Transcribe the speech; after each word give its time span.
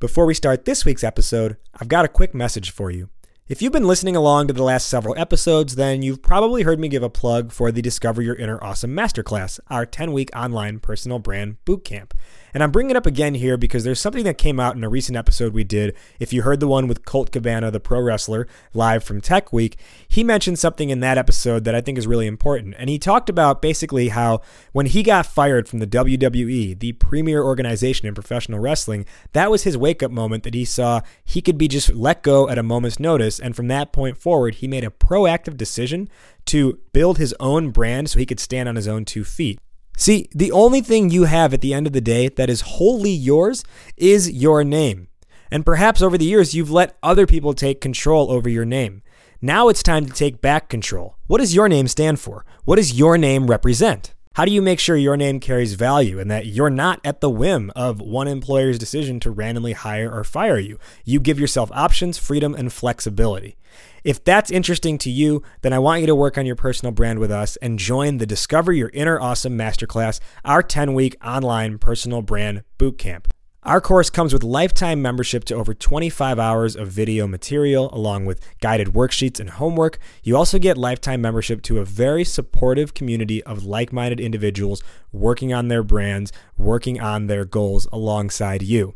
Before 0.00 0.24
we 0.24 0.32
start 0.32 0.64
this 0.64 0.86
week's 0.86 1.04
episode, 1.04 1.58
I've 1.78 1.88
got 1.88 2.06
a 2.06 2.08
quick 2.08 2.34
message 2.34 2.70
for 2.70 2.90
you. 2.90 3.10
If 3.50 3.60
you've 3.60 3.72
been 3.72 3.88
listening 3.88 4.14
along 4.14 4.46
to 4.46 4.52
the 4.52 4.62
last 4.62 4.86
several 4.86 5.18
episodes, 5.18 5.74
then 5.74 6.02
you've 6.02 6.22
probably 6.22 6.62
heard 6.62 6.78
me 6.78 6.86
give 6.86 7.02
a 7.02 7.10
plug 7.10 7.50
for 7.50 7.72
the 7.72 7.82
Discover 7.82 8.22
Your 8.22 8.36
Inner 8.36 8.62
Awesome 8.62 8.94
Masterclass, 8.94 9.58
our 9.68 9.84
10 9.84 10.12
week 10.12 10.30
online 10.36 10.78
personal 10.78 11.18
brand 11.18 11.56
bootcamp. 11.66 12.12
And 12.52 12.62
I'm 12.62 12.70
bringing 12.70 12.90
it 12.90 12.96
up 12.96 13.06
again 13.06 13.34
here 13.34 13.56
because 13.56 13.84
there's 13.84 14.00
something 14.00 14.24
that 14.24 14.38
came 14.38 14.58
out 14.58 14.76
in 14.76 14.84
a 14.84 14.88
recent 14.88 15.16
episode 15.16 15.52
we 15.52 15.64
did. 15.64 15.94
If 16.18 16.32
you 16.32 16.42
heard 16.42 16.60
the 16.60 16.66
one 16.66 16.88
with 16.88 17.04
Colt 17.04 17.30
Cabana, 17.30 17.70
the 17.70 17.80
pro 17.80 18.00
wrestler, 18.00 18.46
live 18.74 19.04
from 19.04 19.20
Tech 19.20 19.52
Week, 19.52 19.76
he 20.08 20.24
mentioned 20.24 20.58
something 20.58 20.90
in 20.90 21.00
that 21.00 21.18
episode 21.18 21.64
that 21.64 21.74
I 21.74 21.80
think 21.80 21.98
is 21.98 22.06
really 22.06 22.26
important. 22.26 22.74
And 22.78 22.90
he 22.90 22.98
talked 22.98 23.28
about 23.28 23.62
basically 23.62 24.08
how 24.08 24.40
when 24.72 24.86
he 24.86 25.02
got 25.02 25.26
fired 25.26 25.68
from 25.68 25.78
the 25.78 25.86
WWE, 25.86 26.78
the 26.78 26.92
premier 26.94 27.42
organization 27.42 28.08
in 28.08 28.14
professional 28.14 28.58
wrestling, 28.58 29.06
that 29.32 29.50
was 29.50 29.62
his 29.64 29.76
wake 29.76 30.02
up 30.02 30.10
moment 30.10 30.42
that 30.44 30.54
he 30.54 30.64
saw 30.64 31.00
he 31.24 31.40
could 31.40 31.58
be 31.58 31.68
just 31.68 31.92
let 31.94 32.22
go 32.22 32.48
at 32.48 32.58
a 32.58 32.62
moment's 32.62 32.98
notice. 32.98 33.39
And 33.40 33.56
from 33.56 33.68
that 33.68 33.92
point 33.92 34.18
forward, 34.18 34.56
he 34.56 34.68
made 34.68 34.84
a 34.84 34.90
proactive 34.90 35.56
decision 35.56 36.08
to 36.46 36.78
build 36.92 37.18
his 37.18 37.34
own 37.40 37.70
brand 37.70 38.10
so 38.10 38.18
he 38.18 38.26
could 38.26 38.40
stand 38.40 38.68
on 38.68 38.76
his 38.76 38.88
own 38.88 39.04
two 39.04 39.24
feet. 39.24 39.58
See, 39.96 40.28
the 40.34 40.52
only 40.52 40.80
thing 40.80 41.10
you 41.10 41.24
have 41.24 41.52
at 41.52 41.60
the 41.60 41.74
end 41.74 41.86
of 41.86 41.92
the 41.92 42.00
day 42.00 42.28
that 42.28 42.48
is 42.48 42.62
wholly 42.62 43.10
yours 43.10 43.64
is 43.96 44.30
your 44.30 44.64
name. 44.64 45.08
And 45.50 45.66
perhaps 45.66 46.00
over 46.00 46.16
the 46.16 46.24
years, 46.24 46.54
you've 46.54 46.70
let 46.70 46.96
other 47.02 47.26
people 47.26 47.54
take 47.54 47.80
control 47.80 48.30
over 48.30 48.48
your 48.48 48.64
name. 48.64 49.02
Now 49.42 49.68
it's 49.68 49.82
time 49.82 50.06
to 50.06 50.12
take 50.12 50.40
back 50.40 50.68
control. 50.68 51.16
What 51.26 51.38
does 51.38 51.54
your 51.54 51.68
name 51.68 51.88
stand 51.88 52.20
for? 52.20 52.44
What 52.64 52.76
does 52.76 52.98
your 52.98 53.18
name 53.18 53.46
represent? 53.46 54.14
How 54.40 54.46
do 54.46 54.52
you 54.52 54.62
make 54.62 54.80
sure 54.80 54.96
your 54.96 55.18
name 55.18 55.38
carries 55.38 55.74
value 55.74 56.18
and 56.18 56.30
that 56.30 56.46
you're 56.46 56.70
not 56.70 56.98
at 57.04 57.20
the 57.20 57.28
whim 57.28 57.70
of 57.76 58.00
one 58.00 58.26
employer's 58.26 58.78
decision 58.78 59.20
to 59.20 59.30
randomly 59.30 59.74
hire 59.74 60.10
or 60.10 60.24
fire 60.24 60.58
you? 60.58 60.78
You 61.04 61.20
give 61.20 61.38
yourself 61.38 61.70
options, 61.74 62.16
freedom, 62.16 62.54
and 62.54 62.72
flexibility. 62.72 63.58
If 64.02 64.24
that's 64.24 64.50
interesting 64.50 64.96
to 64.96 65.10
you, 65.10 65.42
then 65.60 65.74
I 65.74 65.78
want 65.78 66.00
you 66.00 66.06
to 66.06 66.14
work 66.14 66.38
on 66.38 66.46
your 66.46 66.56
personal 66.56 66.90
brand 66.90 67.18
with 67.18 67.30
us 67.30 67.56
and 67.56 67.78
join 67.78 68.16
the 68.16 68.24
Discover 68.24 68.72
Your 68.72 68.88
Inner 68.94 69.20
Awesome 69.20 69.58
Masterclass, 69.58 70.20
our 70.42 70.62
10 70.62 70.94
week 70.94 71.16
online 71.22 71.76
personal 71.76 72.22
brand 72.22 72.64
bootcamp. 72.78 73.26
Our 73.62 73.82
course 73.82 74.08
comes 74.08 74.32
with 74.32 74.42
lifetime 74.42 75.02
membership 75.02 75.44
to 75.44 75.54
over 75.54 75.74
25 75.74 76.38
hours 76.38 76.74
of 76.74 76.88
video 76.88 77.26
material, 77.26 77.90
along 77.92 78.24
with 78.24 78.40
guided 78.60 78.86
worksheets 78.88 79.38
and 79.38 79.50
homework. 79.50 79.98
You 80.22 80.34
also 80.34 80.58
get 80.58 80.78
lifetime 80.78 81.20
membership 81.20 81.60
to 81.64 81.78
a 81.78 81.84
very 81.84 82.24
supportive 82.24 82.94
community 82.94 83.42
of 83.42 83.66
like 83.66 83.92
minded 83.92 84.18
individuals 84.18 84.82
working 85.12 85.52
on 85.52 85.68
their 85.68 85.82
brands, 85.82 86.32
working 86.56 87.02
on 87.02 87.26
their 87.26 87.44
goals 87.44 87.86
alongside 87.92 88.62
you. 88.62 88.94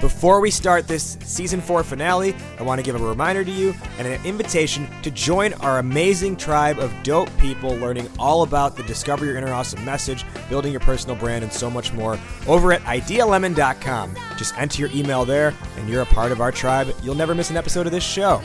Before 0.00 0.40
we 0.40 0.50
start 0.50 0.88
this 0.88 1.18
season 1.22 1.60
four 1.60 1.84
finale, 1.84 2.34
I 2.58 2.62
want 2.62 2.78
to 2.78 2.82
give 2.82 2.98
a 2.98 3.04
reminder 3.06 3.44
to 3.44 3.50
you 3.50 3.74
and 3.98 4.08
an 4.08 4.24
invitation 4.24 4.88
to 5.02 5.10
join 5.10 5.52
our 5.54 5.78
amazing 5.78 6.36
tribe 6.36 6.78
of 6.78 6.90
dope 7.02 7.28
people 7.38 7.76
learning 7.76 8.10
all 8.18 8.44
about 8.44 8.78
the 8.78 8.82
Discover 8.84 9.26
Your 9.26 9.36
Inner 9.36 9.52
Awesome 9.52 9.84
message, 9.84 10.24
building 10.48 10.72
your 10.72 10.80
personal 10.80 11.16
brand, 11.16 11.44
and 11.44 11.52
so 11.52 11.68
much 11.68 11.92
more 11.92 12.18
over 12.46 12.72
at 12.72 12.80
idealemon.com. 12.82 14.16
Just 14.38 14.56
enter 14.56 14.80
your 14.80 14.90
email 14.94 15.26
there, 15.26 15.54
and 15.76 15.86
you're 15.86 16.02
a 16.02 16.06
part 16.06 16.32
of 16.32 16.40
our 16.40 16.50
tribe. 16.50 16.88
You'll 17.02 17.14
never 17.14 17.34
miss 17.34 17.50
an 17.50 17.58
episode 17.58 17.84
of 17.84 17.92
this 17.92 18.02
show. 18.02 18.42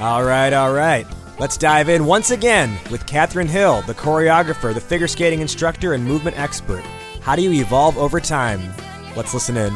All 0.00 0.24
right, 0.24 0.52
all 0.52 0.72
right. 0.72 1.06
Let's 1.38 1.56
dive 1.56 1.88
in 1.88 2.06
once 2.06 2.30
again 2.30 2.78
with 2.92 3.06
Catherine 3.06 3.48
Hill, 3.48 3.82
the 3.82 3.94
choreographer, 3.94 4.72
the 4.72 4.80
figure 4.80 5.08
skating 5.08 5.40
instructor, 5.40 5.94
and 5.94 6.04
movement 6.04 6.38
expert. 6.38 6.84
How 7.22 7.34
do 7.34 7.42
you 7.42 7.60
evolve 7.60 7.98
over 7.98 8.20
time? 8.20 8.72
Let's 9.16 9.34
listen 9.34 9.56
in. 9.56 9.74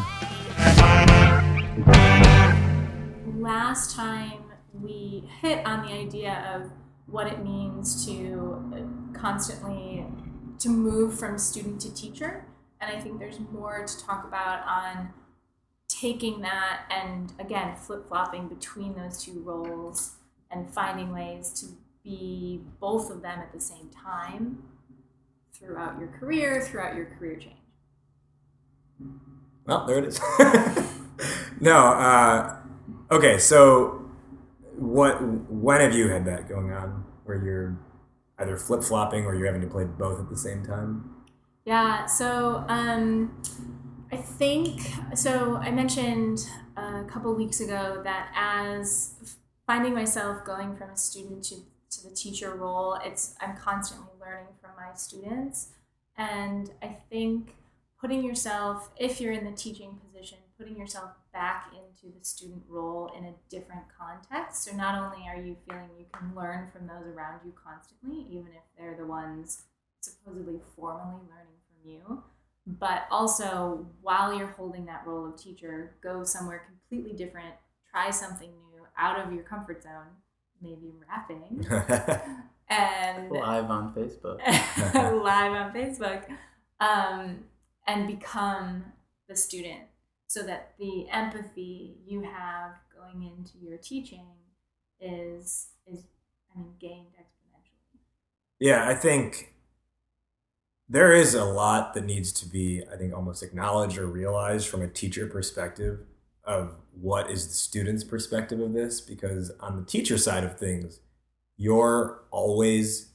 last 3.68 3.96
time 3.96 4.44
we 4.72 5.24
hit 5.40 5.66
on 5.66 5.84
the 5.84 5.92
idea 5.92 6.54
of 6.54 6.70
what 7.06 7.26
it 7.26 7.42
means 7.42 8.06
to 8.06 9.10
constantly 9.14 10.06
to 10.58 10.68
move 10.68 11.18
from 11.18 11.38
student 11.38 11.80
to 11.80 11.92
teacher 11.94 12.46
and 12.80 12.94
i 12.94 13.00
think 13.00 13.18
there's 13.18 13.40
more 13.52 13.84
to 13.86 14.04
talk 14.04 14.24
about 14.24 14.60
on 14.66 15.10
taking 15.88 16.40
that 16.40 16.82
and 16.90 17.32
again 17.38 17.74
flip-flopping 17.76 18.48
between 18.48 18.94
those 18.94 19.22
two 19.22 19.40
roles 19.40 20.17
and 20.50 20.72
finding 20.72 21.12
ways 21.12 21.50
to 21.50 21.66
be 22.02 22.62
both 22.80 23.10
of 23.10 23.22
them 23.22 23.38
at 23.38 23.52
the 23.52 23.60
same 23.60 23.90
time 23.90 24.62
throughout 25.52 25.98
your 25.98 26.08
career 26.08 26.60
throughout 26.62 26.94
your 26.94 27.06
career 27.06 27.36
change 27.36 27.54
Well, 29.66 29.86
there 29.86 29.98
it 29.98 30.04
is. 30.06 30.20
no, 31.60 31.76
uh, 31.76 32.56
okay, 33.10 33.38
so 33.38 34.08
what? 34.76 35.20
when 35.50 35.80
have 35.80 35.94
you 35.94 36.08
had 36.08 36.24
that 36.24 36.48
going 36.48 36.72
on 36.72 37.04
where 37.24 37.42
you're 37.44 37.78
either 38.38 38.56
flip 38.56 38.82
flopping 38.82 39.24
or 39.26 39.34
you're 39.34 39.46
having 39.46 39.60
to 39.60 39.66
play 39.66 39.84
both 39.84 40.20
at 40.20 40.30
the 40.30 40.36
same 40.36 40.64
time? 40.64 41.14
Yeah, 41.64 42.06
so 42.06 42.64
um, 42.68 43.42
I 44.10 44.16
think 44.16 44.80
so. 45.14 45.56
I 45.56 45.70
mentioned 45.70 46.48
a 46.76 47.04
couple 47.04 47.34
weeks 47.34 47.60
ago 47.60 48.00
that 48.04 48.30
as 48.34 49.14
finding 49.68 49.94
myself 49.94 50.46
going 50.46 50.74
from 50.74 50.88
a 50.88 50.96
student 50.96 51.44
to, 51.44 51.56
to 51.90 52.08
the 52.08 52.16
teacher 52.16 52.54
role, 52.54 52.98
it's 53.04 53.34
I'm 53.40 53.54
constantly 53.54 54.08
learning 54.18 54.54
from 54.62 54.70
my 54.76 54.94
students, 54.94 55.68
and 56.16 56.70
I 56.82 56.96
think 57.10 57.54
putting 58.00 58.24
yourself, 58.24 58.88
if 58.96 59.20
you're 59.20 59.34
in 59.34 59.44
the 59.44 59.52
teaching 59.52 60.00
position, 60.02 60.38
putting 60.56 60.78
yourself 60.78 61.10
back 61.34 61.70
into 61.72 62.16
the 62.16 62.24
student 62.24 62.62
role 62.66 63.12
in 63.16 63.26
a 63.26 63.34
different 63.50 63.82
context. 63.96 64.64
So 64.64 64.74
not 64.74 64.94
only 64.94 65.26
are 65.28 65.36
you 65.36 65.56
feeling 65.68 65.90
you 65.98 66.06
can 66.12 66.34
learn 66.34 66.70
from 66.72 66.86
those 66.86 67.06
around 67.14 67.40
you 67.44 67.52
constantly, 67.62 68.26
even 68.30 68.52
if 68.52 68.62
they're 68.76 68.96
the 68.96 69.04
ones 69.04 69.64
supposedly 70.00 70.60
formally 70.74 71.20
learning 71.28 71.58
from 71.68 71.90
you, 71.90 72.22
but 72.66 73.06
also 73.10 73.86
while 74.00 74.32
you're 74.32 74.46
holding 74.46 74.86
that 74.86 75.06
role 75.06 75.26
of 75.26 75.36
teacher, 75.36 75.96
go 76.02 76.24
somewhere 76.24 76.66
completely 76.66 77.16
different, 77.16 77.54
try 77.92 78.10
something 78.10 78.48
new 78.48 78.67
out 78.98 79.18
of 79.18 79.32
your 79.32 79.44
comfort 79.44 79.82
zone, 79.82 80.08
maybe 80.60 80.92
rapping, 81.08 81.66
and 82.68 83.30
Live 83.30 83.70
on 83.70 83.94
Facebook. 83.94 84.38
live 85.22 85.52
on 85.52 85.72
Facebook, 85.72 86.24
um, 86.80 87.44
and 87.86 88.06
become 88.06 88.84
the 89.28 89.36
student 89.36 89.82
so 90.26 90.42
that 90.42 90.74
the 90.78 91.08
empathy 91.10 91.96
you 92.06 92.22
have 92.22 92.72
going 92.94 93.22
into 93.22 93.58
your 93.58 93.78
teaching 93.78 94.26
is 95.00 95.68
is 95.86 96.04
I 96.54 96.58
mean 96.58 96.74
gained 96.80 97.14
exponentially. 97.18 98.00
Yeah, 98.58 98.86
I 98.86 98.94
think 98.94 99.54
there 100.88 101.12
is 101.12 101.34
a 101.34 101.44
lot 101.44 101.94
that 101.94 102.04
needs 102.04 102.32
to 102.32 102.46
be, 102.46 102.82
I 102.92 102.96
think, 102.96 103.14
almost 103.14 103.42
acknowledged 103.42 103.98
or 103.98 104.06
realized 104.06 104.68
from 104.68 104.82
a 104.82 104.88
teacher 104.88 105.26
perspective 105.26 106.00
of 106.48 106.74
what 107.00 107.30
is 107.30 107.46
the 107.46 107.54
student's 107.54 108.02
perspective 108.02 108.58
of 108.58 108.72
this. 108.72 109.00
Because 109.00 109.52
on 109.60 109.76
the 109.76 109.84
teacher 109.84 110.18
side 110.18 110.42
of 110.42 110.58
things, 110.58 110.98
you're 111.56 112.22
always 112.32 113.10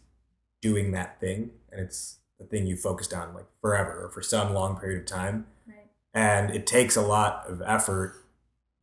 doing 0.62 0.92
that 0.92 1.20
thing, 1.20 1.52
and 1.72 1.82
it's 1.82 2.20
the 2.40 2.46
thing 2.46 2.66
you 2.66 2.78
focused 2.78 3.14
on 3.14 3.34
like 3.34 3.46
forever 3.60 4.06
or 4.06 4.10
for 4.10 4.22
some 4.22 4.54
long 4.54 4.78
period 4.78 5.02
of 5.02 5.06
time. 5.06 5.48
Right. 5.68 5.90
And 6.14 6.52
it 6.52 6.66
takes 6.66 6.96
a 6.96 7.02
lot 7.02 7.46
of 7.48 7.62
effort 7.66 8.16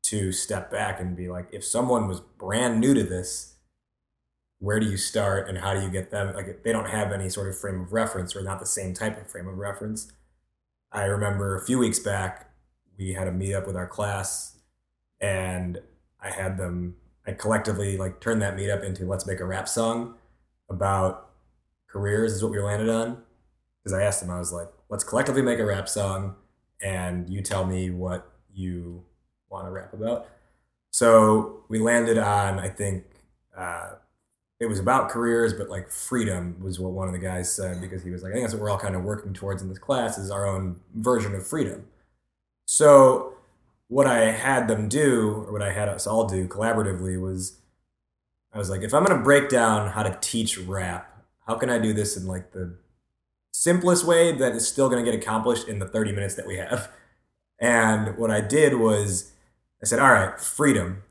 to 0.04 0.32
step 0.32 0.70
back 0.70 1.00
and 1.00 1.16
be 1.16 1.28
like, 1.28 1.48
if 1.52 1.64
someone 1.64 2.08
was 2.08 2.20
brand 2.20 2.80
new 2.80 2.94
to 2.94 3.02
this, 3.02 3.54
where 4.58 4.80
do 4.80 4.86
you 4.86 4.96
start 4.96 5.48
and 5.48 5.58
how 5.58 5.72
do 5.72 5.80
you 5.80 5.90
get 5.90 6.10
them? 6.10 6.34
Like, 6.34 6.48
if 6.48 6.62
they 6.62 6.72
don't 6.72 6.88
have 6.88 7.12
any 7.12 7.28
sort 7.28 7.48
of 7.48 7.58
frame 7.58 7.80
of 7.80 7.92
reference 7.92 8.36
or 8.36 8.42
not 8.42 8.60
the 8.60 8.66
same 8.66 8.92
type 8.92 9.18
of 9.20 9.30
frame 9.30 9.48
of 9.48 9.56
reference. 9.56 10.12
I 10.92 11.04
remember 11.04 11.56
a 11.56 11.64
few 11.64 11.78
weeks 11.78 11.98
back, 11.98 12.49
we 13.00 13.14
had 13.14 13.26
a 13.26 13.32
meetup 13.32 13.66
with 13.66 13.76
our 13.76 13.86
class, 13.86 14.58
and 15.20 15.80
I 16.22 16.30
had 16.30 16.58
them, 16.58 16.96
I 17.26 17.32
collectively 17.32 17.96
like 17.96 18.20
turned 18.20 18.42
that 18.42 18.56
meetup 18.56 18.84
into 18.84 19.06
let's 19.06 19.26
make 19.26 19.40
a 19.40 19.44
rap 19.44 19.68
song 19.68 20.14
about 20.68 21.30
careers, 21.88 22.34
is 22.34 22.42
what 22.42 22.52
we 22.52 22.60
landed 22.60 22.90
on. 22.90 23.22
Because 23.82 23.98
I 23.98 24.02
asked 24.02 24.20
them, 24.20 24.30
I 24.30 24.38
was 24.38 24.52
like, 24.52 24.68
let's 24.90 25.02
collectively 25.02 25.40
make 25.40 25.58
a 25.58 25.64
rap 25.64 25.88
song, 25.88 26.36
and 26.82 27.28
you 27.30 27.40
tell 27.40 27.64
me 27.64 27.90
what 27.90 28.30
you 28.54 29.02
want 29.48 29.66
to 29.66 29.70
rap 29.70 29.94
about. 29.94 30.28
So 30.90 31.64
we 31.68 31.78
landed 31.78 32.18
on, 32.18 32.58
I 32.58 32.68
think, 32.68 33.04
uh, 33.56 33.92
it 34.60 34.66
was 34.66 34.78
about 34.78 35.08
careers, 35.08 35.54
but 35.54 35.70
like 35.70 35.90
freedom 35.90 36.56
was 36.62 36.78
what 36.78 36.92
one 36.92 37.08
of 37.08 37.14
the 37.14 37.18
guys 37.18 37.50
said 37.50 37.80
because 37.80 38.02
he 38.02 38.10
was 38.10 38.22
like, 38.22 38.32
I 38.32 38.34
think 38.34 38.44
that's 38.44 38.52
what 38.52 38.62
we're 38.62 38.70
all 38.70 38.78
kind 38.78 38.94
of 38.94 39.04
working 39.04 39.32
towards 39.32 39.62
in 39.62 39.70
this 39.70 39.78
class 39.78 40.18
is 40.18 40.30
our 40.30 40.46
own 40.46 40.78
version 40.94 41.34
of 41.34 41.46
freedom. 41.46 41.86
So 42.72 43.34
what 43.88 44.06
I 44.06 44.30
had 44.30 44.68
them 44.68 44.88
do, 44.88 45.44
or 45.44 45.52
what 45.52 45.60
I 45.60 45.72
had 45.72 45.88
us 45.88 46.06
all 46.06 46.28
do 46.28 46.46
collaboratively, 46.46 47.20
was 47.20 47.58
I 48.52 48.58
was 48.58 48.70
like, 48.70 48.82
if 48.82 48.94
I'm 48.94 49.04
going 49.04 49.18
to 49.18 49.24
break 49.24 49.48
down 49.48 49.90
how 49.90 50.04
to 50.04 50.16
teach 50.20 50.56
rap, 50.56 51.24
how 51.48 51.56
can 51.56 51.68
I 51.68 51.80
do 51.80 51.92
this 51.92 52.16
in 52.16 52.28
like 52.28 52.52
the 52.52 52.76
simplest 53.50 54.04
way 54.04 54.30
that 54.36 54.54
is 54.54 54.68
still 54.68 54.88
going 54.88 55.04
to 55.04 55.10
get 55.10 55.20
accomplished 55.20 55.66
in 55.66 55.80
the 55.80 55.84
30 55.88 56.12
minutes 56.12 56.36
that 56.36 56.46
we 56.46 56.58
have? 56.58 56.92
And 57.58 58.16
what 58.16 58.30
I 58.30 58.40
did 58.40 58.76
was 58.76 59.32
I 59.82 59.86
said, 59.86 59.98
all 59.98 60.12
right, 60.12 60.38
freedom. 60.38 61.02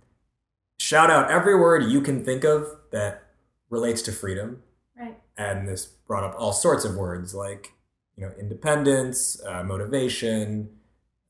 Shout 0.79 1.11
out 1.11 1.29
every 1.29 1.59
word 1.59 1.83
you 1.91 1.99
can 1.99 2.23
think 2.23 2.45
of 2.45 2.69
that 2.91 3.25
relates 3.69 4.01
to 4.03 4.13
freedom. 4.13 4.63
Right. 4.97 5.17
And 5.37 5.67
this 5.67 5.85
brought 5.85 6.23
up 6.23 6.35
all 6.39 6.53
sorts 6.53 6.85
of 6.85 6.95
words 6.95 7.35
like, 7.35 7.73
you 8.15 8.25
know, 8.25 8.31
independence, 8.39 9.43
uh, 9.45 9.63
motivation, 9.63 10.78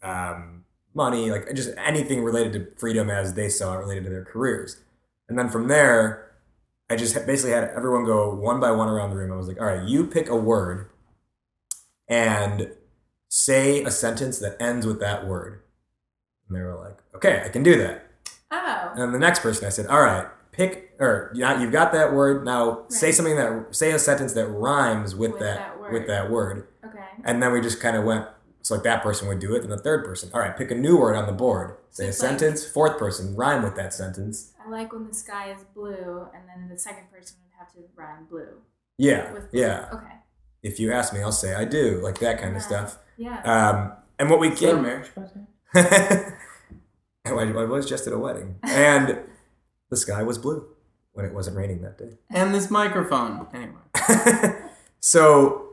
um, 0.01 0.65
money, 0.93 1.31
like 1.31 1.53
just 1.55 1.71
anything 1.77 2.23
related 2.23 2.53
to 2.53 2.79
freedom 2.79 3.09
as 3.09 3.33
they 3.33 3.49
saw 3.49 3.75
it 3.75 3.79
related 3.79 4.03
to 4.05 4.09
their 4.09 4.25
careers. 4.25 4.77
And 5.27 5.37
then 5.37 5.49
from 5.49 5.67
there, 5.67 6.31
I 6.89 6.95
just 6.95 7.13
basically 7.27 7.51
had 7.51 7.65
everyone 7.75 8.03
go 8.03 8.33
one 8.33 8.59
by 8.59 8.71
one 8.71 8.89
around 8.89 9.11
the 9.11 9.17
room. 9.17 9.31
I 9.31 9.35
was 9.35 9.47
like, 9.47 9.59
all 9.59 9.67
right, 9.67 9.87
you 9.87 10.07
pick 10.07 10.27
a 10.27 10.35
word 10.35 10.89
and 12.07 12.71
say 13.27 13.83
a 13.83 13.91
sentence 13.91 14.39
that 14.39 14.59
ends 14.59 14.87
with 14.87 14.99
that 14.99 15.27
word. 15.27 15.61
And 16.47 16.57
they 16.57 16.61
were 16.61 16.75
like, 16.75 16.97
okay, 17.15 17.43
I 17.45 17.49
can 17.49 17.61
do 17.61 17.77
that. 17.77 18.07
Oh. 18.49 18.91
And 18.95 19.13
the 19.13 19.19
next 19.19 19.41
person, 19.41 19.67
I 19.67 19.69
said, 19.69 19.85
all 19.85 20.01
right, 20.01 20.25
pick, 20.51 20.95
or 20.99 21.31
you've 21.35 21.71
got 21.71 21.91
that 21.91 22.11
word. 22.11 22.43
Now 22.43 22.85
say 22.87 23.11
something 23.11 23.35
that, 23.35 23.67
say 23.75 23.91
a 23.91 23.99
sentence 23.99 24.33
that 24.33 24.47
rhymes 24.47 25.13
with, 25.13 25.33
With 25.33 25.41
that, 25.41 25.77
that 25.79 25.91
with 25.93 26.07
that 26.07 26.31
word. 26.31 26.67
Okay. 26.83 27.05
And 27.23 27.43
then 27.43 27.51
we 27.51 27.61
just 27.61 27.79
kind 27.79 27.95
of 27.95 28.03
went, 28.03 28.25
so 28.61 28.75
like 28.75 28.83
that 28.83 29.01
person 29.03 29.27
would 29.27 29.39
do 29.39 29.55
it, 29.55 29.61
then 29.61 29.69
the 29.69 29.77
third 29.77 30.03
person, 30.05 30.29
all 30.33 30.39
right, 30.41 30.55
pick 30.55 30.69
a 30.71 30.75
new 30.75 30.97
word 30.97 31.15
on 31.15 31.25
the 31.25 31.31
board. 31.33 31.77
Say 31.91 32.05
a 32.05 32.09
It's 32.09 32.21
like- 32.21 32.29
sentence, 32.39 32.65
fourth 32.65 32.97
person, 32.99 33.35
rhyme 33.35 33.63
with 33.63 33.75
that 33.75 33.93
sentence. 33.93 34.53
I 34.63 34.69
like 34.69 34.93
when 34.93 35.07
the 35.07 35.13
sky 35.13 35.51
is 35.51 35.63
blue, 35.73 36.27
and 36.35 36.43
then 36.47 36.69
the 36.69 36.77
second 36.77 37.09
person 37.11 37.37
would 37.43 37.53
have 37.57 37.71
to 37.73 37.79
rhyme 37.95 38.25
blue 38.29 38.61
Yeah, 38.97 39.31
with 39.33 39.49
blue. 39.51 39.61
yeah. 39.61 39.89
Okay. 39.93 40.13
If 40.61 40.79
you 40.79 40.91
ask 40.91 41.13
me, 41.13 41.21
I'll 41.21 41.31
say 41.31 41.55
I 41.55 41.65
do, 41.65 41.99
like 42.03 42.19
that 42.19 42.39
kind 42.39 42.55
of 42.55 42.61
stuff. 42.61 42.97
Yeah. 43.17 43.41
Um, 43.43 43.93
and 44.19 44.29
what 44.29 44.39
we 44.39 44.49
Is 44.49 44.59
that 44.59 44.69
a 44.69 44.73
came, 44.73 44.81
marriage 44.83 45.09
project? 45.13 45.37
I 47.25 47.31
I 47.31 47.65
was 47.65 47.87
just 47.87 48.07
at 48.07 48.13
a 48.13 48.17
wedding, 48.17 48.55
and 48.63 49.19
the 49.89 49.97
sky 49.97 50.23
was 50.23 50.37
blue 50.37 50.67
when 51.13 51.25
it 51.25 51.33
wasn't 51.33 51.55
raining 51.57 51.81
that 51.81 51.97
day. 51.97 52.17
And 52.29 52.53
this 52.53 52.69
microphone. 52.71 53.47
Anyway. 53.53 54.59
so 54.99 55.69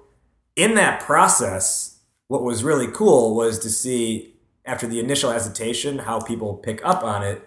in 0.54 0.74
that 0.74 1.00
process, 1.00 1.95
what 2.28 2.42
was 2.42 2.64
really 2.64 2.88
cool 2.88 3.34
was 3.36 3.58
to 3.60 3.70
see 3.70 4.34
after 4.64 4.86
the 4.86 4.98
initial 5.00 5.30
hesitation 5.30 5.98
how 6.00 6.20
people 6.20 6.54
pick 6.54 6.84
up 6.84 7.02
on 7.04 7.22
it 7.22 7.46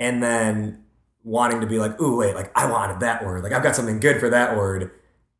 and 0.00 0.22
then 0.22 0.82
wanting 1.22 1.60
to 1.60 1.66
be 1.66 1.78
like, 1.78 2.00
ooh, 2.00 2.16
wait, 2.16 2.34
like 2.34 2.50
I 2.56 2.70
wanted 2.70 3.00
that 3.00 3.24
word. 3.24 3.42
Like 3.42 3.52
I've 3.52 3.62
got 3.62 3.76
something 3.76 4.00
good 4.00 4.18
for 4.20 4.30
that 4.30 4.56
word. 4.56 4.90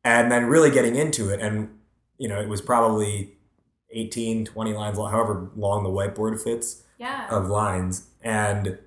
And 0.03 0.31
then 0.31 0.45
really 0.45 0.69
getting 0.69 0.95
into 0.95 1.29
it. 1.29 1.39
And, 1.39 1.79
you 2.19 2.27
know, 2.27 2.39
it 2.39 2.47
was 2.47 2.61
probably 2.61 3.37
18, 3.91 4.45
20 4.45 4.73
lines, 4.73 4.97
however 4.97 5.49
long 5.55 5.83
the 5.83 5.89
whiteboard 5.89 6.39
fits 6.39 6.83
yeah. 6.99 7.27
of 7.29 7.47
lines. 7.47 8.07
And 8.21 8.67
It 8.67 8.79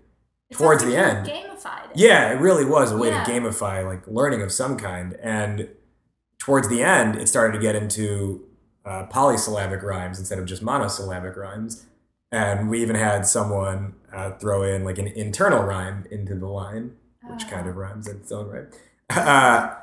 towards 0.52 0.84
like 0.84 0.92
the 0.92 0.98
end. 0.98 1.26
Gamified. 1.26 1.90
it. 1.90 1.96
yeah, 1.96 2.30
it 2.30 2.40
really 2.40 2.64
was 2.64 2.92
a 2.92 2.96
way 2.96 3.08
Yeah. 3.08 3.24
to 3.24 3.30
gamify 3.32 3.84
like 3.84 4.06
learning 4.06 4.42
of 4.42 4.52
some 4.52 4.76
kind. 4.76 5.14
And 5.20 5.68
towards 6.38 6.68
the 6.68 6.84
end, 6.84 7.16
it 7.16 7.28
started 7.28 7.52
to 7.54 7.58
get 7.58 7.74
into 7.74 8.47
uh, 8.88 9.04
polysyllabic 9.06 9.82
rhymes 9.82 10.18
instead 10.18 10.38
of 10.38 10.46
just 10.46 10.62
monosyllabic 10.62 11.36
rhymes. 11.36 11.86
And 12.32 12.68
we 12.68 12.82
even 12.82 12.96
had 12.96 13.26
someone 13.26 13.94
uh, 14.12 14.32
throw 14.32 14.62
in 14.62 14.84
like 14.84 14.98
an 14.98 15.06
internal 15.08 15.62
rhyme 15.62 16.06
into 16.10 16.34
the 16.34 16.46
line, 16.46 16.96
which 17.24 17.48
kind 17.48 17.68
of 17.68 17.76
rhymes 17.76 18.08
in 18.08 18.16
its 18.16 18.32
own 18.32 18.48
right. 18.48 18.66
Uh, 19.10 19.74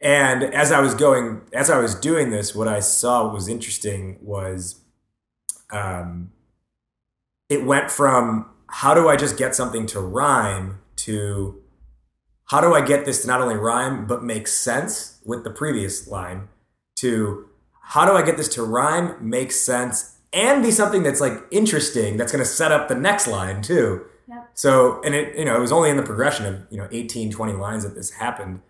and 0.00 0.42
as 0.42 0.72
I 0.72 0.80
was 0.80 0.94
going, 0.94 1.42
as 1.52 1.68
I 1.68 1.78
was 1.78 1.94
doing 1.94 2.30
this, 2.30 2.54
what 2.54 2.68
I 2.68 2.80
saw 2.80 3.30
was 3.30 3.48
interesting 3.48 4.18
was 4.22 4.80
um, 5.70 6.32
it 7.50 7.64
went 7.64 7.90
from 7.90 8.48
how 8.68 8.94
do 8.94 9.08
I 9.08 9.16
just 9.16 9.36
get 9.36 9.54
something 9.54 9.84
to 9.86 10.00
rhyme 10.00 10.78
to 10.96 11.60
how 12.46 12.60
do 12.60 12.74
I 12.74 12.80
get 12.80 13.04
this 13.04 13.22
to 13.22 13.28
not 13.28 13.40
only 13.40 13.56
rhyme 13.56 14.06
but 14.06 14.24
make 14.24 14.48
sense 14.48 15.20
with 15.24 15.44
the 15.44 15.50
previous 15.50 16.08
line 16.08 16.48
to 16.96 17.49
how 17.90 18.04
do 18.04 18.12
I 18.12 18.22
get 18.22 18.36
this 18.36 18.48
to 18.50 18.62
rhyme, 18.62 19.16
make 19.20 19.50
sense, 19.50 20.16
and 20.32 20.62
be 20.62 20.70
something 20.70 21.02
that's 21.02 21.20
like 21.20 21.32
interesting 21.50 22.16
that's 22.16 22.30
going 22.30 22.42
to 22.42 22.48
set 22.48 22.70
up 22.70 22.86
the 22.86 22.94
next 22.94 23.26
line 23.26 23.62
too. 23.62 24.06
Yep. 24.28 24.50
So, 24.54 25.02
and 25.02 25.12
it, 25.12 25.36
you 25.36 25.44
know, 25.44 25.56
it 25.56 25.60
was 25.60 25.72
only 25.72 25.90
in 25.90 25.96
the 25.96 26.04
progression 26.04 26.46
of, 26.46 26.66
you 26.70 26.78
know, 26.78 26.86
18, 26.92 27.32
20 27.32 27.52
lines 27.54 27.82
that 27.82 27.96
this 27.96 28.12
happened. 28.12 28.60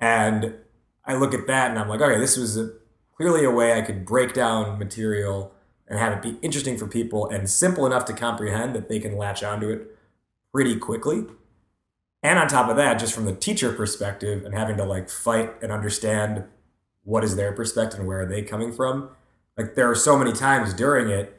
And 0.00 0.56
I 1.04 1.14
look 1.14 1.32
at 1.32 1.46
that 1.46 1.70
and 1.70 1.78
I'm 1.78 1.88
like, 1.88 2.00
okay, 2.00 2.18
this 2.18 2.36
was 2.36 2.56
a, 2.56 2.72
clearly 3.16 3.44
a 3.44 3.52
way 3.52 3.78
I 3.78 3.82
could 3.82 4.04
break 4.04 4.34
down 4.34 4.80
material 4.80 5.54
and 5.86 6.00
have 6.00 6.12
it 6.14 6.22
be 6.22 6.36
interesting 6.42 6.76
for 6.76 6.88
people 6.88 7.28
and 7.28 7.48
simple 7.48 7.86
enough 7.86 8.04
to 8.06 8.12
comprehend 8.12 8.74
that 8.74 8.88
they 8.88 8.98
can 8.98 9.16
latch 9.16 9.44
onto 9.44 9.68
it 9.68 9.96
pretty 10.52 10.74
quickly. 10.74 11.24
And 12.20 12.36
on 12.36 12.48
top 12.48 12.68
of 12.68 12.74
that, 12.78 12.98
just 12.98 13.14
from 13.14 13.26
the 13.26 13.34
teacher 13.36 13.72
perspective 13.72 14.44
and 14.44 14.56
having 14.56 14.76
to 14.78 14.84
like 14.84 15.08
fight 15.08 15.54
and 15.62 15.70
understand 15.70 16.46
what 17.06 17.24
is 17.24 17.36
their 17.36 17.52
perspective 17.52 18.00
and 18.00 18.08
where 18.08 18.20
are 18.22 18.26
they 18.26 18.42
coming 18.42 18.72
from. 18.72 19.08
Like 19.56 19.74
there 19.74 19.88
are 19.90 19.94
so 19.94 20.18
many 20.18 20.32
times 20.32 20.74
during 20.74 21.08
it 21.08 21.32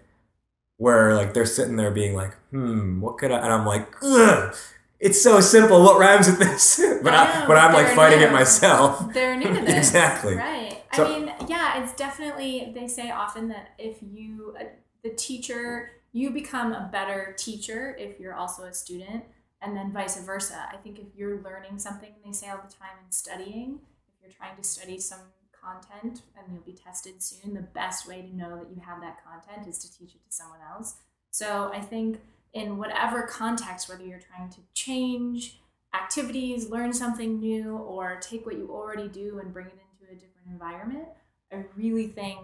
where 0.78 1.14
like 1.14 1.34
they're 1.34 1.46
sitting 1.46 1.76
there 1.76 1.92
being 1.92 2.16
like, 2.16 2.34
hmm, 2.50 3.02
what 3.02 3.18
could 3.18 3.32
I? 3.32 3.38
And 3.40 3.54
I'm 3.54 3.66
like, 3.66 3.94
ugh, 4.02 4.56
it's 5.00 5.22
so 5.22 5.40
simple. 5.42 5.84
What 5.84 6.00
rhymes 6.00 6.28
with 6.28 6.40
this? 6.40 6.78
but 7.04 7.14
I, 7.14 7.44
I 7.44 7.48
but 7.48 7.58
I'm 7.58 7.74
like 7.74 7.94
fighting 7.94 8.22
it 8.22 8.32
myself. 8.32 9.14
They're 9.14 9.36
new 9.36 9.54
to 9.54 9.62
this. 9.66 9.76
Exactly. 9.76 10.36
Right. 10.36 10.82
So- 10.94 11.06
I 11.06 11.20
mean, 11.20 11.34
yeah, 11.48 11.84
it's 11.84 11.94
definitely, 11.94 12.72
they 12.74 12.88
say 12.88 13.12
often 13.12 13.50
that 13.50 13.72
if 13.78 13.98
you, 14.02 14.56
uh, 14.60 14.64
the 15.04 15.10
teacher, 15.12 15.92
you 16.14 16.32
become 16.32 16.72
a 16.72 16.90
better 16.92 17.36
teacher 17.38 17.96
if 18.00 18.20
you're 18.20 18.34
also 18.34 18.64
a 18.64 18.74
student, 18.74 19.26
and 19.62 19.76
then 19.76 19.92
vice 19.92 20.18
versa. 20.24 20.68
I 20.72 20.78
think 20.78 20.98
if 20.98 21.08
you're 21.16 21.42
learning 21.42 21.78
something, 21.78 22.10
they 22.26 22.32
say 22.32 22.50
all 22.50 22.58
the 22.66 22.74
time 22.74 22.98
in 23.06 23.12
studying, 23.12 23.80
if 24.08 24.24
you're 24.24 24.32
trying 24.32 24.56
to 24.56 24.64
study 24.64 24.98
some 24.98 25.20
content 25.68 26.22
and 26.38 26.54
you'll 26.54 26.64
be 26.64 26.74
tested 26.74 27.22
soon, 27.22 27.54
the 27.54 27.62
best 27.62 28.08
way 28.08 28.22
to 28.22 28.36
know 28.36 28.58
that 28.58 28.70
you 28.70 28.82
have 28.86 29.02
that 29.02 29.18
content 29.24 29.68
is 29.68 29.78
to 29.80 29.92
teach 29.92 30.16
it 30.16 30.24
to 30.26 30.32
someone 30.32 30.60
else. 30.72 30.96
So 31.32 31.72
I 31.74 31.82
think 31.82 32.20
in 32.54 32.78
whatever 32.78 33.24
context, 33.24 33.90
whether 33.90 34.04
you're 34.04 34.20
trying 34.20 34.50
to 34.52 34.60
change 34.74 35.60
activities, 35.94 36.70
learn 36.70 36.94
something 36.94 37.40
new, 37.40 37.78
or 37.78 38.20
take 38.22 38.46
what 38.46 38.56
you 38.56 38.70
already 38.72 39.08
do 39.08 39.40
and 39.40 39.54
bring 39.54 39.68
it 39.68 39.74
into 39.74 40.12
a 40.12 40.16
different 40.16 40.48
environment, 40.50 41.08
I 41.52 41.64
really 41.76 42.08
think 42.08 42.40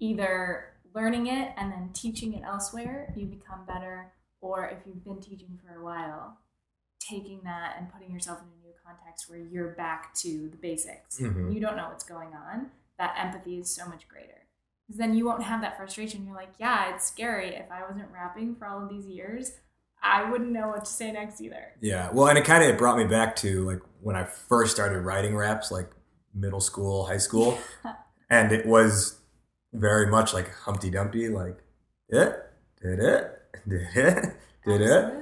either 0.00 0.72
learning 0.94 1.26
it 1.26 1.52
and 1.56 1.72
then 1.72 1.90
teaching 1.92 2.34
it 2.34 2.42
elsewhere, 2.44 3.12
you 3.16 3.26
become 3.26 3.64
better, 3.66 4.12
or 4.40 4.68
if 4.68 4.78
you've 4.86 5.04
been 5.04 5.20
teaching 5.20 5.58
for 5.64 5.78
a 5.78 5.84
while, 5.84 6.38
taking 7.00 7.40
that 7.44 7.76
and 7.78 7.92
putting 7.92 8.12
yourself 8.12 8.40
in 8.40 8.57
context 8.88 9.28
where 9.28 9.38
you're 9.38 9.68
back 9.68 10.14
to 10.14 10.48
the 10.48 10.56
basics. 10.56 11.18
Mhm. 11.20 11.52
You 11.54 11.60
don't 11.60 11.76
know 11.76 11.88
what's 11.88 12.04
going 12.04 12.34
on. 12.34 12.70
That 12.98 13.14
empathy 13.18 13.58
is 13.58 13.70
so 13.74 13.86
much 13.86 14.08
greater. 14.08 14.46
Because 14.86 14.98
then 14.98 15.14
you 15.14 15.26
won't 15.26 15.42
have 15.42 15.60
that 15.60 15.76
frustration. 15.76 16.24
You're 16.24 16.34
like, 16.34 16.52
yeah, 16.58 16.94
it's 16.94 17.06
scary. 17.06 17.54
If 17.54 17.70
I 17.70 17.82
wasn't 17.82 18.10
rapping 18.12 18.56
for 18.56 18.66
all 18.66 18.82
of 18.82 18.88
these 18.88 19.06
years, 19.06 19.52
I 20.02 20.30
wouldn't 20.30 20.50
know 20.50 20.68
what 20.68 20.84
to 20.84 20.90
say 20.90 21.12
next 21.12 21.40
either. 21.40 21.72
Yeah, 21.80 22.10
well, 22.12 22.28
and 22.28 22.38
it 22.38 22.44
kind 22.44 22.64
of 22.64 22.78
brought 22.78 22.96
me 22.96 23.04
back 23.04 23.36
to 23.36 23.64
like 23.66 23.80
when 24.00 24.16
I 24.16 24.24
first 24.24 24.74
started 24.74 25.00
writing 25.00 25.36
raps, 25.36 25.70
like 25.70 25.90
middle 26.34 26.60
school, 26.60 27.06
high 27.06 27.18
school, 27.18 27.58
and 28.30 28.52
it 28.52 28.64
was 28.64 29.20
very 29.72 30.06
much 30.06 30.32
like 30.32 30.50
Humpty 30.54 30.88
Dumpty, 30.90 31.28
like 31.28 31.58
it, 32.08 32.34
did 32.80 33.00
it, 33.00 33.40
did 33.68 33.88
it, 33.94 34.36
did 34.64 34.80
it. 34.80 35.14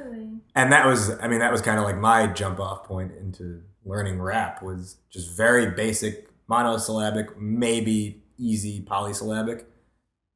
And 0.57 0.73
that 0.73 0.87
was, 0.87 1.11
I 1.21 1.29
mean, 1.29 1.41
that 1.41 1.53
was 1.53 1.61
kind 1.61 1.79
of 1.79 1.85
like 1.85 1.99
my 1.99 2.27
jump 2.27 2.59
off 2.59 2.85
point 2.85 3.13
into 3.21 3.63
learning 3.85 4.21
rap 4.21 4.63
was 4.63 4.97
just 5.11 5.37
very 5.37 5.71
basic 5.71 6.29
monosyllabic, 6.49 7.39
maybe 7.39 8.23
easy 8.39 8.81
polysyllabic. 8.81 9.67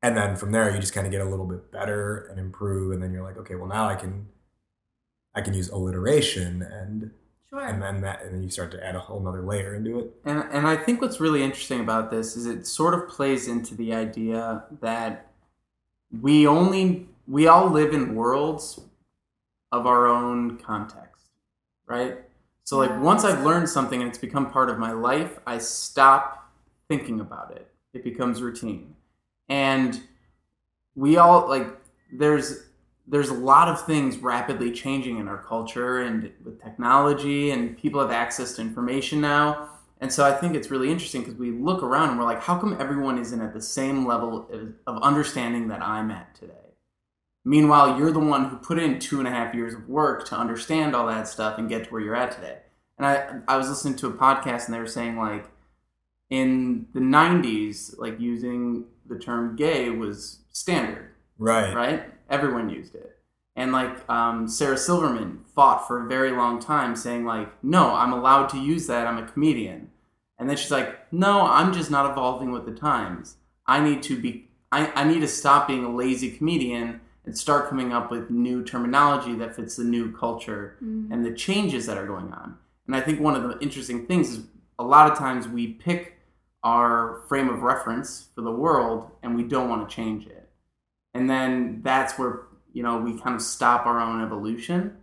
And 0.02 0.16
then 0.16 0.36
from 0.36 0.52
there, 0.52 0.70
you 0.70 0.78
just 0.78 0.92
kind 0.92 1.06
of 1.06 1.10
get 1.10 1.22
a 1.22 1.24
little 1.24 1.46
bit 1.46 1.72
better 1.72 2.26
and 2.30 2.38
improve, 2.38 2.92
and 2.92 3.02
then 3.02 3.12
you're 3.12 3.22
like, 3.24 3.38
okay, 3.38 3.54
well 3.54 3.66
now 3.66 3.88
I 3.88 3.96
can, 3.96 4.28
I 5.34 5.40
can 5.40 5.54
use 5.54 5.68
alliteration, 5.70 6.62
and 6.62 7.10
Sure. 7.48 7.66
and 7.66 7.82
then 7.82 8.02
that, 8.02 8.22
and 8.22 8.32
then 8.32 8.42
you 8.42 8.48
start 8.48 8.70
to 8.72 8.86
add 8.86 8.94
a 8.94 9.00
whole 9.00 9.20
nother 9.20 9.42
layer 9.42 9.74
into 9.74 9.98
it. 9.98 10.14
And 10.24 10.44
and 10.52 10.66
I 10.68 10.76
think 10.76 11.00
what's 11.00 11.18
really 11.18 11.42
interesting 11.42 11.80
about 11.80 12.10
this 12.10 12.36
is 12.36 12.46
it 12.46 12.66
sort 12.66 12.94
of 12.94 13.08
plays 13.08 13.48
into 13.48 13.74
the 13.74 13.92
idea 13.92 14.64
that 14.80 15.32
we 16.12 16.46
only 16.46 17.08
we 17.26 17.48
all 17.48 17.68
live 17.68 17.92
in 17.92 18.14
worlds 18.14 18.80
of 19.72 19.86
our 19.86 20.06
own 20.06 20.58
context, 20.58 21.26
right? 21.86 22.18
So 22.64 22.78
like 22.78 23.00
once 23.00 23.24
I've 23.24 23.44
learned 23.44 23.68
something 23.68 24.00
and 24.00 24.08
it's 24.08 24.18
become 24.18 24.50
part 24.50 24.70
of 24.70 24.78
my 24.78 24.92
life, 24.92 25.38
I 25.46 25.58
stop 25.58 26.50
thinking 26.88 27.20
about 27.20 27.52
it. 27.52 27.70
It 27.94 28.04
becomes 28.04 28.42
routine. 28.42 28.94
And 29.48 30.00
we 30.94 31.16
all 31.16 31.48
like 31.48 31.66
there's 32.12 32.66
there's 33.06 33.28
a 33.30 33.34
lot 33.34 33.68
of 33.68 33.84
things 33.86 34.18
rapidly 34.18 34.70
changing 34.70 35.18
in 35.18 35.26
our 35.28 35.38
culture 35.38 36.02
and 36.02 36.30
with 36.44 36.62
technology 36.62 37.50
and 37.50 37.76
people 37.76 38.00
have 38.00 38.10
access 38.10 38.54
to 38.54 38.62
information 38.62 39.20
now 39.20 39.68
and 40.00 40.12
so 40.12 40.24
i 40.24 40.32
think 40.32 40.54
it's 40.54 40.70
really 40.70 40.90
interesting 40.90 41.22
because 41.22 41.36
we 41.36 41.50
look 41.50 41.82
around 41.82 42.10
and 42.10 42.18
we're 42.18 42.24
like 42.24 42.42
how 42.42 42.58
come 42.58 42.76
everyone 42.80 43.18
isn't 43.18 43.40
at 43.40 43.52
the 43.52 43.60
same 43.62 44.06
level 44.06 44.48
of- 44.52 44.74
of 44.86 45.02
understanding 45.02 45.68
that 45.68 45.80
i'm 45.82 46.10
at 46.10 46.34
today 46.34 46.69
meanwhile 47.44 47.98
you're 47.98 48.12
the 48.12 48.18
one 48.20 48.46
who 48.48 48.56
put 48.56 48.78
in 48.78 48.98
two 48.98 49.18
and 49.18 49.26
a 49.28 49.30
half 49.30 49.54
years 49.54 49.74
of 49.74 49.88
work 49.88 50.26
to 50.26 50.36
understand 50.36 50.94
all 50.94 51.06
that 51.06 51.26
stuff 51.26 51.58
and 51.58 51.68
get 51.68 51.84
to 51.84 51.90
where 51.90 52.00
you're 52.02 52.16
at 52.16 52.32
today 52.32 52.58
and 52.98 53.06
i 53.06 53.36
i 53.48 53.56
was 53.56 53.68
listening 53.68 53.96
to 53.96 54.06
a 54.06 54.12
podcast 54.12 54.66
and 54.66 54.74
they 54.74 54.78
were 54.78 54.86
saying 54.86 55.16
like 55.16 55.46
in 56.28 56.86
the 56.92 57.00
90s 57.00 57.98
like 57.98 58.20
using 58.20 58.84
the 59.06 59.18
term 59.18 59.56
gay 59.56 59.90
was 59.90 60.40
standard 60.52 61.06
Right. 61.38 61.74
right? 61.74 62.04
Everyone 62.28 62.68
used 62.68 62.94
it. 62.94 63.16
And 63.56 63.72
like 63.72 64.08
um, 64.10 64.46
Sarah 64.46 64.76
Silverman 64.76 65.40
fought 65.54 65.86
for 65.88 66.04
a 66.04 66.06
very 66.08 66.30
long 66.32 66.60
time, 66.60 66.94
saying 66.94 67.24
like, 67.24 67.48
"No, 67.64 67.94
I'm 67.94 68.12
allowed 68.12 68.48
to 68.50 68.58
use 68.58 68.86
that. 68.86 69.06
I'm 69.06 69.16
a 69.18 69.26
comedian." 69.26 69.90
And 70.38 70.48
then 70.48 70.56
she's 70.58 70.70
like, 70.70 71.10
"No, 71.12 71.40
I'm 71.46 71.72
just 71.72 71.90
not 71.90 72.10
evolving 72.10 72.52
with 72.52 72.66
the 72.66 72.72
times. 72.72 73.36
I 73.66 73.80
need 73.82 74.02
to 74.04 74.20
be. 74.20 74.48
I, 74.70 74.92
I 74.94 75.04
need 75.04 75.20
to 75.20 75.28
stop 75.28 75.66
being 75.66 75.84
a 75.84 75.94
lazy 75.94 76.30
comedian 76.30 77.00
and 77.30 77.38
start 77.38 77.68
coming 77.68 77.92
up 77.92 78.10
with 78.10 78.30
new 78.30 78.64
terminology 78.64 79.34
that 79.34 79.54
fits 79.54 79.76
the 79.76 79.84
new 79.84 80.12
culture 80.12 80.76
mm. 80.82 81.10
and 81.10 81.24
the 81.24 81.32
changes 81.32 81.86
that 81.86 81.96
are 81.96 82.06
going 82.06 82.32
on." 82.32 82.56
And 82.86 82.96
I 82.96 83.00
think 83.00 83.20
one 83.20 83.36
of 83.36 83.42
the 83.42 83.58
interesting 83.60 84.06
things 84.06 84.30
is 84.30 84.44
a 84.78 84.84
lot 84.84 85.10
of 85.10 85.16
times 85.16 85.46
we 85.46 85.68
pick 85.68 86.18
our 86.62 87.22
frame 87.28 87.48
of 87.48 87.62
reference 87.62 88.28
for 88.34 88.42
the 88.42 88.52
world 88.52 89.10
and 89.22 89.36
we 89.36 89.42
don't 89.44 89.68
want 89.68 89.88
to 89.88 89.94
change 89.94 90.26
it. 90.26 90.48
And 91.14 91.28
then 91.28 91.80
that's 91.82 92.18
where 92.18 92.42
you 92.72 92.82
know 92.82 92.98
we 92.98 93.18
kind 93.18 93.36
of 93.36 93.42
stop 93.42 93.86
our 93.86 94.00
own 94.00 94.22
evolution. 94.22 94.96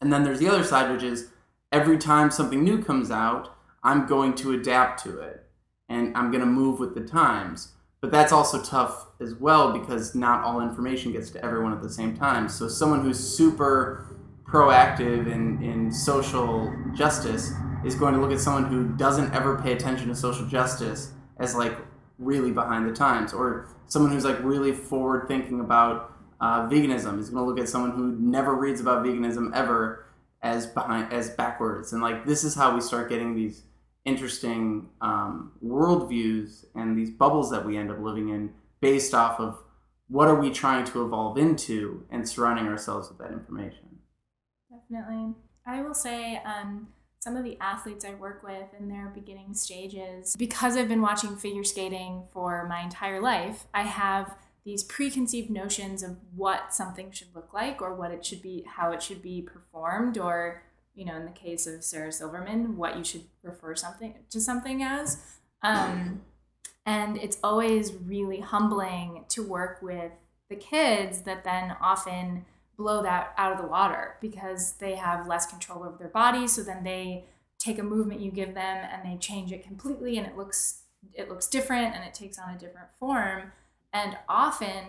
And 0.00 0.12
then 0.12 0.24
there's 0.24 0.40
the 0.40 0.48
other 0.48 0.64
side 0.64 0.90
which 0.90 1.02
is 1.02 1.28
every 1.72 1.96
time 1.96 2.30
something 2.30 2.62
new 2.62 2.82
comes 2.82 3.10
out 3.10 3.56
i'm 3.82 4.06
going 4.06 4.34
to 4.34 4.52
adapt 4.52 5.02
to 5.02 5.18
it 5.18 5.44
and 5.88 6.16
i'm 6.16 6.30
going 6.30 6.40
to 6.40 6.46
move 6.46 6.78
with 6.78 6.94
the 6.94 7.00
times 7.00 7.72
but 8.02 8.10
that's 8.10 8.32
also 8.32 8.60
tough 8.60 9.06
as 9.20 9.34
well 9.36 9.72
because 9.72 10.14
not 10.14 10.42
all 10.44 10.60
information 10.60 11.12
gets 11.12 11.30
to 11.30 11.42
everyone 11.42 11.72
at 11.72 11.80
the 11.80 11.88
same 11.88 12.16
time. 12.16 12.48
So 12.48 12.66
someone 12.68 13.02
who's 13.02 13.18
super 13.18 14.18
proactive 14.44 15.32
in, 15.32 15.62
in 15.62 15.92
social 15.92 16.74
justice 16.94 17.52
is 17.84 17.94
going 17.94 18.14
to 18.14 18.20
look 18.20 18.32
at 18.32 18.40
someone 18.40 18.64
who 18.64 18.88
doesn't 18.96 19.32
ever 19.32 19.56
pay 19.62 19.72
attention 19.72 20.08
to 20.08 20.16
social 20.16 20.44
justice 20.46 21.12
as 21.38 21.54
like 21.54 21.78
really 22.18 22.50
behind 22.50 22.88
the 22.88 22.92
times. 22.92 23.32
Or 23.32 23.68
someone 23.86 24.10
who's 24.10 24.24
like 24.24 24.42
really 24.42 24.72
forward 24.72 25.28
thinking 25.28 25.60
about 25.60 26.12
uh, 26.40 26.68
veganism 26.68 27.20
is 27.20 27.30
going 27.30 27.44
to 27.44 27.48
look 27.48 27.60
at 27.60 27.68
someone 27.68 27.92
who 27.92 28.16
never 28.18 28.52
reads 28.56 28.80
about 28.80 29.06
veganism 29.06 29.54
ever 29.54 30.06
as 30.42 30.66
behind 30.66 31.12
as 31.12 31.30
backwards. 31.30 31.92
And 31.92 32.02
like 32.02 32.26
this 32.26 32.42
is 32.42 32.56
how 32.56 32.74
we 32.74 32.80
start 32.80 33.08
getting 33.08 33.36
these 33.36 33.62
interesting 34.04 34.88
um, 35.00 35.52
worldviews 35.64 36.64
and 36.74 36.98
these 36.98 37.10
bubbles 37.10 37.50
that 37.50 37.64
we 37.64 37.76
end 37.76 37.90
up 37.90 38.00
living 38.00 38.30
in 38.30 38.52
based 38.80 39.14
off 39.14 39.38
of 39.38 39.62
what 40.08 40.28
are 40.28 40.40
we 40.40 40.50
trying 40.50 40.84
to 40.84 41.04
evolve 41.04 41.38
into 41.38 42.04
and 42.10 42.28
surrounding 42.28 42.66
ourselves 42.66 43.08
with 43.08 43.18
that 43.18 43.30
information 43.32 43.92
Definitely. 44.72 45.34
I 45.66 45.82
will 45.82 45.94
say, 45.94 46.40
um, 46.44 46.88
some 47.20 47.36
of 47.36 47.44
the 47.44 47.58
athletes 47.60 48.04
I 48.04 48.14
work 48.14 48.42
with 48.42 48.74
in 48.78 48.88
their 48.88 49.08
beginning 49.14 49.54
stages, 49.54 50.34
because 50.36 50.76
I've 50.76 50.88
been 50.88 51.02
watching 51.02 51.36
figure 51.36 51.64
skating 51.64 52.24
for 52.32 52.66
my 52.68 52.82
entire 52.82 53.20
life, 53.20 53.66
I 53.72 53.82
have 53.82 54.34
these 54.64 54.82
preconceived 54.82 55.50
notions 55.50 56.02
of 56.02 56.16
what 56.34 56.74
something 56.74 57.10
should 57.10 57.34
look 57.34 57.52
like 57.52 57.80
or 57.80 57.94
what 57.94 58.10
it 58.10 58.24
should 58.24 58.42
be, 58.42 58.64
how 58.66 58.92
it 58.92 59.02
should 59.02 59.22
be 59.22 59.42
performed, 59.42 60.18
or, 60.18 60.64
you 60.94 61.04
know, 61.04 61.16
in 61.16 61.24
the 61.24 61.32
case 61.32 61.66
of 61.66 61.82
Sarah 61.84 62.12
Silverman, 62.12 62.76
what 62.76 62.96
you 62.96 63.04
should 63.04 63.24
refer 63.42 63.74
something 63.74 64.14
to 64.30 64.40
something 64.40 64.82
as. 64.82 65.18
Um, 65.62 66.22
and 66.84 67.16
it's 67.16 67.38
always 67.42 67.92
really 67.92 68.40
humbling 68.40 69.24
to 69.28 69.42
work 69.42 69.80
with 69.82 70.12
the 70.48 70.56
kids 70.56 71.22
that 71.22 71.44
then 71.44 71.76
often 71.80 72.44
blow 72.76 73.02
that 73.02 73.32
out 73.38 73.52
of 73.52 73.58
the 73.58 73.66
water 73.66 74.16
because 74.20 74.72
they 74.72 74.96
have 74.96 75.26
less 75.26 75.46
control 75.46 75.84
over 75.84 75.96
their 75.98 76.08
bodies 76.08 76.52
so 76.52 76.62
then 76.62 76.82
they 76.82 77.24
take 77.58 77.78
a 77.78 77.82
movement 77.82 78.20
you 78.20 78.30
give 78.30 78.54
them 78.54 78.88
and 78.90 79.04
they 79.04 79.16
change 79.18 79.52
it 79.52 79.62
completely 79.62 80.18
and 80.18 80.26
it 80.26 80.36
looks 80.36 80.82
it 81.14 81.28
looks 81.28 81.46
different 81.46 81.94
and 81.94 82.04
it 82.04 82.14
takes 82.14 82.38
on 82.38 82.54
a 82.54 82.58
different 82.58 82.88
form 82.98 83.52
and 83.92 84.16
often 84.28 84.84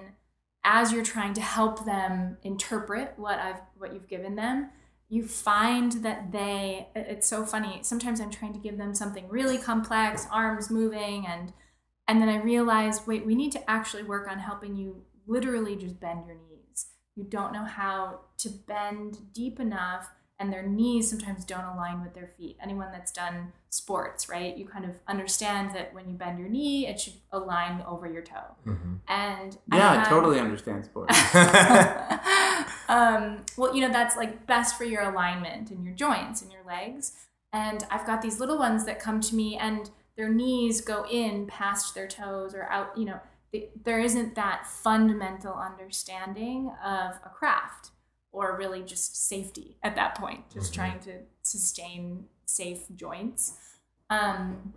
as 0.63 0.91
you're 0.91 1.03
trying 1.03 1.33
to 1.33 1.41
help 1.41 1.85
them 1.85 2.37
interpret 2.43 3.13
what 3.17 3.37
I've 3.37 3.61
what 3.77 3.93
you've 3.93 4.07
given 4.07 4.35
them 4.35 4.69
you 5.13 5.27
find 5.27 5.91
that 6.03 6.31
they 6.31 6.87
it's 6.95 7.27
so 7.27 7.45
funny 7.45 7.79
sometimes 7.83 8.19
i'm 8.19 8.31
trying 8.31 8.53
to 8.53 8.59
give 8.59 8.77
them 8.77 8.93
something 8.95 9.27
really 9.29 9.57
complex 9.57 10.27
arms 10.31 10.69
moving 10.69 11.25
and 11.27 11.53
and 12.07 12.21
then 12.21 12.29
i 12.29 12.37
realize 12.37 13.05
wait 13.05 13.25
we 13.25 13.35
need 13.35 13.51
to 13.51 13.69
actually 13.69 14.03
work 14.03 14.29
on 14.29 14.39
helping 14.39 14.75
you 14.75 15.03
literally 15.27 15.75
just 15.75 15.99
bend 15.99 16.25
your 16.25 16.35
knees. 16.35 16.87
You 17.15 17.23
don't 17.23 17.53
know 17.53 17.65
how 17.65 18.21
to 18.39 18.49
bend 18.49 19.33
deep 19.33 19.59
enough 19.59 20.09
and 20.39 20.51
their 20.51 20.67
knees 20.67 21.09
sometimes 21.09 21.45
don't 21.45 21.63
align 21.63 22.01
with 22.01 22.13
their 22.13 22.33
feet. 22.37 22.57
Anyone 22.61 22.91
that's 22.91 23.11
done 23.11 23.53
sports 23.73 24.29
right 24.29 24.55
you 24.57 24.65
kind 24.65 24.85
of 24.85 24.91
understand 25.07 25.73
that 25.75 25.93
when 25.93 26.07
you 26.09 26.15
bend 26.15 26.37
your 26.39 26.47
knee 26.47 26.85
it 26.87 26.99
should 26.99 27.13
align 27.31 27.81
over 27.87 28.05
your 28.11 28.21
toe 28.21 28.55
Mhm. 28.65 28.99
and 29.07 29.57
yeah 29.73 30.01
i 30.05 30.09
totally 30.09 30.39
understand 30.39 30.85
sports 30.89 31.17
um, 32.89 33.43
well, 33.57 33.73
you 33.75 33.81
know, 33.81 33.91
that's 33.91 34.15
like 34.17 34.45
best 34.45 34.77
for 34.77 34.83
your 34.83 35.01
alignment 35.03 35.71
and 35.71 35.83
your 35.83 35.93
joints 35.93 36.41
and 36.41 36.51
your 36.51 36.63
legs. 36.65 37.13
And 37.51 37.83
I've 37.89 38.05
got 38.05 38.21
these 38.21 38.39
little 38.39 38.57
ones 38.57 38.85
that 38.85 38.99
come 38.99 39.21
to 39.21 39.35
me 39.35 39.57
and 39.57 39.89
their 40.17 40.29
knees 40.29 40.81
go 40.81 41.05
in 41.09 41.47
past 41.47 41.95
their 41.95 42.07
toes 42.07 42.53
or 42.53 42.63
out, 42.63 42.95
you 42.97 43.05
know, 43.05 43.19
th- 43.51 43.69
there 43.83 43.99
isn't 43.99 44.35
that 44.35 44.67
fundamental 44.67 45.53
understanding 45.53 46.71
of 46.83 47.15
a 47.25 47.29
craft 47.29 47.91
or 48.31 48.57
really 48.57 48.81
just 48.81 49.27
safety 49.27 49.77
at 49.83 49.95
that 49.95 50.15
point, 50.15 50.49
just 50.51 50.71
Mhm. 50.71 50.75
trying 50.75 50.99
to 51.01 51.19
sustain 51.41 52.27
safe 52.45 52.83
joints. 52.95 53.57
Um, 54.09 54.73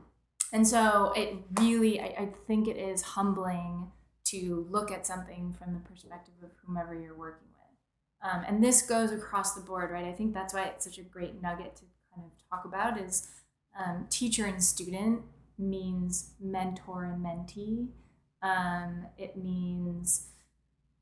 and 0.52 0.66
so 0.66 1.12
it 1.16 1.34
really, 1.60 2.00
I, 2.00 2.04
I 2.04 2.28
think 2.46 2.68
it 2.68 2.76
is 2.76 3.02
humbling 3.02 3.90
to 4.26 4.66
look 4.70 4.90
at 4.90 5.06
something 5.06 5.54
from 5.58 5.74
the 5.74 5.80
perspective 5.80 6.34
of 6.42 6.50
whomever 6.64 6.94
you're 6.94 7.16
working 7.16 7.48
with. 7.48 8.30
Um, 8.30 8.44
and 8.46 8.62
this 8.62 8.82
goes 8.82 9.12
across 9.12 9.54
the 9.54 9.60
board, 9.60 9.90
right? 9.90 10.06
I 10.06 10.12
think 10.12 10.34
that's 10.34 10.54
why 10.54 10.64
it's 10.64 10.84
such 10.84 10.98
a 10.98 11.02
great 11.02 11.40
nugget 11.42 11.76
to 11.76 11.82
kind 12.14 12.26
of 12.26 12.32
talk 12.50 12.64
about 12.64 13.00
is 13.00 13.28
um, 13.78 14.06
teacher 14.10 14.46
and 14.46 14.62
student 14.62 15.22
means 15.58 16.32
mentor 16.40 17.04
and 17.04 17.24
mentee. 17.24 17.88
Um, 18.42 19.06
it 19.18 19.36
means 19.36 20.28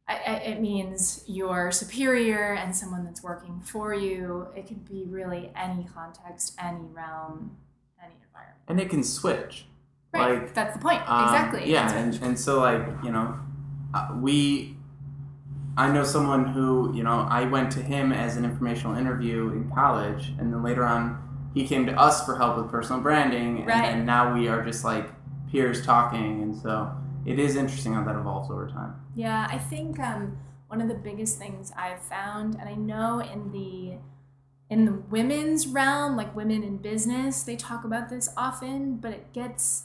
I, 0.06 0.14
I, 0.26 0.34
it 0.36 0.60
means 0.60 1.24
your 1.26 1.72
superior 1.72 2.52
and 2.54 2.76
someone 2.76 3.04
that's 3.04 3.22
working 3.22 3.60
for 3.64 3.94
you. 3.94 4.48
It 4.54 4.66
could 4.66 4.86
be 4.88 5.04
really 5.08 5.50
any 5.56 5.86
context, 5.94 6.54
any 6.62 6.84
realm, 6.92 7.56
any 8.02 8.12
environment. 8.26 8.60
And 8.68 8.80
it 8.80 8.90
can 8.90 9.02
switch. 9.02 9.66
Right. 10.12 10.40
Like, 10.42 10.54
that's 10.54 10.74
the 10.74 10.78
point. 10.82 11.08
Um, 11.08 11.24
exactly. 11.24 11.70
Yeah, 11.72 11.92
and, 11.92 12.14
and 12.22 12.38
so 12.38 12.60
like 12.60 12.82
you 13.02 13.10
know, 13.10 13.38
uh, 13.94 14.16
we. 14.20 14.76
I 15.76 15.90
know 15.90 16.04
someone 16.04 16.44
who 16.46 16.94
you 16.94 17.02
know 17.02 17.26
I 17.28 17.44
went 17.44 17.72
to 17.72 17.80
him 17.80 18.12
as 18.12 18.36
an 18.36 18.44
informational 18.44 18.96
interview 18.96 19.48
in 19.50 19.70
college, 19.74 20.32
and 20.38 20.52
then 20.52 20.62
later 20.62 20.84
on 20.84 21.20
he 21.52 21.66
came 21.66 21.86
to 21.86 21.98
us 21.98 22.24
for 22.24 22.36
help 22.36 22.56
with 22.58 22.70
personal 22.70 23.00
branding, 23.00 23.58
and 23.58 23.66
Right. 23.66 23.82
then 23.82 24.06
now 24.06 24.34
we 24.34 24.46
are 24.48 24.64
just 24.64 24.84
like 24.84 25.08
peers 25.50 25.84
talking, 25.84 26.42
and 26.42 26.56
so 26.56 26.92
it 27.26 27.38
is 27.38 27.56
interesting 27.56 27.94
how 27.94 28.04
that 28.04 28.16
evolves 28.16 28.50
over 28.50 28.68
time. 28.68 28.94
Yeah, 29.14 29.46
I 29.50 29.58
think 29.58 29.98
um, 29.98 30.38
one 30.68 30.80
of 30.80 30.88
the 30.88 30.94
biggest 30.94 31.38
things 31.38 31.72
I've 31.76 32.02
found, 32.02 32.56
and 32.56 32.68
I 32.68 32.74
know 32.74 33.20
in 33.20 33.52
the 33.52 33.98
in 34.70 34.86
the 34.86 34.92
women's 34.92 35.66
realm, 35.66 36.16
like 36.16 36.34
women 36.34 36.62
in 36.62 36.78
business, 36.78 37.42
they 37.42 37.54
talk 37.54 37.84
about 37.84 38.08
this 38.08 38.30
often, 38.36 38.96
but 38.96 39.12
it 39.12 39.32
gets 39.32 39.84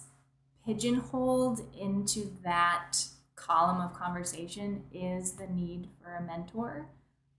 pigeonholed 0.65 1.62
into 1.77 2.31
that 2.43 2.93
column 3.36 3.81
of 3.81 3.93
conversation 3.93 4.84
is 4.93 5.34
the 5.34 5.48
need 5.48 5.89
for 6.01 6.15
a 6.15 6.22
mentor, 6.22 6.89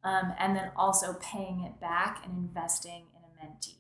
um, 0.05 0.35
and 0.39 0.55
then 0.55 0.71
also 0.77 1.15
paying 1.15 1.63
it 1.63 1.81
back 1.81 2.25
and 2.25 2.37
investing 2.37 3.05
in 3.15 3.23
a 3.23 3.47
mentee. 3.47 3.77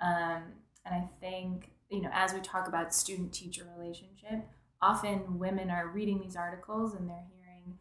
Um, 0.00 0.42
and 0.84 0.94
I 0.94 1.08
think 1.20 1.70
you 1.92 2.00
know, 2.00 2.10
as 2.12 2.32
we 2.32 2.40
talk 2.40 2.66
about 2.66 2.94
student-teacher 2.94 3.66
relationship, 3.76 4.48
often 4.82 5.38
women 5.38 5.70
are 5.70 5.86
reading 5.86 6.20
these 6.20 6.36
articles 6.36 6.94
and 6.94 7.08
they're 7.08 7.24
hearing 7.36 7.78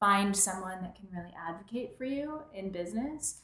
find 0.00 0.36
someone 0.36 0.82
that 0.82 0.94
can 0.94 1.08
really 1.12 1.34
advocate 1.48 1.96
for 1.98 2.04
you 2.04 2.42
in 2.54 2.70
business. 2.70 3.40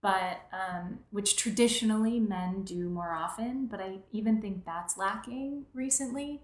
But 0.00 0.42
um, 0.52 1.00
which 1.10 1.36
traditionally 1.36 2.20
men 2.20 2.62
do 2.62 2.88
more 2.88 3.12
often 3.12 3.66
but 3.66 3.80
i 3.80 3.98
even 4.12 4.40
think 4.40 4.64
that's 4.64 4.96
lacking 4.96 5.66
recently 5.74 6.40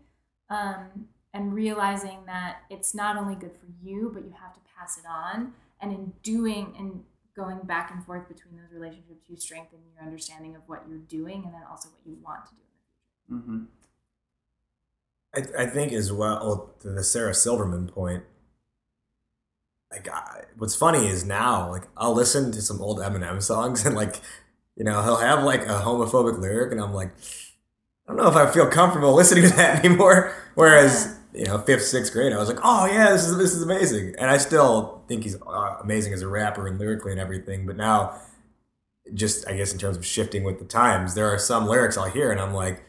um, 0.51 1.07
and 1.33 1.55
realizing 1.55 2.25
that 2.27 2.63
it's 2.69 2.97
not 2.97 3.17
only 3.17 3.37
good 3.37 3.53
for 3.53 3.69
you 3.81 4.11
but 4.13 4.25
you 4.25 4.35
have 4.43 4.53
to 4.55 4.61
pass 4.77 4.99
it 4.99 5.05
on. 5.09 5.53
And 5.81 5.93
in 5.93 6.13
doing 6.23 6.75
and 6.79 7.05
going 7.37 7.59
back 7.61 7.93
and 7.93 8.05
forth 8.05 8.27
between 8.27 8.57
those 8.57 8.73
relationships 8.73 9.25
you 9.29 9.37
strengthen 9.37 9.79
your 9.95 10.05
understanding 10.05 10.57
of 10.57 10.63
what 10.67 10.85
you're 10.89 10.99
doing 10.99 11.45
and 11.45 11.55
then 11.55 11.63
also 11.71 11.91
what 11.91 12.01
you 12.05 12.17
want 12.25 12.47
to 12.47 12.53
do 12.55 12.63
in 13.31 13.37
the 13.37 13.43
future. 13.43 13.69
Hmm 13.69 13.84
I, 15.37 15.63
I 15.63 15.67
think 15.67 15.93
as 15.93 16.13
well 16.13 16.75
to 16.81 16.91
the 16.91 17.05
Sarah 17.05 17.35
Silverman 17.35 17.89
point. 17.89 18.25
Like, 19.91 20.09
I, 20.09 20.45
what's 20.59 20.75
funny 20.75 21.07
is 21.07 21.25
now, 21.25 21.71
like, 21.71 21.85
I'll 21.97 22.15
listen 22.15 22.51
to 22.53 22.63
some 22.63 22.81
old 22.81 22.99
Eminem 22.99 23.43
songs 23.43 23.87
and 23.87 23.95
like, 23.95 24.21
you 24.77 24.85
know, 24.85 25.03
he'll 25.03 25.17
have 25.17 25.45
like 25.45 25.63
a 25.63 25.81
homophobic 25.81 26.41
lyric, 26.41 26.73
and 26.73 26.81
I'm 26.81 26.93
like, 26.93 27.13
I 28.07 28.13
don't 28.13 28.17
know 28.17 28.29
if 28.29 28.37
I 28.37 28.51
feel 28.51 28.67
comfortable 28.67 29.15
listening 29.15 29.45
to 29.45 29.57
that 29.57 29.85
anymore. 29.85 30.35
Whereas, 30.55 31.17
you 31.33 31.45
know, 31.45 31.59
fifth, 31.59 31.85
sixth 31.85 32.13
grade, 32.13 32.33
I 32.33 32.39
was 32.39 32.49
like, 32.49 32.59
oh 32.63 32.87
yeah, 32.87 33.11
this 33.11 33.25
is 33.25 33.37
this 33.39 33.55
is 33.55 33.63
amazing, 33.63 34.15
and 34.19 34.31
I 34.31 34.39
still 34.39 35.05
think 35.09 35.23
he's 35.23 35.37
uh, 35.41 35.77
amazing 35.81 36.13
as 36.13 36.23
a 36.23 36.29
rapper 36.29 36.67
and 36.67 36.79
lyrically 36.79 37.13
and 37.13 37.21
everything. 37.21 37.67
But 37.67 37.77
now, 37.77 38.21
just 39.15 39.49
I 39.49 39.57
guess 39.57 39.73
in 39.73 39.79
terms 39.79 39.97
of 39.97 40.05
shifting 40.05 40.43
with 40.43 40.59
the 40.59 40.65
times, 40.65 41.15
there 41.15 41.33
are 41.33 41.39
some 41.39 41.67
lyrics 41.67 41.97
I'll 41.97 42.11
hear, 42.11 42.33
and 42.33 42.41
I'm 42.41 42.55
like 42.55 42.85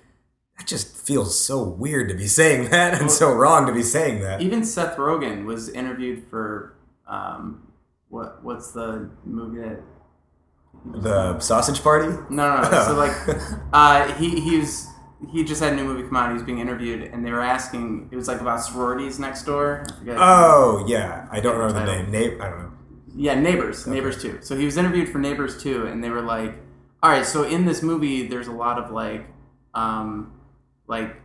that 0.58 0.68
just 0.68 0.96
feels 0.96 1.40
so 1.40 1.64
weird 1.64 2.10
to 2.10 2.16
be 2.16 2.28
saying 2.28 2.70
that 2.72 3.00
and 3.02 3.12
so 3.12 3.34
wrong 3.34 3.66
to 3.68 3.74
be 3.74 3.84
saying 3.84 4.22
that. 4.22 4.42
Even 4.42 4.64
Seth 4.64 4.98
Rogen 4.98 5.46
was 5.46 5.70
interviewed 5.70 6.24
for 6.30 6.76
um, 7.08 7.72
what 8.10 8.44
what's 8.44 8.72
the 8.72 9.10
movie 9.26 9.60
that 9.62 9.82
The 11.02 11.40
sausage 11.40 11.82
party? 11.84 12.08
No, 12.30 12.62
no. 12.62 12.70
no. 12.70 12.84
so 12.86 12.94
like, 12.96 13.16
uh, 13.74 14.14
he 14.16 14.40
he 14.40 14.60
was 14.60 14.88
he 15.32 15.44
just 15.44 15.62
had 15.62 15.74
a 15.74 15.76
new 15.76 15.84
movie 15.86 16.04
come 16.04 16.16
out. 16.18 16.30
He 16.30 16.34
was 16.34 16.44
being 16.44 16.60
interviewed, 16.60 17.02
and 17.04 17.26
they 17.26 17.32
were 17.32 17.42
asking. 17.42 18.10
It 18.12 18.16
was 18.16 18.28
like 18.28 18.42
about 18.42 18.62
sororities 18.64 19.20
next 19.20 19.44
door. 19.44 19.86
Oh 20.08 20.86
yeah, 20.88 21.28
I 21.32 21.40
don't 21.40 21.58
remember 21.58 21.86
the 21.86 22.04
name. 22.04 22.12
Name 22.12 22.42
I 22.42 22.50
don't 22.50 22.60
know. 22.60 22.72
yeah, 23.16 23.36
Neighbors, 23.36 23.88
Neighbors 23.88 24.22
too. 24.22 24.40
So 24.42 24.56
he 24.56 24.66
was 24.66 24.78
interviewed 24.78 25.10
for 25.10 25.20
Neighbors 25.20 25.62
too, 25.62 25.86
and 25.88 26.04
they 26.04 26.10
were 26.10 26.22
like, 26.22 26.56
"All 27.02 27.10
right, 27.10 27.26
so 27.26 27.44
in 27.44 27.66
this 27.66 27.82
movie, 27.82 28.28
there's 28.28 28.48
a 28.48 28.52
lot 28.52 28.78
of 28.78 28.92
like, 28.92 29.26
um, 29.74 30.34
like." 30.88 31.22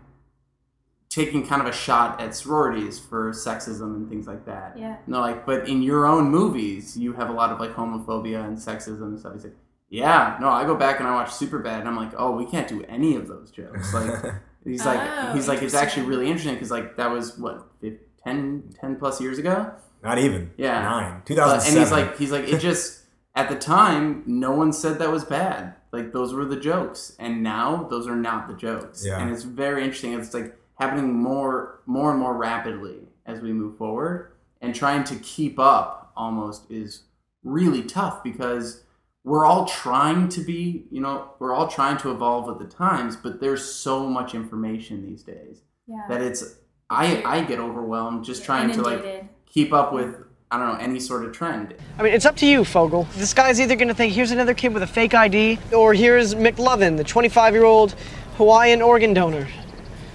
Taking 1.09 1.44
kind 1.44 1.61
of 1.61 1.66
a 1.66 1.73
shot 1.73 2.20
at 2.20 2.37
sororities 2.37 3.01
for 3.01 3.33
sexism 3.33 3.96
and 3.96 4.09
things 4.09 4.29
like 4.29 4.46
that. 4.46 4.79
Yeah. 4.79 4.94
And 5.05 5.12
they're 5.12 5.20
like, 5.20 5.44
but 5.44 5.68
in 5.68 5.83
your 5.83 6.07
own 6.07 6.31
movies, 6.31 6.96
you 6.96 7.14
have 7.14 7.29
a 7.29 7.33
lot 7.33 7.51
of 7.51 7.59
like 7.59 7.73
homophobia 7.75 8.44
and 8.46 8.57
sexism 8.57 9.03
and 9.03 9.18
stuff. 9.18 9.33
He's 9.33 9.42
like, 9.42 9.57
yeah, 9.88 10.37
no, 10.40 10.49
I 10.49 10.62
go 10.64 10.77
back 10.77 11.01
and 11.01 11.09
I 11.09 11.14
watch 11.16 11.31
Superbad, 11.31 11.81
and 11.81 11.88
I'm 11.88 11.96
like, 11.96 12.12
oh, 12.16 12.31
we 12.37 12.46
can't 12.46 12.68
do 12.68 12.85
any 12.85 13.16
of 13.16 13.27
those 13.27 13.51
jokes. 13.51 13.92
Like, 13.92 14.23
he's 14.64 14.87
like, 14.87 15.01
Oh, 15.03 15.33
he's 15.35 15.49
like, 15.49 15.62
it's 15.62 15.75
actually 15.75 16.07
really 16.07 16.27
interesting 16.29 16.55
because 16.55 16.70
like 16.70 16.96
that 16.96 17.11
was 17.11 17.37
what, 17.37 17.66
fif- 17.81 17.99
10, 18.23 18.75
10 18.81 18.94
plus 18.94 19.20
years 19.20 19.40
ago. 19.40 19.73
Not 20.05 20.18
even. 20.18 20.53
Yeah. 20.57 20.81
Nine. 20.81 21.23
Two 21.25 21.35
But- 21.35 21.42
thousand 21.42 21.57
and 21.57 21.64
seven. 21.64 21.81
he's 21.83 21.90
like, 21.90 22.18
he's 22.18 22.31
like, 22.31 22.44
it 22.55 22.61
just 22.61 23.01
at 23.35 23.49
the 23.49 23.57
time, 23.57 24.23
no 24.27 24.53
one 24.53 24.73
said 24.73 25.01
that 25.01 25.11
was 25.11 25.25
bad. 25.25 25.75
Like 25.92 26.12
those 26.12 26.33
were 26.33 26.44
the 26.44 26.57
jokes, 26.61 27.16
and 27.18 27.42
now 27.42 27.85
those 27.90 28.07
are 28.07 28.16
not 28.16 28.46
the 28.48 28.55
jokes. 28.55 29.05
Yeah. 29.05 29.18
And 29.20 29.31
it's 29.31 29.42
very 29.42 29.83
interesting. 29.83 30.12
It's 30.14 30.33
like 30.35 30.57
happening 30.79 31.12
more, 31.12 31.81
more 31.87 32.11
and 32.12 32.20
more 32.20 32.37
rapidly 32.37 33.09
as 33.26 33.40
we 33.40 33.53
move 33.53 33.76
forward, 33.76 34.33
and 34.61 34.74
trying 34.74 35.05
to 35.05 35.16
keep 35.16 35.59
up 35.59 36.12
almost 36.16 36.70
is 36.70 37.03
really 37.42 37.83
tough 37.83 38.22
because 38.22 38.83
we're 39.24 39.44
all 39.44 39.64
trying 39.66 40.29
to 40.31 40.40
be, 40.40 40.87
you 40.90 41.00
know, 41.00 41.31
we're 41.38 41.53
all 41.53 41.68
trying 41.68 41.96
to 41.98 42.11
evolve 42.11 42.46
with 42.46 42.59
the 42.59 42.74
times, 42.74 43.16
but 43.16 43.40
there's 43.40 43.64
so 43.64 44.07
much 44.07 44.35
information 44.35 45.05
these 45.05 45.22
days 45.22 45.62
Yeah. 45.87 46.07
that 46.09 46.22
it's 46.22 46.57
I 46.88 47.22
I 47.24 47.42
get 47.44 47.59
overwhelmed 47.59 48.24
just 48.24 48.44
trying 48.44 48.72
to 48.72 48.83
like 48.83 49.24
keep 49.46 49.72
up 49.72 49.92
with 49.92 50.24
I 50.53 50.59
don't 50.59 50.67
know 50.67 50.85
any 50.85 50.99
sort 50.99 51.25
of 51.25 51.33
trend. 51.33 51.75
I 51.97 52.03
mean, 52.03 52.13
it's 52.13 52.27
up 52.27 52.35
to 52.39 52.47
you, 52.47 52.63
Fogell. 52.63 53.09
This 53.15 53.33
guy's 53.33 53.61
either 53.61 53.77
gonna 53.77 53.95
think 53.95 54.13
here's 54.13 54.33
another 54.33 54.53
kid 54.53 54.75
with 54.75 54.83
a 54.83 54.87
fake 54.87 55.15
ID, 55.15 55.59
or 55.73 55.95
here's 55.95 56.35
McLovin, 56.35 56.97
the 56.97 57.05
25 57.05 57.55
year 57.55 57.65
old 57.65 57.95
Hawaiian 58.37 58.83
organ 58.83 59.15
donor. 59.15 59.47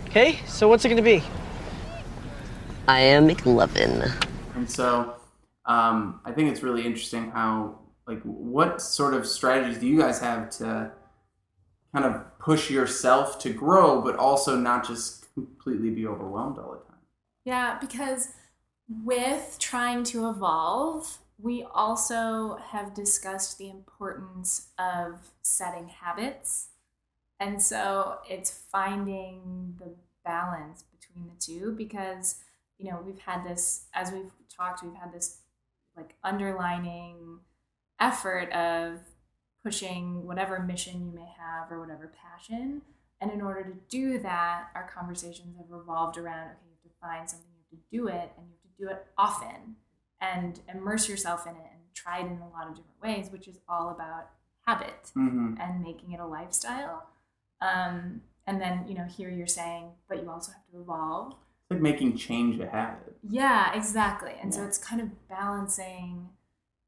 Okay, 0.08 0.40
so 0.46 0.68
what's 0.68 0.84
it 0.84 0.90
gonna 0.90 1.02
be? 1.02 1.24
I 2.88 3.00
am 3.00 3.30
McLovin. 3.30 4.12
And 4.56 4.70
so 4.70 5.16
um, 5.66 6.20
I 6.26 6.34
think 6.34 6.52
it's 6.52 6.62
really 6.62 6.86
interesting 6.86 7.32
how 7.32 7.80
like 8.06 8.22
what 8.24 8.82
sort 8.82 9.14
of 9.14 9.26
strategies 9.26 9.78
do 9.78 9.88
you 9.88 9.98
guys 9.98 10.20
have 10.20 10.50
to 10.58 10.92
kind 11.94 12.06
of 12.06 12.38
push 12.40 12.70
yourself 12.70 13.40
to 13.40 13.54
grow, 13.54 14.02
but 14.02 14.18
also 14.18 14.58
not 14.58 14.86
just 14.86 15.34
completely 15.34 15.90
be 15.90 16.06
overwhelmed 16.06 16.58
all 16.58 16.72
the 16.72 16.80
time. 16.80 17.00
Yeah, 17.46 17.78
because 17.80 18.30
with 18.88 19.58
trying 19.60 20.04
to 20.06 20.30
evolve, 20.30 21.18
we 21.38 21.66
also 21.74 22.60
have 22.72 22.94
discussed 22.94 23.58
the 23.58 23.70
importance 23.70 24.70
of 24.78 25.32
setting 25.42 25.88
habits. 25.88 26.70
And 27.40 27.62
so 27.62 28.20
it's 28.30 28.52
finding 28.72 29.76
the 29.80 29.96
balance 30.24 30.84
between 30.84 31.28
the 31.28 31.40
two 31.40 31.74
because, 31.78 32.36
you 32.78 32.90
know, 32.90 33.02
we've 33.06 33.20
had 33.20 33.44
this, 33.44 33.86
as 33.94 34.12
we've 34.12 34.32
talked, 34.56 34.84
we've 34.84 34.96
had 34.96 35.14
this 35.14 35.40
like 35.98 36.16
underlining 36.24 37.40
effort 38.00 38.52
of 38.52 39.00
pushing 39.64 40.26
whatever 40.26 40.60
mission 40.60 41.06
you 41.06 41.12
may 41.12 41.28
have 41.38 41.72
or 41.72 41.80
whatever 41.80 42.12
passion. 42.22 42.82
And 43.20 43.32
in 43.32 43.42
order 43.42 43.64
to 43.64 43.76
do 43.90 44.20
that, 44.20 44.68
our 44.76 44.88
conversations 44.88 45.58
have 45.58 45.70
revolved 45.70 46.18
around 46.18 46.52
okay, 46.52 46.66
you 46.66 46.78
have 46.84 46.92
to 46.92 47.00
find 47.02 47.30
something, 47.30 47.50
you 47.50 47.64
have 47.72 47.80
to 47.80 47.98
do 47.98 48.08
it, 48.08 48.32
and 48.38 48.48
you 48.48 48.54
have 48.54 48.65
do 48.80 48.90
it 48.90 49.06
often 49.18 49.76
and 50.22 50.60
immerse 50.74 51.08
yourself 51.10 51.46
in 51.46 51.54
it 51.54 51.62
and 51.72 51.82
try 51.94 52.20
it 52.20 52.26
in 52.26 52.40
a 52.40 52.50
lot 52.50 52.68
of 52.68 52.76
different 52.76 53.02
ways, 53.02 53.32
which 53.32 53.48
is 53.48 53.58
all 53.70 53.90
about 53.90 54.30
habit 54.66 55.12
Mm-hmm. 55.16 55.56
and 55.60 55.82
making 55.84 56.12
it 56.12 56.20
a 56.20 56.26
lifestyle. 56.26 57.08
Um, 57.62 58.22
and 58.48 58.60
then, 58.62 58.86
you 58.88 58.96
know, 58.96 59.06
here 59.06 59.30
you're 59.30 59.48
saying, 59.48 59.92
but 60.10 60.22
you 60.22 60.30
also 60.30 60.52
have 60.52 60.66
to 60.72 60.80
evolve. 60.82 61.34
It's 61.34 61.72
like 61.72 61.82
making 61.82 62.18
change 62.18 62.60
a 62.60 62.68
habit. 62.70 63.16
Yeah, 63.28 63.74
exactly. 63.74 64.34
And 64.42 64.54
so 64.54 64.64
it's 64.64 64.78
kind 64.78 65.02
of 65.02 65.28
balancing, 65.28 66.30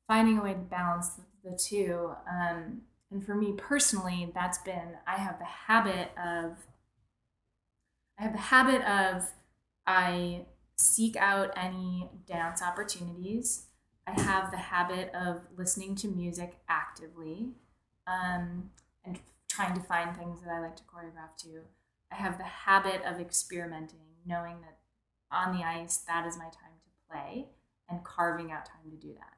finding 0.08 0.38
a 0.38 0.44
way 0.44 0.54
to 0.54 0.60
balance 0.60 1.10
the, 1.10 1.50
the 1.50 1.58
two. 1.58 2.12
Um, 2.30 2.82
and 3.10 3.26
for 3.26 3.34
me 3.36 3.54
personally, 3.58 4.32
that's 4.36 4.58
been, 4.60 4.98
I 5.08 5.16
have 5.18 5.40
the 5.40 5.46
habit 5.46 6.12
of 6.18 6.58
I 8.20 8.24
have 8.24 8.34
the 8.34 8.40
habit 8.40 8.82
of 8.82 9.30
I 9.86 10.42
seek 10.78 11.16
out 11.16 11.52
any 11.56 12.10
dance 12.28 12.62
opportunities. 12.62 13.66
I 14.06 14.20
have 14.22 14.52
the 14.52 14.58
habit 14.58 15.12
of 15.14 15.42
listening 15.58 15.96
to 15.96 16.08
music 16.08 16.60
actively 16.70 17.50
um, 18.06 18.70
and 19.04 19.20
trying 19.50 19.74
to 19.76 19.82
find 19.82 20.16
things 20.16 20.42
that 20.42 20.50
I 20.50 20.62
like 20.62 20.76
to 20.78 20.84
choreograph 20.84 21.36
to. 21.44 21.62
I 22.12 22.16
have 22.16 22.38
the 22.38 22.46
habit 22.46 23.02
of 23.06 23.20
experimenting, 23.20 24.00
knowing 24.26 24.62
that 24.62 24.78
on 25.30 25.58
the 25.58 25.64
ice, 25.64 25.98
that 26.08 26.26
is 26.26 26.38
my 26.38 26.46
time 26.46 26.72
to 26.84 27.12
play 27.12 27.48
and 27.90 28.04
carving 28.04 28.52
out 28.52 28.66
time 28.66 28.90
to 28.92 28.96
do 28.98 29.14
that. 29.14 29.34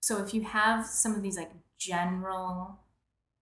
So 0.00 0.22
if 0.22 0.34
you 0.34 0.42
have 0.42 0.86
some 0.86 1.14
of 1.14 1.22
these 1.22 1.36
like 1.36 1.52
general 1.78 2.80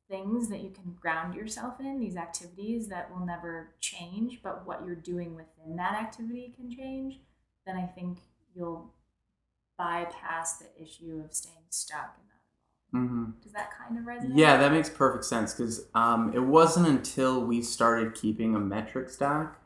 things 0.09 0.49
that 0.49 0.63
you 0.63 0.71
can 0.71 0.97
ground 1.01 1.35
yourself 1.35 1.81
in, 1.81 1.99
these 1.99 2.17
activities 2.17 2.89
that 2.89 3.11
will 3.11 3.25
never 3.25 3.71
change, 3.81 4.41
but 4.43 4.67
what 4.67 4.85
you're 4.85 4.95
doing 4.95 5.35
within 5.35 5.77
that 5.77 5.95
activity 5.95 6.53
can 6.55 6.71
change, 6.71 7.21
then 7.67 7.77
I 7.77 7.87
think 7.87 8.19
you'll 8.55 8.93
bypass 9.79 10.59
the 10.59 10.67
issue 10.81 11.23
of 11.25 11.35
staying 11.35 11.57
stuck 11.71 12.17
in 12.93 12.99
that. 12.99 13.07
hmm 13.07 13.31
Does 13.43 13.53
that 13.53 13.71
kind 13.77 13.99
of 13.99 14.05
resonate? 14.05 14.37
Yeah, 14.37 14.57
that 14.59 14.73
makes 14.73 14.89
perfect 14.91 15.25
sense 15.25 15.55
because 15.55 15.87
um, 15.95 16.33
it 16.35 16.43
wasn't 16.43 16.87
until 16.87 17.45
we 17.45 17.63
started 17.63 18.15
keeping 18.15 18.55
a 18.55 18.61
metric 18.61 19.09
stock 19.09 19.61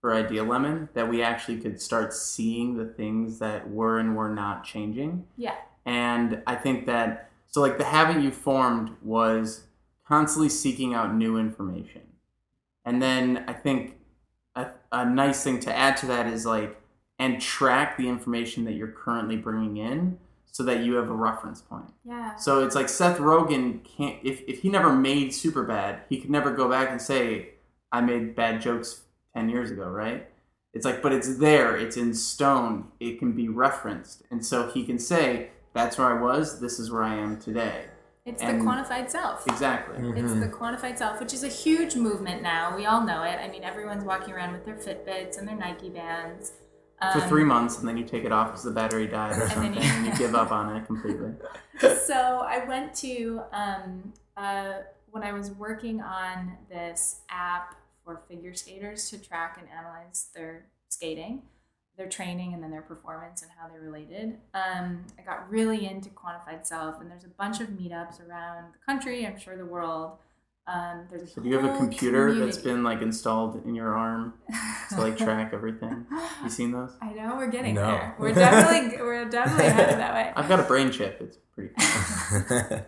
for 0.00 0.14
Idea 0.14 0.42
Lemon 0.42 0.88
that 0.94 1.08
we 1.08 1.22
actually 1.22 1.58
could 1.58 1.80
start 1.80 2.12
seeing 2.12 2.76
the 2.76 2.86
things 2.86 3.38
that 3.38 3.70
were 3.70 3.98
and 3.98 4.16
were 4.16 4.28
not 4.28 4.64
changing. 4.64 5.26
Yeah. 5.36 5.54
And 5.84 6.42
I 6.46 6.56
think 6.56 6.86
that, 6.86 7.30
so 7.48 7.60
like 7.60 7.78
the 7.78 7.84
habit 7.84 8.22
you 8.22 8.30
formed 8.30 8.90
was 9.02 9.64
constantly 10.12 10.50
seeking 10.50 10.92
out 10.92 11.14
new 11.14 11.38
information. 11.38 12.02
And 12.84 13.00
then 13.00 13.46
I 13.48 13.54
think 13.54 13.96
a, 14.54 14.66
a 14.92 15.08
nice 15.08 15.42
thing 15.42 15.58
to 15.60 15.74
add 15.74 15.96
to 15.98 16.06
that 16.06 16.26
is 16.26 16.44
like, 16.44 16.78
and 17.18 17.40
track 17.40 17.96
the 17.96 18.10
information 18.10 18.66
that 18.66 18.72
you're 18.72 18.92
currently 18.92 19.36
bringing 19.36 19.78
in 19.78 20.18
so 20.44 20.64
that 20.64 20.84
you 20.84 20.96
have 20.96 21.08
a 21.08 21.14
reference 21.14 21.62
point. 21.62 21.86
Yeah. 22.04 22.36
So 22.36 22.62
it's 22.62 22.74
like 22.74 22.90
Seth 22.90 23.16
Rogen 23.20 23.82
can't 23.84 24.18
if, 24.22 24.42
if 24.46 24.60
he 24.60 24.68
never 24.68 24.92
made 24.92 25.32
Super 25.32 25.62
Bad, 25.62 26.02
he 26.10 26.20
could 26.20 26.28
never 26.28 26.52
go 26.52 26.68
back 26.68 26.90
and 26.90 27.00
say, 27.00 27.54
I 27.90 28.02
made 28.02 28.36
bad 28.36 28.60
jokes 28.60 29.04
ten 29.34 29.48
years 29.48 29.70
ago, 29.70 29.88
right? 29.88 30.28
It's 30.74 30.84
like, 30.84 31.00
but 31.00 31.14
it's 31.14 31.38
there, 31.38 31.74
it's 31.74 31.96
in 31.96 32.12
stone, 32.12 32.88
it 33.00 33.18
can 33.18 33.32
be 33.32 33.48
referenced. 33.48 34.24
And 34.30 34.44
so 34.44 34.70
he 34.70 34.84
can 34.84 34.98
say, 34.98 35.52
That's 35.72 35.96
where 35.96 36.08
I 36.08 36.20
was, 36.20 36.60
this 36.60 36.78
is 36.78 36.90
where 36.90 37.02
I 37.02 37.14
am 37.14 37.40
today. 37.40 37.86
It's 38.24 38.40
and- 38.42 38.60
the 38.60 38.64
quantified 38.64 39.10
self. 39.10 39.44
Exactly. 39.48 39.96
It's 40.20 40.32
the 40.34 40.48
quantified 40.48 40.96
self, 40.96 41.18
which 41.20 41.34
is 41.34 41.42
a 41.42 41.48
huge 41.48 41.96
movement 41.96 42.40
now. 42.42 42.76
We 42.76 42.86
all 42.86 43.04
know 43.04 43.22
it. 43.24 43.38
I 43.40 43.48
mean, 43.48 43.64
everyone's 43.64 44.04
walking 44.04 44.32
around 44.32 44.52
with 44.52 44.64
their 44.64 44.76
Fitbits 44.76 45.38
and 45.38 45.48
their 45.48 45.56
Nike 45.56 45.90
bands. 45.90 46.52
For 47.14 47.20
Um, 47.20 47.28
three 47.28 47.42
months 47.42 47.80
and 47.80 47.88
then 47.88 47.96
you 47.96 48.04
take 48.04 48.22
it 48.24 48.30
off 48.30 48.48
because 48.50 48.62
the 48.62 48.70
battery 48.70 49.08
died 49.08 49.32
or 49.36 49.42
And 49.42 49.50
then 49.50 49.50
something 49.50 49.74
you- 49.74 49.80
and 49.90 50.06
you 50.06 50.14
give 50.14 50.36
up 50.36 50.52
on 50.52 50.76
it 50.76 50.86
completely. 50.86 51.32
so 52.06 52.44
I 52.46 52.64
went 52.64 52.94
to 52.96 53.42
um, 53.52 54.12
uh, 54.36 54.74
when 55.10 55.24
I 55.24 55.32
was 55.32 55.50
working 55.50 56.00
on 56.00 56.56
this 56.70 57.22
app 57.28 57.74
for 58.04 58.22
figure 58.28 58.54
skaters 58.54 59.10
to 59.10 59.18
track 59.18 59.58
and 59.60 59.68
analyze 59.68 60.28
their 60.32 60.66
skating, 60.90 61.42
their 61.96 62.08
training, 62.08 62.54
and 62.54 62.62
then 62.62 62.70
their 62.70 62.82
performance 62.82 63.42
and 63.42 63.50
how 63.60 63.68
they're 63.68 63.80
related. 63.80 64.38
Um, 64.54 65.04
I 65.18 65.22
got 65.22 65.50
really 65.50 65.86
into 65.86 66.08
quantified 66.10 66.66
self, 66.66 67.00
and 67.00 67.10
there's 67.10 67.24
a 67.24 67.28
bunch 67.28 67.60
of 67.60 67.68
meetups 67.68 68.26
around 68.26 68.72
the 68.72 68.78
country. 68.86 69.26
I'm 69.26 69.38
sure 69.38 69.56
the 69.56 69.66
world. 69.66 70.12
Um, 70.66 71.06
there's 71.10 71.34
So 71.34 71.40
do 71.42 71.48
you 71.48 71.56
have 71.56 71.64
a 71.64 71.68
whole 71.70 71.78
computer 71.78 72.32
that's 72.34 72.56
been 72.56 72.84
like 72.84 73.02
installed 73.02 73.64
in 73.66 73.74
your 73.74 73.96
arm 73.96 74.34
to 74.90 75.00
like 75.00 75.18
track 75.26 75.52
everything? 75.52 76.06
You 76.44 76.48
seen 76.50 76.70
those? 76.70 76.92
I 77.02 77.12
know 77.12 77.34
we're 77.36 77.50
getting 77.50 77.74
No. 77.74 77.84
there. 77.84 78.14
We're 78.16 78.32
definitely 78.32 78.96
we're 79.02 79.24
definitely 79.28 79.64
headed 79.70 79.98
that 79.98 80.14
way. 80.14 80.32
I've 80.36 80.48
got 80.48 80.60
a 80.60 80.62
brain 80.62 80.92
chip. 80.92 81.18
It's 81.20 81.36
pretty 81.54 81.74
cool. 81.78 82.48
they 82.78 82.84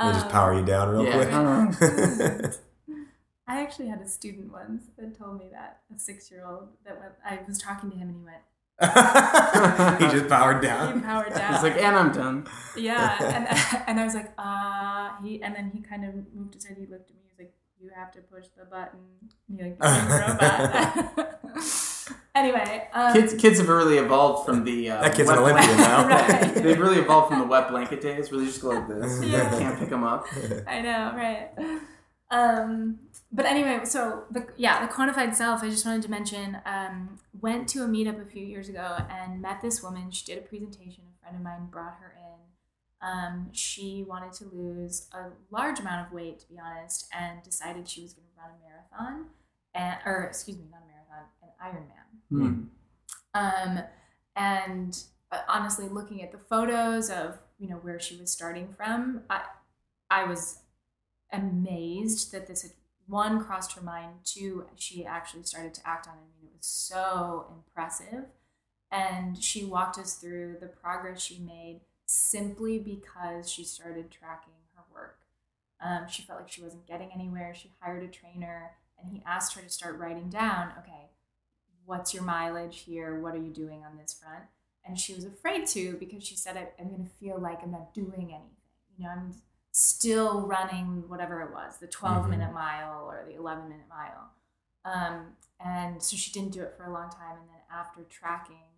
Um, 0.00 0.14
just 0.14 0.28
power 0.30 0.54
you 0.58 0.64
down 0.64 0.88
real 0.88 1.04
Yeah. 1.04 1.66
quick. 1.70 2.54
I 3.46 3.60
actually 3.60 3.88
had 3.88 4.00
a 4.00 4.08
student 4.08 4.50
once 4.52 4.84
that 4.98 5.16
told 5.18 5.38
me 5.38 5.46
that 5.52 5.80
a 5.94 5.98
six 5.98 6.30
year 6.30 6.44
old 6.46 6.68
that 6.86 6.98
went, 6.98 7.12
I 7.24 7.40
was 7.46 7.58
talking 7.58 7.90
to 7.90 7.96
him 7.96 8.08
and 8.08 8.16
he 8.18 8.24
went, 8.24 8.42
he 10.00 10.18
just 10.18 10.28
powered 10.28 10.60
down. 10.62 10.94
he 10.94 11.00
powered 11.00 11.32
down. 11.32 11.52
He's 11.54 11.62
like, 11.62 11.76
and 11.76 11.94
I'm 11.94 12.10
done. 12.12 12.46
yeah, 12.76 13.16
and 13.20 13.82
and 13.88 14.00
I 14.00 14.04
was 14.04 14.14
like, 14.14 14.32
uh, 14.38 15.10
he, 15.22 15.42
and 15.42 15.54
then 15.54 15.70
he 15.72 15.80
kind 15.80 16.04
of 16.04 16.14
moved 16.34 16.54
his 16.54 16.64
head. 16.64 16.76
He 16.78 16.86
looked 16.86 17.10
at 17.10 17.16
me. 17.16 17.22
He 17.22 17.28
was 17.28 17.38
like, 17.38 17.52
you 17.80 17.90
have 17.94 18.10
to 18.12 18.20
push 18.20 18.46
the 18.56 18.64
button. 18.64 18.98
And 19.48 19.58
he 19.58 19.64
like 19.64 19.78
became 19.78 20.08
robot. 20.08 21.64
anyway, 22.34 22.88
um, 22.92 23.12
Kids, 23.12 23.34
kids 23.34 23.58
have 23.58 23.68
really 23.68 23.98
evolved 23.98 24.46
from 24.46 24.64
the. 24.64 24.90
Uh, 24.90 25.02
That 25.02 25.14
kid's 25.14 25.30
an 25.30 25.38
Olympian 25.38 25.76
now. 25.76 26.08
Right. 26.08 26.54
They've 26.54 26.78
really 26.80 26.98
evolved 26.98 27.28
from 27.28 27.40
the 27.40 27.46
wet 27.46 27.68
blanket 27.68 28.00
days, 28.00 28.30
where 28.32 28.40
they 28.40 28.46
just 28.46 28.60
go 28.60 28.70
like 28.70 28.88
this. 28.88 29.22
Yeah. 29.22 29.52
You 29.52 29.58
can't 29.58 29.78
pick 29.78 29.90
them 29.90 30.02
up. 30.02 30.26
I 30.66 30.80
know, 30.80 31.12
right? 31.14 31.50
Um, 32.30 32.98
but 33.34 33.46
anyway, 33.46 33.80
so 33.84 34.24
the 34.30 34.46
yeah, 34.56 34.86
the 34.86 34.92
quantified 34.92 35.34
self. 35.34 35.64
I 35.64 35.68
just 35.68 35.84
wanted 35.84 36.02
to 36.02 36.10
mention. 36.10 36.58
Um, 36.64 37.18
went 37.40 37.68
to 37.68 37.82
a 37.82 37.86
meetup 37.86 38.22
a 38.22 38.24
few 38.24 38.44
years 38.44 38.68
ago 38.68 38.96
and 39.10 39.42
met 39.42 39.60
this 39.60 39.82
woman. 39.82 40.10
She 40.12 40.24
did 40.24 40.38
a 40.38 40.40
presentation. 40.40 41.02
A 41.18 41.20
friend 41.20 41.36
of 41.36 41.42
mine 41.42 41.66
brought 41.70 41.94
her 42.00 42.16
in. 42.16 43.06
Um, 43.06 43.48
she 43.52 44.04
wanted 44.06 44.32
to 44.34 44.44
lose 44.52 45.08
a 45.12 45.30
large 45.50 45.80
amount 45.80 46.06
of 46.06 46.12
weight, 46.12 46.38
to 46.38 46.48
be 46.48 46.58
honest, 46.58 47.06
and 47.12 47.42
decided 47.42 47.88
she 47.88 48.02
was 48.02 48.14
going 48.14 48.26
to 48.28 48.40
run 48.40 48.50
a 48.50 48.98
marathon, 49.02 49.26
and 49.74 49.96
or 50.06 50.22
excuse 50.22 50.56
me, 50.56 50.64
not 50.70 50.80
a 50.80 50.86
marathon, 50.86 51.26
an 51.42 51.82
Ironman. 52.30 52.70
Hmm. 53.34 53.78
Um, 53.78 53.84
and 54.36 55.02
uh, 55.32 55.40
honestly, 55.48 55.88
looking 55.88 56.22
at 56.22 56.30
the 56.30 56.38
photos 56.38 57.10
of 57.10 57.38
you 57.58 57.68
know 57.68 57.76
where 57.76 57.98
she 57.98 58.16
was 58.16 58.30
starting 58.30 58.72
from, 58.72 59.22
I 59.28 59.42
I 60.08 60.24
was 60.24 60.60
amazed 61.32 62.32
that 62.32 62.46
this 62.46 62.62
had 62.62 62.70
one 63.06 63.44
crossed 63.44 63.72
her 63.72 63.82
mind, 63.82 64.20
two 64.24 64.66
she 64.76 65.04
actually 65.04 65.42
started 65.42 65.74
to 65.74 65.86
act 65.86 66.08
on 66.08 66.14
it. 66.14 66.46
It 66.46 66.50
was 66.56 66.66
so 66.66 67.46
impressive, 67.54 68.26
and 68.90 69.42
she 69.42 69.64
walked 69.64 69.98
us 69.98 70.14
through 70.14 70.56
the 70.60 70.66
progress 70.66 71.20
she 71.20 71.38
made 71.38 71.80
simply 72.06 72.78
because 72.78 73.50
she 73.50 73.64
started 73.64 74.10
tracking 74.10 74.52
her 74.74 74.82
work. 74.92 75.18
Um, 75.80 76.06
she 76.08 76.22
felt 76.22 76.40
like 76.40 76.50
she 76.50 76.62
wasn't 76.62 76.86
getting 76.86 77.10
anywhere. 77.12 77.54
She 77.54 77.72
hired 77.80 78.02
a 78.02 78.08
trainer, 78.08 78.70
and 78.98 79.12
he 79.12 79.22
asked 79.26 79.54
her 79.54 79.62
to 79.62 79.68
start 79.68 79.98
writing 79.98 80.28
down, 80.28 80.72
okay, 80.78 81.10
what's 81.84 82.14
your 82.14 82.22
mileage 82.22 82.80
here? 82.80 83.20
What 83.20 83.34
are 83.34 83.42
you 83.42 83.52
doing 83.52 83.84
on 83.84 83.98
this 83.98 84.14
front? 84.14 84.44
And 84.86 84.98
she 84.98 85.14
was 85.14 85.24
afraid 85.24 85.66
to 85.68 85.96
because 85.98 86.24
she 86.24 86.36
said, 86.36 86.56
I'm 86.78 86.88
going 86.88 87.04
to 87.04 87.10
feel 87.20 87.38
like 87.38 87.62
I'm 87.62 87.70
not 87.70 87.94
doing 87.94 88.30
anything. 88.30 88.50
You 88.96 89.04
know, 89.04 89.10
I'm 89.10 89.34
still 89.76 90.42
running 90.46 91.08
whatever 91.08 91.40
it 91.42 91.52
was, 91.52 91.78
the 91.78 91.86
12 91.88 92.26
Mhm. 92.26 92.30
minute 92.30 92.52
mile 92.54 93.06
or 93.10 93.24
the 93.26 93.34
11 93.34 93.68
minute 93.68 93.88
mile. 93.88 94.30
Um, 94.84 95.36
and 95.58 96.00
so 96.00 96.16
she 96.16 96.30
didn't 96.30 96.52
do 96.52 96.62
it 96.62 96.76
for 96.76 96.84
a 96.84 96.92
long 96.92 97.10
time. 97.10 97.38
And 97.40 97.48
then 97.48 97.60
after 97.68 98.04
tracking, 98.04 98.68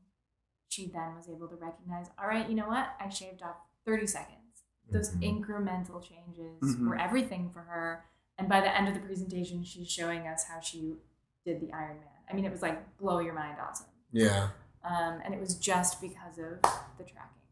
she 0.68 0.88
then 0.90 1.14
was 1.14 1.28
able 1.28 1.48
to 1.48 1.56
recognize, 1.56 2.06
all 2.18 2.26
right, 2.26 2.48
you 2.48 2.54
know 2.54 2.66
what? 2.68 2.96
I 2.98 3.10
shaved 3.10 3.42
off 3.42 3.56
30 3.84 4.06
seconds. 4.06 4.64
Those 4.90 5.14
Mhm. 5.14 5.42
incremental 5.44 6.02
changes 6.02 6.62
Mhm. 6.62 6.88
were 6.88 6.96
everything 6.96 7.50
for 7.50 7.60
her. 7.62 8.06
And 8.38 8.48
by 8.48 8.62
the 8.62 8.74
end 8.74 8.88
of 8.88 8.94
the 8.94 9.00
presentation, 9.00 9.64
she's 9.64 9.90
showing 9.90 10.26
us 10.26 10.44
how 10.44 10.60
she 10.60 10.98
did 11.44 11.60
the 11.60 11.66
Ironman. 11.72 12.08
I 12.30 12.32
mean, 12.32 12.46
it 12.46 12.52
was 12.52 12.62
like 12.62 12.96
blow 12.96 13.18
your 13.18 13.34
mind 13.34 13.58
awesome. 13.60 13.90
Yeah. 14.12 14.50
Um, 14.82 15.20
and 15.24 15.34
it 15.34 15.40
was 15.40 15.56
just 15.58 16.00
because 16.00 16.38
of 16.38 16.62
the 16.96 17.04
tracking. 17.04 17.42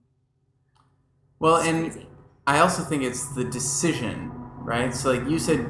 Well, 1.38 1.56
and 1.56 1.90
crazy. 1.92 2.08
I 2.46 2.60
also 2.60 2.82
think 2.82 3.02
it's 3.02 3.28
the 3.28 3.44
decision, 3.44 4.30
right? 4.58 4.94
So, 4.94 5.12
like 5.12 5.28
you 5.28 5.38
said, 5.38 5.60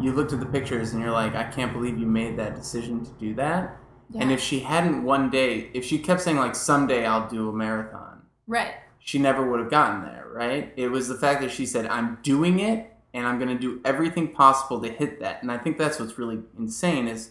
you 0.00 0.12
looked 0.12 0.32
at 0.32 0.40
the 0.40 0.46
pictures 0.46 0.92
and 0.92 1.02
you're 1.02 1.12
like, 1.12 1.34
I 1.34 1.44
can't 1.44 1.72
believe 1.72 1.98
you 1.98 2.06
made 2.06 2.36
that 2.38 2.56
decision 2.56 3.04
to 3.04 3.10
do 3.12 3.34
that. 3.34 3.78
And 4.18 4.30
if 4.30 4.40
she 4.40 4.60
hadn't 4.60 5.02
one 5.02 5.30
day, 5.30 5.70
if 5.74 5.84
she 5.84 5.98
kept 5.98 6.20
saying 6.20 6.36
like 6.36 6.54
someday 6.54 7.04
I'll 7.04 7.28
do 7.28 7.48
a 7.48 7.52
marathon, 7.52 8.22
right. 8.46 8.74
she 8.98 9.18
never 9.18 9.48
would 9.50 9.60
have 9.60 9.70
gotten 9.70 10.02
there, 10.02 10.26
right? 10.32 10.72
It 10.76 10.88
was 10.88 11.08
the 11.08 11.16
fact 11.16 11.40
that 11.40 11.50
she 11.50 11.66
said, 11.66 11.86
I'm 11.86 12.18
doing 12.22 12.60
it 12.60 12.92
and 13.12 13.26
I'm 13.26 13.38
going 13.38 13.56
to 13.56 13.58
do 13.58 13.80
everything 13.84 14.28
possible 14.28 14.80
to 14.82 14.88
hit 14.88 15.20
that. 15.20 15.42
And 15.42 15.50
I 15.50 15.58
think 15.58 15.78
that's 15.78 15.98
what's 15.98 16.18
really 16.18 16.40
insane 16.58 17.08
is 17.08 17.30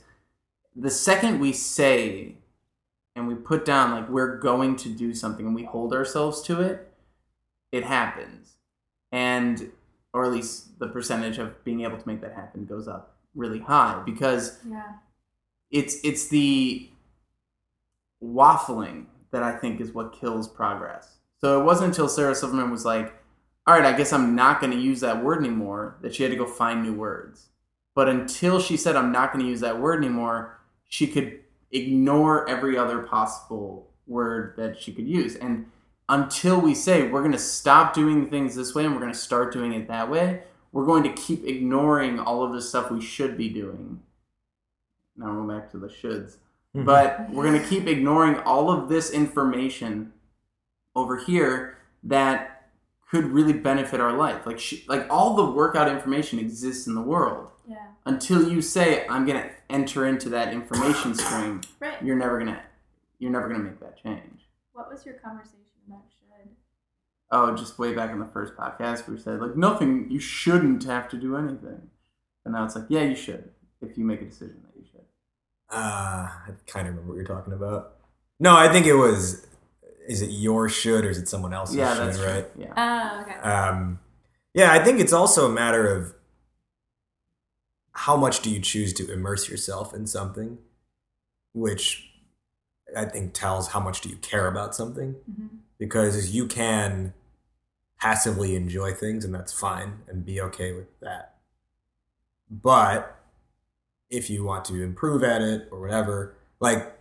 the 0.76 0.90
second 0.90 1.40
we 1.40 1.54
say 1.54 2.38
and 3.16 3.28
we 3.28 3.36
put 3.36 3.64
down 3.64 3.92
like 3.92 4.10
we're 4.10 4.38
going 4.38 4.76
to 4.78 4.90
do 4.90 5.14
something 5.14 5.46
and 5.46 5.56
we 5.56 5.64
hold 5.64 5.94
ourselves 5.94 6.42
to 6.44 6.62
it, 6.62 6.92
it 7.72 7.84
happens. 7.84 8.53
And 9.14 9.72
or 10.14 10.26
at 10.26 10.32
least 10.32 10.78
the 10.80 10.88
percentage 10.88 11.38
of 11.38 11.64
being 11.64 11.82
able 11.82 11.98
to 11.98 12.08
make 12.08 12.22
that 12.22 12.34
happen 12.34 12.66
goes 12.66 12.88
up 12.88 13.16
really 13.36 13.60
high 13.60 14.02
because 14.06 14.60
Yeah. 14.68 14.94
it's 15.72 15.96
it's 16.04 16.28
the 16.28 16.90
waffling 18.24 19.06
that 19.32 19.44
I 19.44 19.56
think 19.58 19.82
is 19.82 19.92
what 19.92 20.14
kills 20.14 20.48
progress. 20.48 21.18
So 21.42 21.60
it 21.60 21.64
wasn't 21.66 21.90
until 21.90 22.08
Sarah 22.08 22.36
Silverman 22.36 22.72
was 22.72 22.86
like, 22.86 23.14
"All 23.68 23.74
right, 23.76 23.86
I 23.86 23.98
guess 23.98 24.14
I'm 24.14 24.36
not 24.36 24.60
going 24.62 24.72
to 24.72 24.80
use 24.80 25.00
that 25.02 25.24
word 25.24 25.40
anymore," 25.40 25.98
that 26.02 26.14
she 26.16 26.24
had 26.24 26.32
to 26.32 26.38
go 26.38 26.46
find 26.46 26.84
new 26.84 26.94
words. 26.94 27.50
But 27.96 28.08
until 28.10 28.60
she 28.60 28.78
said, 28.78 28.96
"I'm 28.96 29.12
not 29.12 29.34
going 29.34 29.44
to 29.44 29.50
use 29.50 29.60
that 29.62 29.80
word 29.80 30.04
anymore," 30.04 30.60
she 30.86 31.08
could 31.08 31.40
ignore 31.72 32.48
every 32.48 32.78
other 32.78 33.00
possible 33.00 33.90
word 34.06 34.56
that 34.58 34.80
she 34.80 34.94
could 34.94 35.08
use. 35.08 35.36
And 35.36 35.72
until 36.10 36.60
we 36.60 36.76
say 36.76 37.08
we're 37.10 37.22
going 37.22 37.32
to 37.32 37.38
stop 37.40 37.94
doing 37.94 38.30
things 38.30 38.56
this 38.56 38.76
way 38.76 38.86
and 38.86 38.94
we're 38.94 39.00
going 39.02 39.14
to 39.14 39.18
start 39.18 39.54
doing 39.54 39.74
it 39.74 39.88
that 39.88 40.10
way, 40.10 40.44
we're 40.72 40.86
going 40.86 41.04
to 41.04 41.14
keep 41.14 41.46
ignoring 41.46 42.20
all 42.20 42.44
of 42.44 42.52
the 42.54 42.62
stuff 42.62 42.92
we 42.92 43.02
should 43.02 43.38
be 43.38 43.50
doing. 43.50 44.02
Now 45.16 45.34
we're 45.40 45.60
back 45.60 45.72
to 45.72 45.78
the 45.78 45.88
shoulds. 45.88 46.38
Mm-hmm. 46.76 46.86
But 46.86 47.30
we're 47.30 47.44
going 47.44 47.62
to 47.62 47.68
keep 47.68 47.88
ignoring 47.88 48.38
all 48.40 48.72
of 48.72 48.90
this 48.90 49.12
information 49.12 50.12
over 50.96 51.18
here 51.18 51.78
that 52.04 52.70
could 53.10 53.26
really 53.26 53.54
benefit 53.54 54.00
our 54.02 54.14
life. 54.14 54.46
Like 54.48 54.60
sh- 54.60 54.88
like 54.88 55.06
all 55.10 55.36
the 55.36 55.46
workout 55.46 55.88
information 55.88 56.40
exists 56.40 56.88
in 56.88 56.96
the 56.96 57.02
world. 57.02 57.50
Yeah. 57.68 57.78
Until 58.06 58.50
you 58.50 58.62
say 58.62 59.06
I'm 59.08 59.26
going 59.26 59.42
to 59.42 59.50
enter 59.70 60.08
into 60.08 60.30
that 60.30 60.52
information 60.52 61.14
stream, 61.24 61.62
Right. 61.80 62.02
you're 62.04 62.16
never 62.16 62.40
going 62.40 62.52
to 62.54 62.60
you're 63.20 63.32
never 63.32 63.48
going 63.48 63.60
to 63.62 63.66
make 63.66 63.80
that 63.80 64.02
change. 64.02 64.42
What 64.74 64.92
was 64.92 65.06
your 65.06 65.14
conversation 65.16 65.60
about 65.88 66.04
should? 66.10 66.50
Oh, 67.32 67.56
just 67.56 67.80
way 67.80 67.94
back 67.94 68.12
in 68.12 68.20
the 68.20 68.28
first 68.28 68.56
podcast, 68.56 69.08
we 69.08 69.18
said 69.18 69.40
like 69.42 69.56
nothing. 69.56 70.08
You 70.10 70.20
shouldn't 70.20 70.84
have 70.84 71.10
to 71.10 71.18
do 71.18 71.36
anything, 71.38 71.90
and 72.46 72.54
now 72.54 72.66
it's 72.66 72.76
like, 72.76 72.86
yeah, 72.90 73.02
you 73.02 73.16
should 73.16 73.50
if 73.82 73.98
you 73.98 74.06
make 74.06 74.22
a 74.22 74.26
decision 74.26 74.62
that 74.66 74.80
you 74.80 74.86
should. 74.90 75.02
Uh, 75.70 76.28
I 76.30 76.50
kind 76.68 76.88
of 76.88 76.94
remember 76.94 77.14
what 77.14 77.16
you're 77.16 77.26
talking 77.26 77.54
about. 77.54 77.96
No, 78.40 78.56
I 78.56 78.72
think 78.72 78.86
it 78.86 78.94
was. 78.96 79.48
Is 80.08 80.22
it 80.22 80.32
your 80.32 80.68
should 80.68 81.06
or 81.06 81.10
is 81.10 81.18
it 81.18 81.30
someone 81.30 81.54
else's 81.54 81.78
yeah, 81.78 81.96
should? 81.96 82.08
that's 82.08 82.18
true. 82.18 82.28
right. 82.28 82.46
Yeah, 82.58 82.74
Oh, 82.76 83.22
okay. 83.22 83.40
Um, 83.40 84.00
yeah, 84.54 84.72
I 84.74 84.84
think 84.84 85.00
it's 85.00 85.14
also 85.14 85.46
a 85.46 85.50
matter 85.54 85.88
of 85.96 86.14
how 87.94 88.18
much 88.18 88.42
do 88.42 88.50
you 88.50 88.60
choose 88.60 88.92
to 88.94 89.12
immerse 89.12 89.48
yourself 89.50 89.94
in 89.94 90.06
something, 90.06 90.58
which 91.54 92.10
I 92.98 93.06
think 93.06 93.34
tells 93.34 93.70
how 93.70 93.80
much 93.80 94.02
do 94.02 94.10
you 94.10 94.18
care 94.18 94.48
about 94.48 94.76
something. 94.76 95.16
Mhm. 95.32 95.60
Because 95.84 96.34
you 96.34 96.48
can 96.48 97.14
passively 98.00 98.56
enjoy 98.56 98.94
things, 98.94 99.26
and 99.26 99.36
that's 99.36 99.52
fine, 99.52 100.00
and 100.08 100.26
be 100.26 100.40
okay 100.40 100.72
with 100.72 101.00
that. 101.02 101.36
But 102.50 103.20
if 104.10 104.30
you 104.30 104.44
want 104.44 104.64
to 104.66 104.82
improve 104.82 105.24
at 105.24 105.42
it 105.42 105.68
or 105.72 105.82
whatever, 105.82 106.36
like 106.60 106.94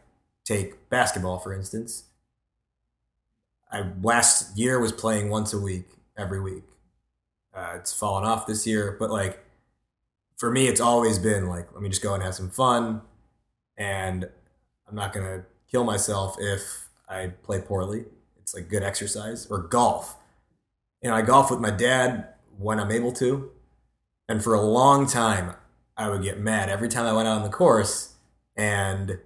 take 0.44 0.88
basketball 0.88 1.38
for 1.38 1.52
instance. 1.52 2.04
I 3.70 3.84
last 4.02 4.58
year 4.58 4.80
was 4.80 4.92
playing 4.92 5.30
once 5.30 5.52
a 5.52 5.58
week, 5.58 5.88
every 6.16 6.40
week. 6.40 6.64
Uh, 7.54 7.74
it's 7.76 7.92
fallen 7.92 8.24
off 8.24 8.46
this 8.46 8.66
year, 8.66 8.96
but 8.98 9.10
like 9.10 9.44
for 10.36 10.50
me, 10.50 10.66
it's 10.66 10.80
always 10.80 11.18
been 11.18 11.46
like, 11.46 11.72
let 11.72 11.82
me 11.82 11.88
just 11.88 12.02
go 12.02 12.14
and 12.14 12.22
have 12.22 12.34
some 12.34 12.50
fun, 12.50 13.02
and 13.76 14.28
I'm 14.88 14.94
not 14.94 15.12
gonna 15.12 15.44
kill 15.70 15.84
myself 15.84 16.36
if 16.40 16.88
I 17.08 17.28
play 17.42 17.60
poorly. 17.60 18.06
It's 18.42 18.54
like 18.54 18.68
good 18.68 18.82
exercise 18.82 19.46
or 19.46 19.58
golf. 19.58 20.16
You 21.00 21.10
know, 21.10 21.16
I 21.16 21.22
golf 21.22 21.50
with 21.50 21.60
my 21.60 21.70
dad 21.70 22.28
when 22.58 22.78
I'm 22.78 22.90
able 22.90 23.12
to, 23.12 23.50
and 24.28 24.42
for 24.42 24.54
a 24.54 24.60
long 24.60 25.06
time, 25.06 25.54
I 25.96 26.08
would 26.08 26.22
get 26.22 26.38
mad 26.38 26.68
every 26.68 26.88
time 26.88 27.06
I 27.06 27.12
went 27.12 27.28
out 27.28 27.38
on 27.38 27.42
the 27.42 27.48
course 27.48 28.14
and 28.56 29.18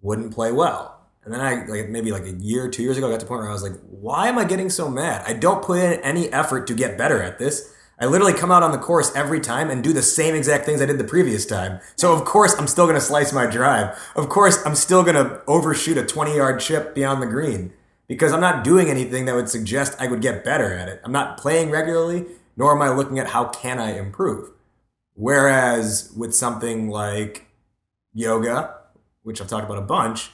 wouldn't 0.00 0.34
play 0.34 0.52
well. 0.52 1.00
And 1.24 1.34
then 1.34 1.40
I 1.40 1.66
like 1.66 1.88
maybe 1.88 2.12
like 2.12 2.24
a 2.24 2.32
year, 2.32 2.68
two 2.68 2.82
years 2.82 2.96
ago, 2.96 3.08
I 3.08 3.10
got 3.10 3.20
to 3.20 3.26
the 3.26 3.28
point 3.28 3.40
where 3.40 3.50
I 3.50 3.52
was 3.52 3.62
like, 3.62 3.78
why 3.90 4.28
am 4.28 4.38
I 4.38 4.44
getting 4.44 4.70
so 4.70 4.88
mad? 4.88 5.24
I 5.26 5.32
don't 5.32 5.62
put 5.62 5.80
in 5.80 6.00
any 6.00 6.32
effort 6.32 6.68
to 6.68 6.74
get 6.74 6.96
better 6.96 7.20
at 7.20 7.38
this. 7.38 7.72
I 7.98 8.06
literally 8.06 8.34
come 8.34 8.52
out 8.52 8.62
on 8.62 8.72
the 8.72 8.78
course 8.78 9.10
every 9.16 9.40
time 9.40 9.70
and 9.70 9.82
do 9.82 9.92
the 9.92 10.02
same 10.02 10.34
exact 10.34 10.66
things 10.66 10.80
I 10.80 10.86
did 10.86 10.98
the 10.98 11.04
previous 11.04 11.46
time. 11.46 11.80
So 11.96 12.12
of 12.12 12.24
course 12.24 12.54
I'm 12.56 12.68
still 12.68 12.86
gonna 12.86 13.00
slice 13.00 13.32
my 13.32 13.46
drive. 13.46 13.98
Of 14.14 14.28
course 14.28 14.64
I'm 14.64 14.74
still 14.74 15.02
gonna 15.02 15.40
overshoot 15.48 15.96
a 15.96 16.04
20 16.04 16.36
yard 16.36 16.60
chip 16.60 16.94
beyond 16.94 17.22
the 17.22 17.26
green 17.26 17.72
because 18.08 18.32
I'm 18.32 18.40
not 18.40 18.64
doing 18.64 18.88
anything 18.88 19.24
that 19.26 19.34
would 19.34 19.48
suggest 19.48 19.96
I 20.00 20.06
would 20.08 20.22
get 20.22 20.44
better 20.44 20.72
at 20.74 20.88
it. 20.88 21.00
I'm 21.04 21.12
not 21.12 21.38
playing 21.38 21.70
regularly, 21.70 22.26
nor 22.56 22.74
am 22.74 22.82
I 22.82 22.94
looking 22.94 23.18
at 23.18 23.28
how 23.28 23.46
can 23.46 23.78
I 23.78 23.98
improve. 23.98 24.50
Whereas 25.14 26.12
with 26.16 26.34
something 26.34 26.90
like 26.90 27.46
yoga, 28.12 28.74
which 29.22 29.40
I've 29.40 29.48
talked 29.48 29.64
about 29.64 29.78
a 29.78 29.82
bunch, 29.82 30.30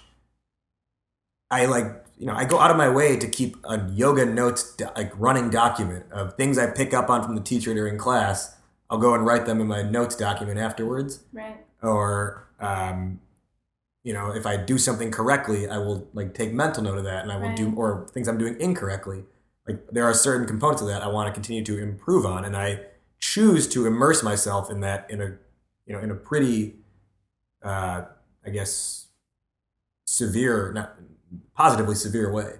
I 1.51 1.67
like, 1.67 2.05
you 2.19 2.27
know, 2.27 2.35
I 2.35 2.45
go 2.45 2.59
out 2.59 2.71
of 2.71 2.77
my 2.77 2.89
way 2.89 3.17
to 3.17 3.29
keep 3.29 3.57
a 3.65 3.89
yoga 3.91 4.27
notes 4.27 4.77
like 4.97 5.13
running 5.17 5.51
document 5.51 6.07
of 6.11 6.35
things 6.35 6.59
I 6.59 6.67
pick 6.67 6.93
up 6.93 7.11
on 7.11 7.23
from 7.23 7.37
the 7.37 7.43
teacher 7.43 7.75
during 7.75 7.99
class. 7.99 8.57
I'll 8.91 8.99
go 8.99 9.15
and 9.15 9.25
write 9.25 9.47
them 9.47 9.61
in 9.61 9.67
my 9.67 9.83
notes 9.83 10.17
document 10.17 10.59
afterwards. 10.59 11.21
Right. 11.33 11.65
Or, 11.83 12.47
um, 12.61 13.21
you 14.05 14.13
know, 14.13 14.31
if 14.35 14.47
I 14.47 14.57
do 14.57 14.79
something 14.79 15.11
correctly, 15.11 15.69
I 15.69 15.79
will 15.79 16.09
like 16.13 16.35
take 16.35 16.53
mental 16.53 16.83
note 16.83 16.99
of 16.99 17.05
that, 17.05 17.23
and 17.23 17.31
I 17.33 17.37
will 17.37 17.55
do, 17.55 17.67
Right. 17.67 17.77
or 17.77 18.09
things 18.13 18.29
I'm 18.29 18.39
doing 18.39 18.61
incorrectly. 18.61 19.25
Like 19.69 19.87
there 19.91 20.05
are 20.05 20.15
certain 20.15 20.47
components 20.47 20.83
of 20.83 20.89
that 20.89 21.03
I 21.03 21.09
want 21.09 21.29
to 21.29 21.33
continue 21.33 21.65
to 21.65 21.79
improve 21.79 22.27
on, 22.27 22.45
and 22.45 22.57
I 22.57 22.81
choose 23.21 23.69
to 23.69 23.87
immerse 23.87 24.23
myself 24.23 24.71
in 24.71 24.81
that 24.81 25.09
in 25.09 25.21
a, 25.21 25.39
you 25.87 25.95
know, 25.95 26.01
in 26.01 26.11
a 26.11 26.15
pretty, 26.17 26.77
uh, 27.63 28.07
I 28.45 28.51
guess, 28.51 29.07
severe, 30.05 30.73
not 30.73 30.97
positively 31.55 31.95
severe 31.95 32.33
way. 32.33 32.55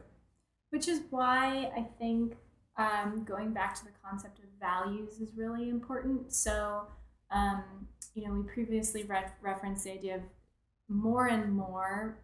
Which 0.71 0.87
is 0.89 1.01
why 1.11 1.71
I 1.77 1.89
think 1.99 2.37
um, 2.77 3.25
going 3.29 3.53
back 3.53 3.75
to 3.77 3.85
the 3.85 3.91
concept 4.03 4.39
of 4.39 4.45
values 4.61 5.21
is 5.21 5.31
really 5.37 5.69
important. 5.69 6.33
So, 6.33 6.87
um, 7.31 7.63
you 8.15 8.27
know, 8.27 8.33
we 8.33 8.43
previously 8.45 9.03
re- 9.03 9.27
referenced 9.43 9.85
the 9.85 9.93
idea 9.93 10.17
of 10.17 10.23
more 10.93 11.27
and 11.27 11.53
more 11.53 12.19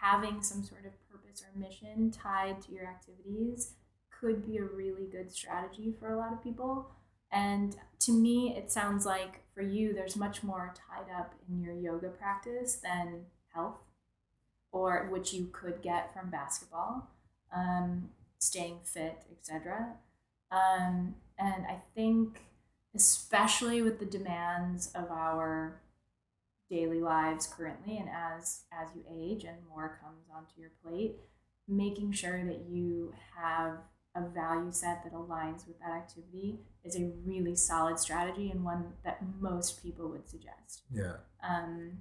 having 0.00 0.42
some 0.42 0.64
sort 0.64 0.84
of 0.86 0.92
purpose 1.10 1.42
or 1.42 1.58
mission 1.58 2.10
tied 2.10 2.60
to 2.62 2.72
your 2.72 2.86
activities 2.86 3.74
could 4.20 4.46
be 4.46 4.58
a 4.58 4.64
really 4.64 5.06
good 5.10 5.30
strategy 5.32 5.94
for 5.98 6.12
a 6.12 6.18
lot 6.18 6.32
of 6.32 6.42
people. 6.42 6.90
And 7.32 7.76
to 8.00 8.12
me, 8.12 8.54
it 8.56 8.70
sounds 8.70 9.06
like 9.06 9.42
for 9.54 9.62
you, 9.62 9.92
there's 9.92 10.16
much 10.16 10.42
more 10.42 10.74
tied 10.74 11.14
up 11.14 11.34
in 11.48 11.60
your 11.60 11.74
yoga 11.74 12.08
practice 12.08 12.76
than 12.82 13.26
health, 13.54 13.78
or 14.72 15.08
which 15.10 15.32
you 15.32 15.48
could 15.52 15.82
get 15.82 16.12
from 16.12 16.30
basketball, 16.30 17.08
um, 17.54 18.10
staying 18.38 18.80
fit, 18.84 19.22
etc. 19.30 19.94
Um, 20.50 21.14
and 21.38 21.64
I 21.66 21.82
think, 21.94 22.40
especially 22.94 23.80
with 23.82 24.00
the 24.00 24.06
demands 24.06 24.90
of 24.94 25.10
our 25.10 25.80
daily 26.70 27.00
lives 27.00 27.46
currently, 27.46 27.98
and 27.98 28.08
as 28.08 28.62
as 28.72 28.88
you 28.94 29.02
age 29.10 29.44
and 29.44 29.56
more 29.68 29.98
comes 30.02 30.24
onto 30.34 30.60
your 30.60 30.70
plate, 30.82 31.16
making 31.68 32.12
sure 32.12 32.44
that 32.44 32.66
you 32.68 33.12
have 33.36 33.78
a 34.14 34.28
value 34.28 34.72
set 34.72 35.04
that 35.04 35.12
aligns 35.12 35.66
with 35.66 35.78
that 35.80 35.90
activity 35.90 36.58
is 36.84 36.96
a 36.96 37.12
really 37.24 37.54
solid 37.54 37.98
strategy 37.98 38.50
and 38.50 38.64
one 38.64 38.92
that 39.04 39.20
most 39.40 39.82
people 39.82 40.08
would 40.08 40.28
suggest. 40.28 40.82
Yeah. 40.92 41.16
Um, 41.48 41.98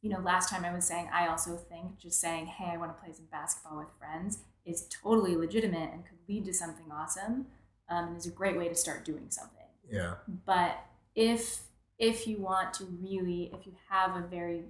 you 0.00 0.08
know, 0.10 0.20
last 0.20 0.48
time 0.48 0.64
I 0.64 0.72
was 0.72 0.86
saying, 0.86 1.08
I 1.12 1.26
also 1.26 1.56
think 1.56 1.98
just 1.98 2.20
saying, 2.20 2.46
hey, 2.46 2.70
I 2.72 2.76
want 2.76 2.96
to 2.96 3.02
play 3.02 3.12
some 3.12 3.26
basketball 3.30 3.78
with 3.78 3.88
friends 3.98 4.38
is 4.64 4.86
totally 4.88 5.36
legitimate 5.36 5.90
and 5.92 6.04
could 6.04 6.18
lead 6.28 6.44
to 6.44 6.54
something 6.54 6.86
awesome 6.92 7.46
um, 7.88 8.08
and 8.08 8.16
is 8.16 8.26
a 8.26 8.30
great 8.30 8.56
way 8.56 8.68
to 8.68 8.74
start 8.74 9.04
doing 9.04 9.26
something. 9.28 9.66
Yeah. 9.90 10.14
But 10.46 10.78
if 11.14 11.60
if 11.98 12.26
you 12.26 12.40
want 12.40 12.72
to 12.74 12.84
really, 12.84 13.50
if 13.52 13.66
you 13.66 13.72
have 13.88 14.16
a 14.16 14.26
very 14.26 14.64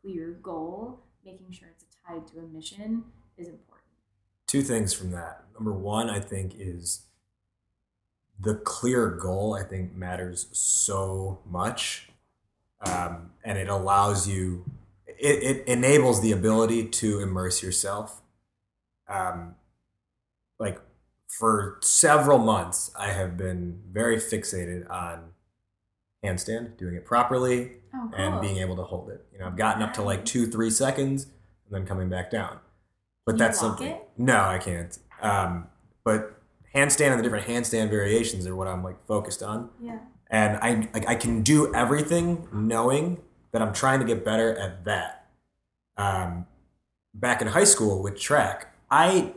clear 0.00 0.38
goal, 0.42 1.00
making 1.24 1.50
sure 1.50 1.68
it's 1.68 1.84
tied 2.06 2.26
to 2.28 2.38
a 2.38 2.42
mission 2.42 3.04
is 3.36 3.48
important. 3.48 3.84
two 4.46 4.62
things 4.62 4.94
from 4.94 5.10
that. 5.10 5.44
Number 5.54 5.72
one, 5.72 6.08
I 6.08 6.20
think, 6.20 6.54
is 6.58 7.02
the 8.40 8.54
clear 8.54 9.08
goal, 9.08 9.54
I 9.54 9.64
think, 9.64 9.94
matters 9.94 10.48
so 10.52 11.40
much. 11.44 12.08
Um, 12.80 13.32
and 13.44 13.58
it 13.58 13.68
allows 13.68 14.28
you, 14.28 14.64
it, 15.06 15.42
it 15.42 15.66
enables 15.66 16.22
the 16.22 16.30
ability 16.32 16.88
to 16.88 17.20
immerse 17.20 17.62
yourself. 17.62 18.22
Um, 19.08 19.56
like 20.60 20.80
for 21.26 21.78
several 21.82 22.38
months, 22.38 22.92
I 22.96 23.08
have 23.10 23.36
been 23.36 23.80
very 23.90 24.16
fixated 24.18 24.88
on 24.88 25.30
handstand, 26.24 26.76
doing 26.76 26.94
it 26.94 27.04
properly, 27.04 27.72
Oh, 27.94 28.10
and 28.16 28.40
being 28.42 28.58
able 28.58 28.76
to 28.76 28.82
hold 28.82 29.08
it. 29.08 29.24
You 29.32 29.38
know, 29.38 29.46
I've 29.46 29.56
gotten 29.56 29.82
up 29.82 29.94
to 29.94 30.02
like 30.02 30.24
two, 30.26 30.46
three 30.46 30.68
seconds 30.70 31.24
and 31.24 31.70
then 31.74 31.86
coming 31.86 32.08
back 32.10 32.30
down. 32.30 32.58
But 33.24 33.32
Can 33.32 33.38
that's 33.38 33.58
something. 33.58 33.88
it? 33.88 34.08
No, 34.18 34.40
I 34.40 34.58
can't. 34.58 34.96
Um, 35.22 35.68
but 36.04 36.38
handstand 36.74 37.12
and 37.12 37.18
the 37.18 37.22
different 37.22 37.46
handstand 37.46 37.88
variations 37.90 38.46
are 38.46 38.54
what 38.54 38.68
I'm 38.68 38.84
like 38.84 39.04
focused 39.06 39.42
on. 39.42 39.70
Yeah. 39.80 40.00
And 40.30 40.58
I 40.58 40.88
like 40.92 41.08
I 41.08 41.14
can 41.14 41.42
do 41.42 41.74
everything 41.74 42.46
knowing 42.52 43.22
that 43.52 43.62
I'm 43.62 43.72
trying 43.72 44.00
to 44.00 44.04
get 44.06 44.22
better 44.24 44.54
at 44.58 44.84
that. 44.84 45.26
Um, 45.96 46.46
back 47.14 47.40
in 47.40 47.48
high 47.48 47.64
school 47.64 48.02
with 48.02 48.20
track, 48.20 48.74
I 48.90 49.32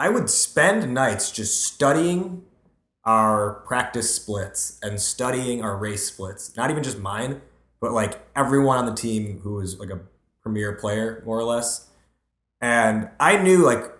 I 0.00 0.08
would 0.08 0.28
spend 0.28 0.92
nights 0.92 1.30
just 1.30 1.64
studying 1.64 2.42
our 3.06 3.62
practice 3.66 4.12
splits 4.12 4.78
and 4.82 5.00
studying 5.00 5.62
our 5.62 5.76
race 5.76 6.04
splits. 6.04 6.56
Not 6.56 6.70
even 6.70 6.82
just 6.82 6.98
mine, 6.98 7.40
but 7.80 7.92
like 7.92 8.20
everyone 8.34 8.78
on 8.78 8.86
the 8.86 8.94
team 8.94 9.40
who 9.44 9.54
was 9.54 9.78
like 9.78 9.90
a 9.90 10.00
premier 10.42 10.72
player, 10.72 11.22
more 11.24 11.38
or 11.38 11.44
less. 11.44 11.88
And 12.60 13.08
I 13.20 13.36
knew 13.36 13.64
like 13.64 13.92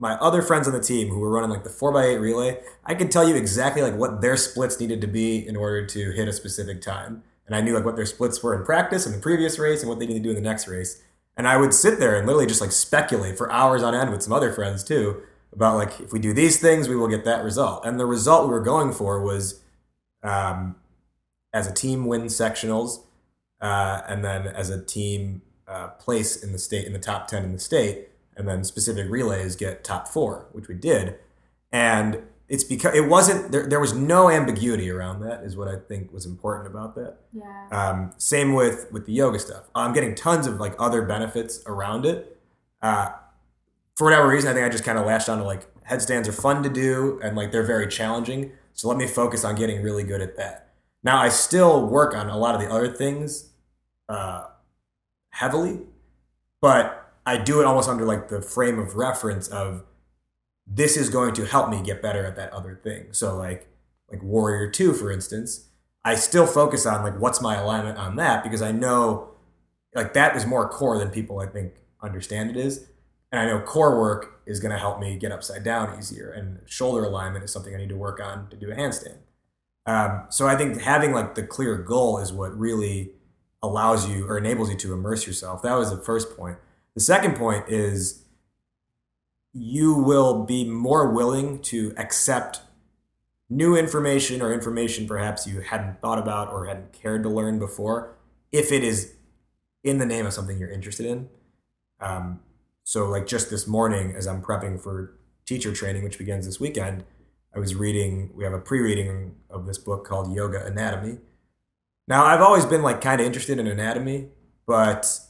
my 0.00 0.14
other 0.14 0.42
friends 0.42 0.66
on 0.66 0.72
the 0.72 0.80
team 0.80 1.08
who 1.08 1.20
were 1.20 1.30
running 1.30 1.50
like 1.50 1.62
the 1.62 1.70
4x8 1.70 2.20
relay, 2.20 2.60
I 2.84 2.94
could 2.94 3.12
tell 3.12 3.28
you 3.28 3.36
exactly 3.36 3.82
like 3.82 3.94
what 3.94 4.20
their 4.20 4.36
splits 4.36 4.80
needed 4.80 5.00
to 5.02 5.06
be 5.06 5.46
in 5.46 5.56
order 5.56 5.86
to 5.86 6.10
hit 6.10 6.26
a 6.26 6.32
specific 6.32 6.82
time. 6.82 7.22
And 7.46 7.54
I 7.54 7.60
knew 7.60 7.74
like 7.74 7.84
what 7.84 7.96
their 7.96 8.06
splits 8.06 8.42
were 8.42 8.58
in 8.58 8.64
practice 8.64 9.06
in 9.06 9.12
the 9.12 9.18
previous 9.18 9.58
race 9.58 9.80
and 9.80 9.88
what 9.88 9.98
they 9.98 10.06
need 10.06 10.14
to 10.14 10.20
do 10.20 10.30
in 10.30 10.36
the 10.36 10.40
next 10.40 10.66
race. 10.66 11.02
And 11.36 11.46
I 11.46 11.58
would 11.58 11.72
sit 11.72 12.00
there 12.00 12.16
and 12.16 12.26
literally 12.26 12.46
just 12.46 12.60
like 12.60 12.72
speculate 12.72 13.38
for 13.38 13.52
hours 13.52 13.82
on 13.82 13.94
end 13.94 14.10
with 14.10 14.22
some 14.22 14.32
other 14.32 14.52
friends 14.52 14.82
too 14.82 15.22
about 15.52 15.76
like 15.76 16.00
if 16.00 16.12
we 16.12 16.18
do 16.18 16.32
these 16.32 16.60
things, 16.60 16.88
we 16.88 16.96
will 16.96 17.08
get 17.08 17.24
that 17.24 17.44
result. 17.44 17.84
And 17.84 17.98
the 17.98 18.06
result 18.06 18.46
we 18.46 18.52
were 18.52 18.60
going 18.60 18.92
for 18.92 19.20
was 19.22 19.60
um, 20.22 20.76
as 21.52 21.66
a 21.66 21.72
team 21.72 22.06
win 22.06 22.24
sectionals, 22.24 23.00
uh, 23.60 24.02
and 24.08 24.24
then 24.24 24.46
as 24.46 24.70
a 24.70 24.82
team 24.84 25.42
uh, 25.66 25.88
place 25.88 26.42
in 26.42 26.52
the 26.52 26.58
state 26.58 26.86
in 26.86 26.92
the 26.92 26.98
top 26.98 27.26
ten 27.28 27.44
in 27.44 27.52
the 27.52 27.58
state, 27.58 28.08
and 28.36 28.48
then 28.48 28.64
specific 28.64 29.10
relays 29.10 29.56
get 29.56 29.84
top 29.84 30.08
four, 30.08 30.46
which 30.52 30.68
we 30.68 30.74
did. 30.74 31.16
And 31.72 32.22
it's 32.48 32.64
because 32.64 32.94
it 32.96 33.08
wasn't 33.08 33.52
there. 33.52 33.66
There 33.66 33.78
was 33.78 33.94
no 33.94 34.28
ambiguity 34.28 34.90
around 34.90 35.20
that. 35.20 35.44
Is 35.44 35.56
what 35.56 35.68
I 35.68 35.76
think 35.76 36.12
was 36.12 36.26
important 36.26 36.66
about 36.66 36.96
that. 36.96 37.18
Yeah. 37.32 37.68
Um, 37.70 38.12
same 38.18 38.54
with 38.54 38.90
with 38.90 39.06
the 39.06 39.12
yoga 39.12 39.38
stuff. 39.38 39.68
I'm 39.74 39.92
getting 39.92 40.16
tons 40.16 40.48
of 40.48 40.58
like 40.58 40.74
other 40.78 41.02
benefits 41.02 41.62
around 41.66 42.06
it. 42.06 42.36
Uh, 42.82 43.10
for 44.00 44.04
whatever 44.04 44.28
reason, 44.28 44.48
I 44.48 44.54
think 44.54 44.64
I 44.64 44.70
just 44.70 44.82
kind 44.82 44.96
of 44.96 45.04
latched 45.04 45.28
on 45.28 45.36
to 45.36 45.44
like 45.44 45.66
headstands 45.82 46.26
are 46.26 46.32
fun 46.32 46.62
to 46.62 46.70
do 46.70 47.20
and 47.22 47.36
like 47.36 47.52
they're 47.52 47.62
very 47.62 47.86
challenging. 47.86 48.52
So 48.72 48.88
let 48.88 48.96
me 48.96 49.06
focus 49.06 49.44
on 49.44 49.56
getting 49.56 49.82
really 49.82 50.04
good 50.04 50.22
at 50.22 50.38
that. 50.38 50.72
Now 51.02 51.18
I 51.18 51.28
still 51.28 51.86
work 51.86 52.16
on 52.16 52.30
a 52.30 52.38
lot 52.38 52.54
of 52.54 52.62
the 52.62 52.70
other 52.70 52.90
things 52.90 53.50
uh, 54.08 54.46
heavily, 55.32 55.80
but 56.62 57.12
I 57.26 57.36
do 57.36 57.60
it 57.60 57.66
almost 57.66 57.90
under 57.90 58.06
like 58.06 58.30
the 58.30 58.40
frame 58.40 58.78
of 58.78 58.96
reference 58.96 59.48
of 59.48 59.84
this 60.66 60.96
is 60.96 61.10
going 61.10 61.34
to 61.34 61.44
help 61.44 61.68
me 61.68 61.82
get 61.82 62.00
better 62.00 62.24
at 62.24 62.36
that 62.36 62.54
other 62.54 62.80
thing. 62.82 63.08
So 63.12 63.36
like 63.36 63.68
like 64.10 64.22
Warrior 64.22 64.70
2 64.70 64.94
for 64.94 65.12
instance, 65.12 65.68
I 66.06 66.14
still 66.14 66.46
focus 66.46 66.86
on 66.86 67.02
like 67.02 67.20
what's 67.20 67.42
my 67.42 67.56
alignment 67.56 67.98
on 67.98 68.16
that 68.16 68.44
because 68.44 68.62
I 68.62 68.72
know 68.72 69.32
like 69.94 70.14
that 70.14 70.36
is 70.36 70.46
more 70.46 70.66
core 70.70 70.96
than 70.96 71.10
people 71.10 71.38
I 71.40 71.46
think 71.48 71.74
understand 72.02 72.48
it 72.48 72.56
is. 72.56 72.86
And 73.32 73.40
I 73.40 73.46
know 73.46 73.60
core 73.60 73.98
work 73.98 74.40
is 74.46 74.58
going 74.60 74.72
to 74.72 74.78
help 74.78 74.98
me 74.98 75.16
get 75.16 75.30
upside 75.30 75.62
down 75.62 75.96
easier 75.98 76.30
and 76.30 76.60
shoulder 76.66 77.04
alignment 77.04 77.44
is 77.44 77.52
something 77.52 77.74
I 77.74 77.78
need 77.78 77.88
to 77.90 77.96
work 77.96 78.20
on 78.20 78.48
to 78.50 78.56
do 78.56 78.70
a 78.70 78.74
handstand. 78.74 79.18
Um, 79.86 80.24
so 80.28 80.46
I 80.46 80.56
think 80.56 80.80
having 80.80 81.12
like 81.12 81.34
the 81.34 81.42
clear 81.42 81.76
goal 81.76 82.18
is 82.18 82.32
what 82.32 82.56
really 82.58 83.12
allows 83.62 84.08
you 84.08 84.26
or 84.26 84.38
enables 84.38 84.70
you 84.70 84.76
to 84.76 84.92
immerse 84.92 85.26
yourself. 85.26 85.62
That 85.62 85.74
was 85.74 85.90
the 85.90 86.02
first 86.02 86.36
point. 86.36 86.58
The 86.94 87.00
second 87.00 87.36
point 87.36 87.68
is 87.68 88.24
you 89.52 89.94
will 89.94 90.44
be 90.44 90.64
more 90.64 91.10
willing 91.10 91.60
to 91.60 91.92
accept 91.96 92.60
new 93.48 93.76
information 93.76 94.40
or 94.40 94.52
information 94.52 95.06
perhaps 95.08 95.46
you 95.46 95.60
hadn't 95.60 96.00
thought 96.00 96.18
about 96.18 96.48
or 96.52 96.66
hadn't 96.66 96.92
cared 96.92 97.22
to 97.24 97.28
learn 97.28 97.58
before 97.58 98.16
if 98.52 98.70
it 98.70 98.84
is 98.84 99.14
in 99.82 99.98
the 99.98 100.06
name 100.06 100.24
of 100.24 100.32
something 100.32 100.58
you're 100.58 100.70
interested 100.70 101.06
in. 101.06 101.28
Um, 102.00 102.40
so, 102.84 103.06
like 103.08 103.26
just 103.26 103.50
this 103.50 103.66
morning, 103.66 104.14
as 104.16 104.26
I'm 104.26 104.42
prepping 104.42 104.80
for 104.80 105.18
teacher 105.46 105.72
training, 105.72 106.04
which 106.04 106.18
begins 106.18 106.46
this 106.46 106.58
weekend, 106.60 107.04
I 107.54 107.58
was 107.58 107.74
reading, 107.74 108.30
we 108.34 108.44
have 108.44 108.52
a 108.52 108.58
pre 108.58 108.80
reading 108.80 109.36
of 109.48 109.66
this 109.66 109.78
book 109.78 110.04
called 110.06 110.34
Yoga 110.34 110.64
Anatomy. 110.64 111.18
Now, 112.08 112.24
I've 112.24 112.40
always 112.40 112.64
been 112.64 112.82
like 112.82 113.00
kind 113.00 113.20
of 113.20 113.26
interested 113.26 113.58
in 113.58 113.66
anatomy, 113.66 114.28
but 114.66 115.20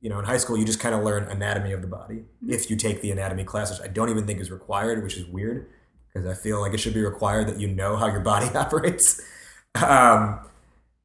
you 0.00 0.08
know, 0.08 0.18
in 0.18 0.24
high 0.24 0.38
school, 0.38 0.56
you 0.56 0.64
just 0.64 0.80
kind 0.80 0.94
of 0.94 1.02
learn 1.04 1.24
anatomy 1.24 1.72
of 1.72 1.82
the 1.82 1.88
body 1.88 2.24
if 2.46 2.70
you 2.70 2.76
take 2.76 3.02
the 3.02 3.10
anatomy 3.10 3.44
class, 3.44 3.70
which 3.70 3.86
I 3.86 3.92
don't 3.92 4.08
even 4.08 4.26
think 4.26 4.40
is 4.40 4.50
required, 4.50 5.02
which 5.02 5.16
is 5.16 5.26
weird 5.26 5.66
because 6.12 6.26
I 6.26 6.34
feel 6.34 6.60
like 6.60 6.72
it 6.72 6.78
should 6.78 6.94
be 6.94 7.02
required 7.02 7.46
that 7.48 7.60
you 7.60 7.68
know 7.68 7.96
how 7.96 8.06
your 8.06 8.20
body 8.20 8.46
operates. 8.54 9.20
Um, 9.74 10.40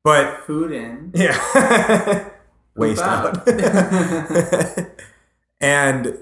but 0.04 0.46
Food 0.46 0.72
in. 0.72 1.12
yeah, 1.14 2.30
waste 2.76 3.02
out. 3.02 3.48
and 5.60 6.18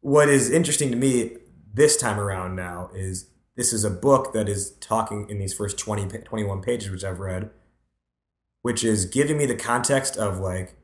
what 0.00 0.28
is 0.28 0.50
interesting 0.50 0.90
to 0.90 0.96
me 0.96 1.36
this 1.72 1.96
time 1.96 2.18
around 2.18 2.54
now 2.56 2.90
is 2.94 3.30
this 3.56 3.72
is 3.72 3.84
a 3.84 3.90
book 3.90 4.32
that 4.32 4.48
is 4.48 4.72
talking 4.80 5.28
in 5.28 5.38
these 5.38 5.54
first 5.54 5.78
20 5.78 6.18
21 6.18 6.62
pages 6.62 6.90
which 6.90 7.04
I've 7.04 7.20
read 7.20 7.50
which 8.66 8.82
is 8.82 9.04
giving 9.04 9.36
me 9.36 9.46
the 9.46 9.54
context 9.54 10.16
of 10.16 10.40
like 10.40 10.74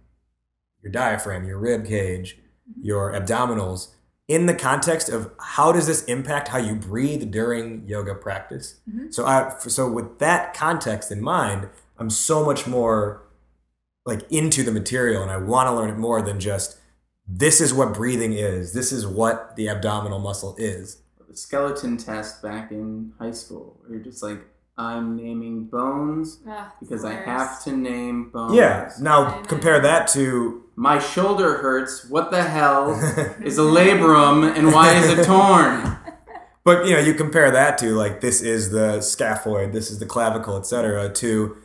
your 0.82 0.92
diaphragm, 0.92 1.46
your 1.48 1.58
rib 1.58 1.84
cage, 1.84 2.36
mm-hmm. 2.70 2.84
your 2.84 3.12
abdominals 3.12 3.88
in 4.28 4.46
the 4.46 4.54
context 4.54 5.08
of 5.08 5.32
how 5.40 5.72
does 5.72 5.88
this 5.88 6.04
impact 6.04 6.46
how 6.46 6.58
you 6.58 6.76
breathe 6.76 7.32
during 7.32 7.84
yoga 7.86 8.14
practice. 8.14 8.80
Mm-hmm. 8.88 9.10
So 9.10 9.26
I 9.26 9.52
so 9.58 9.90
with 9.90 10.20
that 10.20 10.54
context 10.54 11.10
in 11.10 11.20
mind, 11.20 11.68
I'm 11.98 12.08
so 12.08 12.44
much 12.44 12.68
more 12.68 13.24
like 14.06 14.30
into 14.30 14.62
the 14.62 14.72
material 14.72 15.20
and 15.20 15.30
I 15.30 15.36
want 15.38 15.68
to 15.68 15.74
learn 15.74 15.90
it 15.90 15.98
more 15.98 16.22
than 16.22 16.38
just 16.38 16.78
this 17.34 17.60
is 17.60 17.72
what 17.72 17.94
breathing 17.94 18.34
is. 18.34 18.74
This 18.74 18.92
is 18.92 19.06
what 19.06 19.56
the 19.56 19.68
abdominal 19.68 20.18
muscle 20.18 20.54
is. 20.58 20.98
The 21.28 21.36
skeleton 21.36 21.96
test 21.96 22.42
back 22.42 22.70
in 22.70 23.12
high 23.18 23.30
school, 23.30 23.78
where 23.80 23.94
you're 23.94 24.04
just 24.04 24.22
like, 24.22 24.40
I'm 24.76 25.16
naming 25.16 25.64
bones 25.64 26.40
Ugh, 26.48 26.66
because 26.80 27.04
I 27.04 27.12
have 27.12 27.62
to 27.64 27.76
name 27.76 28.30
bones. 28.30 28.54
Yeah. 28.54 28.90
Now 29.00 29.42
compare 29.42 29.80
that 29.80 30.08
to 30.08 30.64
My 30.76 30.98
shoulder 30.98 31.58
hurts. 31.58 32.08
What 32.08 32.30
the 32.30 32.42
hell 32.42 32.92
is 33.44 33.58
a 33.58 33.62
labrum 33.62 34.56
and 34.56 34.72
why 34.72 34.94
is 34.94 35.10
it 35.10 35.24
torn? 35.24 35.96
But 36.64 36.86
you 36.86 36.94
know, 36.94 37.00
you 37.00 37.12
compare 37.12 37.50
that 37.50 37.76
to 37.78 37.90
like 37.94 38.20
this 38.20 38.40
is 38.40 38.70
the 38.70 38.98
scaphoid, 38.98 39.72
this 39.72 39.90
is 39.90 39.98
the 39.98 40.06
clavicle, 40.06 40.56
etc. 40.56 41.12
To 41.12 41.56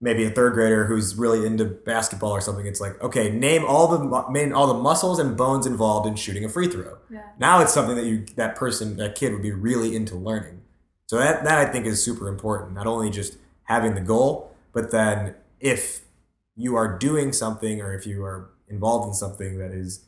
maybe 0.00 0.24
a 0.24 0.30
third 0.30 0.52
grader 0.54 0.84
who's 0.84 1.16
really 1.16 1.46
into 1.46 1.64
basketball 1.64 2.32
or 2.32 2.40
something. 2.40 2.66
It's 2.66 2.80
like, 2.80 3.00
okay, 3.02 3.30
name 3.30 3.64
all 3.64 3.88
the 3.88 4.28
name 4.30 4.54
all 4.54 4.66
the 4.66 4.80
muscles 4.80 5.18
and 5.18 5.36
bones 5.36 5.66
involved 5.66 6.06
in 6.06 6.16
shooting 6.16 6.44
a 6.44 6.48
free 6.48 6.68
throw. 6.68 6.98
Yeah. 7.10 7.22
Now 7.38 7.60
it's 7.60 7.72
something 7.72 7.96
that 7.96 8.04
you 8.04 8.26
that 8.36 8.56
person 8.56 8.96
that 8.98 9.14
kid 9.14 9.32
would 9.32 9.42
be 9.42 9.52
really 9.52 9.96
into 9.96 10.16
learning. 10.16 10.62
So 11.06 11.18
that 11.18 11.44
that 11.44 11.58
I 11.58 11.70
think 11.70 11.86
is 11.86 12.02
super 12.02 12.28
important. 12.28 12.72
Not 12.74 12.86
only 12.86 13.10
just 13.10 13.38
having 13.64 13.94
the 13.94 14.00
goal, 14.00 14.54
but 14.72 14.90
then 14.90 15.34
if 15.60 16.02
you 16.56 16.76
are 16.76 16.98
doing 16.98 17.32
something 17.32 17.80
or 17.80 17.94
if 17.94 18.06
you 18.06 18.24
are 18.24 18.50
involved 18.68 19.08
in 19.08 19.14
something 19.14 19.58
that 19.58 19.72
is 19.72 20.04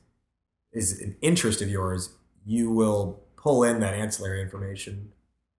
is 0.72 1.00
an 1.00 1.16
interest 1.22 1.62
of 1.62 1.68
yours, 1.68 2.10
you 2.44 2.70
will 2.70 3.22
pull 3.36 3.64
in 3.64 3.80
that 3.80 3.94
ancillary 3.94 4.42
information 4.42 5.12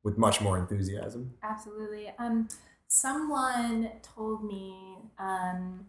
with 0.04 0.18
much 0.18 0.39
more 0.39 0.58
enthusiasm. 0.58 1.34
Absolutely. 1.44 2.12
Um, 2.20 2.48
someone 2.89 3.89
told 4.02 4.43
me, 4.43 4.97
um, 5.17 5.86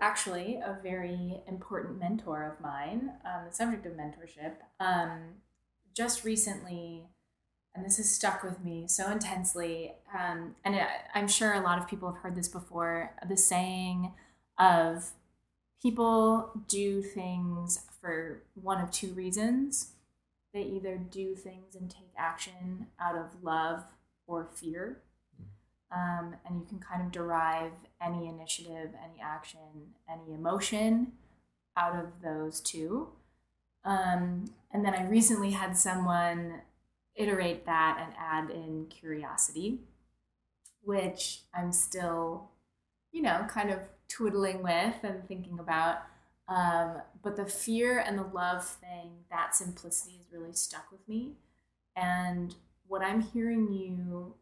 actually, 0.00 0.56
a 0.56 0.78
very 0.82 1.40
important 1.46 2.00
mentor 2.00 2.42
of 2.44 2.60
mine, 2.60 3.12
um, 3.24 3.44
the 3.48 3.54
subject 3.54 3.86
of 3.86 3.92
mentorship, 3.92 4.54
um, 4.80 5.34
just 5.94 6.24
recently, 6.24 7.04
and 7.74 7.84
this 7.84 7.98
has 7.98 8.10
stuck 8.10 8.42
with 8.42 8.62
me 8.62 8.86
so 8.88 9.10
intensely. 9.10 9.92
Um, 10.18 10.56
and 10.64 10.78
I'm 11.14 11.28
sure 11.28 11.54
a 11.54 11.60
lot 11.60 11.78
of 11.78 11.88
people 11.88 12.12
have 12.12 12.22
heard 12.22 12.34
this 12.34 12.48
before 12.48 13.14
the 13.26 13.36
saying 13.36 14.12
of 14.58 15.12
people 15.80 16.50
do 16.68 17.02
things 17.02 17.86
for 18.00 18.42
one 18.54 18.80
of 18.80 18.90
two 18.90 19.12
reasons 19.12 19.92
they 20.52 20.62
either 20.62 20.96
do 20.98 21.34
things 21.34 21.74
and 21.74 21.90
take 21.90 22.10
action 22.16 22.88
out 23.00 23.16
of 23.16 23.42
love 23.42 23.84
or 24.26 24.48
fear. 24.54 24.98
Um, 25.94 26.36
and 26.46 26.58
you 26.58 26.66
can 26.66 26.78
kind 26.78 27.02
of 27.02 27.12
derive 27.12 27.72
any 28.00 28.26
initiative, 28.26 28.90
any 29.04 29.20
action, 29.22 29.60
any 30.10 30.32
emotion 30.32 31.12
out 31.76 31.96
of 31.96 32.06
those 32.22 32.60
two. 32.60 33.08
Um, 33.84 34.46
and 34.72 34.84
then 34.84 34.94
I 34.94 35.04
recently 35.04 35.50
had 35.50 35.76
someone 35.76 36.62
iterate 37.14 37.66
that 37.66 37.98
and 38.00 38.14
add 38.18 38.50
in 38.50 38.86
curiosity, 38.88 39.80
which 40.82 41.40
I'm 41.54 41.72
still, 41.72 42.50
you 43.12 43.22
know, 43.22 43.44
kind 43.48 43.70
of 43.70 43.80
twiddling 44.08 44.62
with 44.62 44.94
and 45.02 45.26
thinking 45.28 45.58
about. 45.58 45.98
Um, 46.48 47.02
but 47.22 47.36
the 47.36 47.46
fear 47.46 47.98
and 47.98 48.18
the 48.18 48.24
love 48.24 48.64
thing, 48.66 49.10
that 49.30 49.54
simplicity 49.54 50.16
has 50.16 50.32
really 50.32 50.52
stuck 50.52 50.90
with 50.90 51.06
me. 51.08 51.32
And 51.96 52.54
what 52.86 53.02
I'm 53.02 53.20
hearing 53.20 53.72
you 53.72 54.34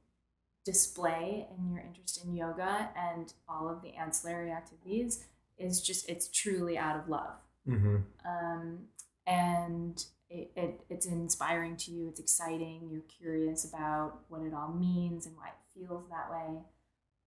display 0.65 1.47
in 1.57 1.73
your 1.73 1.81
interest 1.81 2.25
in 2.25 2.35
yoga 2.35 2.91
and 2.97 3.33
all 3.49 3.69
of 3.69 3.83
the 3.83 3.95
ancillary 3.95 4.51
activities 4.51 5.25
is 5.59 5.81
just, 5.81 6.09
it's 6.09 6.29
truly 6.29 6.77
out 6.77 6.97
of 6.97 7.09
love. 7.09 7.35
Mm-hmm. 7.69 7.97
Um, 8.27 8.79
and 9.27 10.05
it, 10.29 10.51
it, 10.57 10.81
it's 10.89 11.07
inspiring 11.07 11.77
to 11.77 11.91
you, 11.91 12.09
it's 12.09 12.21
exciting, 12.21 12.89
you're 12.91 13.03
curious 13.03 13.65
about 13.65 14.21
what 14.29 14.43
it 14.43 14.55
all 14.55 14.73
means 14.73 15.27
and 15.27 15.37
why 15.37 15.49
it 15.49 15.79
feels 15.79 16.05
that 16.09 16.31
way. 16.31 16.63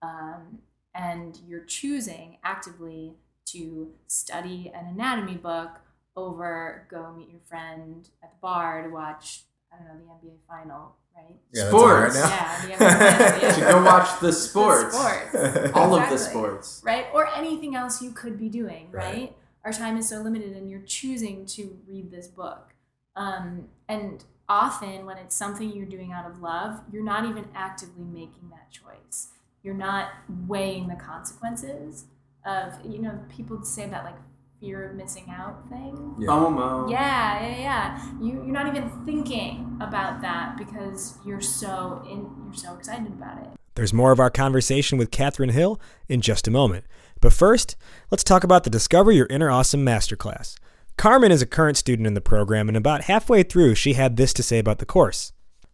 Um, 0.02 0.58
and 0.94 1.38
you're 1.46 1.64
choosing 1.64 2.38
actively 2.44 3.14
to 3.46 3.92
study 4.06 4.72
an 4.74 4.86
anatomy 4.86 5.34
book 5.34 5.80
over 6.16 6.86
go 6.90 7.12
meet 7.16 7.30
your 7.30 7.40
friend 7.44 8.08
at 8.22 8.30
the 8.30 8.36
bar 8.40 8.82
to 8.82 8.88
watch 8.88 9.42
I 9.74 9.84
don't 9.84 10.06
know 10.06 10.18
the 10.22 10.28
NBA 10.28 10.34
final, 10.48 10.96
right? 11.16 11.36
Yeah, 11.52 11.68
Sports. 11.68 12.16
Yeah, 12.16 12.66
the 12.66 12.72
NBA 12.74 13.40
final. 13.40 13.54
To 13.54 13.60
go 13.72 13.84
watch 13.84 14.20
the 14.20 14.26
The 14.28 14.32
sports. 14.32 14.96
sports. 14.96 15.72
All 15.74 15.94
of 15.94 16.08
the 16.08 16.18
sports. 16.18 16.82
right? 16.84 17.06
Or 17.12 17.28
anything 17.34 17.74
else 17.74 18.00
you 18.02 18.10
could 18.12 18.38
be 18.38 18.48
doing, 18.48 18.88
right? 18.90 19.14
Right. 19.14 19.36
Our 19.64 19.72
time 19.72 19.96
is 19.96 20.08
so 20.08 20.20
limited, 20.20 20.54
and 20.56 20.68
you're 20.70 20.82
choosing 20.82 21.46
to 21.46 21.78
read 21.86 22.10
this 22.10 22.26
book. 22.28 22.74
Um, 23.16 23.68
and 23.88 24.22
often, 24.48 25.06
when 25.06 25.16
it's 25.18 25.34
something 25.34 25.72
you're 25.72 25.86
doing 25.86 26.12
out 26.12 26.26
of 26.30 26.42
love, 26.42 26.80
you're 26.92 27.04
not 27.04 27.24
even 27.24 27.46
actively 27.54 28.04
making 28.04 28.50
that 28.50 28.70
choice. 28.70 29.28
You're 29.62 29.72
not 29.74 30.10
weighing 30.46 30.88
the 30.88 30.96
consequences 30.96 32.04
of, 32.44 32.74
you 32.84 32.98
know, 33.00 33.18
people 33.30 33.64
say 33.64 33.88
that 33.88 34.04
like 34.04 34.16
fear 34.60 34.88
of 34.88 34.96
missing 34.96 35.26
out 35.30 35.68
thing. 35.68 36.14
Yeah. 36.18 36.28
FOMO. 36.28 36.90
Yeah, 36.90 37.46
yeah, 37.46 37.58
yeah. 37.58 38.12
You, 38.20 38.32
you're 38.32 38.46
not 38.46 38.66
even 38.66 38.90
thinking 39.04 39.78
about 39.80 40.20
that 40.22 40.56
because 40.56 41.18
you're 41.24 41.40
so 41.40 42.02
in, 42.08 42.30
you're 42.44 42.54
so 42.54 42.74
excited 42.74 43.08
about 43.08 43.42
it. 43.42 43.50
There's 43.74 43.92
more 43.92 44.12
of 44.12 44.20
our 44.20 44.30
conversation 44.30 44.98
with 44.98 45.10
Catherine 45.10 45.50
Hill 45.50 45.80
in 46.08 46.20
just 46.20 46.46
a 46.46 46.50
moment. 46.50 46.84
But 47.20 47.32
first, 47.32 47.76
let's 48.10 48.24
talk 48.24 48.44
about 48.44 48.64
the 48.64 48.70
Discover 48.70 49.12
Your 49.12 49.26
Inner 49.26 49.50
Awesome 49.50 49.84
Masterclass. 49.84 50.56
Carmen 50.96 51.32
is 51.32 51.42
a 51.42 51.46
current 51.46 51.76
student 51.76 52.06
in 52.06 52.14
the 52.14 52.20
program, 52.20 52.68
and 52.68 52.76
about 52.76 53.04
halfway 53.04 53.42
through, 53.42 53.74
she 53.74 53.94
had 53.94 54.16
this 54.16 54.32
to 54.34 54.44
say 54.44 54.58
about 54.58 54.78
the 54.78 54.86
course. 54.86 55.32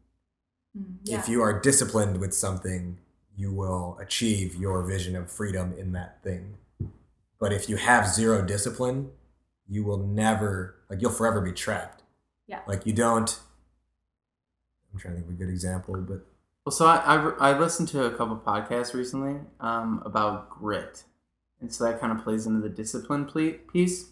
Mm, 0.77 0.97
If 1.05 1.29
you 1.29 1.41
are 1.41 1.59
disciplined 1.59 2.19
with 2.19 2.33
something, 2.33 2.97
you 3.37 3.51
will 3.51 3.97
achieve 4.01 4.55
your 4.55 4.83
vision 4.83 5.15
of 5.15 5.29
freedom 5.31 5.73
in 5.77 5.91
that 5.93 6.23
thing. 6.23 6.55
But 7.39 7.51
if 7.51 7.67
you 7.69 7.75
have 7.75 8.07
zero 8.07 8.45
discipline, 8.45 9.11
you 9.67 9.83
will 9.83 9.97
never 9.97 10.75
like 10.89 11.01
you'll 11.01 11.11
forever 11.11 11.41
be 11.41 11.51
trapped. 11.51 12.03
Yeah. 12.47 12.59
Like 12.67 12.85
you 12.85 12.93
don't. 12.93 13.39
I'm 14.93 14.99
trying 14.99 15.15
to 15.15 15.19
think 15.21 15.31
of 15.31 15.35
a 15.35 15.37
good 15.45 15.49
example, 15.51 15.95
but 15.95 16.25
Well, 16.65 16.71
so 16.71 16.85
I, 16.85 16.97
I, 16.97 17.51
I 17.51 17.59
listened 17.59 17.89
to 17.89 18.05
a 18.05 18.11
couple 18.11 18.37
podcasts 18.37 18.93
recently 18.93 19.41
um, 19.59 20.01
about 20.05 20.49
grit, 20.49 21.03
and 21.59 21.73
so 21.73 21.83
that 21.83 21.99
kind 21.99 22.17
of 22.17 22.23
plays 22.23 22.45
into 22.45 22.61
the 22.61 22.69
discipline 22.69 23.25
ple- 23.25 23.59
piece. 23.71 24.11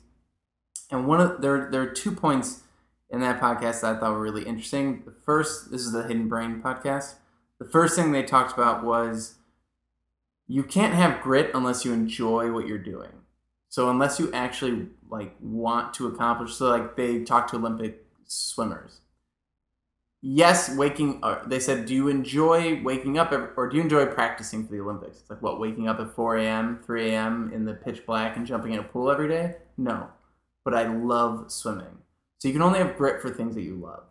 And 0.91 1.07
one 1.07 1.21
of 1.21 1.41
there 1.41 1.69
there 1.71 1.81
are 1.81 1.89
two 1.89 2.11
points 2.11 2.63
in 3.09 3.21
that 3.21 3.39
podcast 3.39 3.81
that 3.81 3.95
I 3.95 3.99
thought 3.99 4.11
were 4.11 4.21
really 4.21 4.43
interesting. 4.43 5.03
The 5.05 5.13
first, 5.23 5.71
this 5.71 5.81
is 5.81 5.93
the 5.93 6.03
Hidden 6.03 6.27
Brain 6.27 6.61
podcast. 6.61 7.13
The 7.59 7.69
first 7.69 7.95
thing 7.95 8.11
they 8.11 8.23
talked 8.23 8.53
about 8.53 8.83
was 8.83 9.35
you 10.47 10.63
can't 10.63 10.93
have 10.93 11.21
grit 11.21 11.51
unless 11.53 11.85
you 11.85 11.93
enjoy 11.93 12.51
what 12.51 12.67
you're 12.67 12.77
doing. 12.77 13.11
So 13.69 13.89
unless 13.89 14.19
you 14.19 14.31
actually 14.33 14.87
like 15.09 15.35
want 15.41 15.93
to 15.95 16.07
accomplish, 16.07 16.53
so 16.53 16.69
like 16.69 16.95
they 16.95 17.23
talked 17.23 17.51
to 17.51 17.57
Olympic 17.57 18.05
swimmers 18.25 19.01
yes, 20.23 20.73
waking. 20.75 21.19
Uh, 21.21 21.43
they 21.45 21.59
said, 21.59 21.85
do 21.85 21.93
you 21.93 22.07
enjoy 22.07 22.81
waking 22.81 23.19
up, 23.19 23.31
or 23.31 23.69
do 23.69 23.77
you 23.77 23.83
enjoy 23.83 24.05
practicing 24.07 24.65
for 24.65 24.71
the 24.71 24.79
Olympics? 24.79 25.19
It's 25.19 25.29
like 25.29 25.41
what, 25.41 25.59
waking 25.59 25.87
up 25.87 25.99
at 25.99 26.15
four 26.15 26.37
a.m., 26.37 26.79
three 26.83 27.11
a.m. 27.11 27.51
in 27.53 27.65
the 27.65 27.73
pitch 27.73 28.05
black 28.05 28.37
and 28.37 28.47
jumping 28.47 28.73
in 28.73 28.79
a 28.79 28.83
pool 28.83 29.11
every 29.11 29.27
day? 29.27 29.57
No, 29.77 30.07
but 30.63 30.73
I 30.73 30.87
love 30.87 31.51
swimming. 31.51 31.99
So 32.39 32.47
you 32.47 32.53
can 32.53 32.63
only 32.63 32.79
have 32.79 32.97
grit 32.97 33.21
for 33.21 33.29
things 33.29 33.53
that 33.55 33.61
you 33.61 33.75
love. 33.75 34.03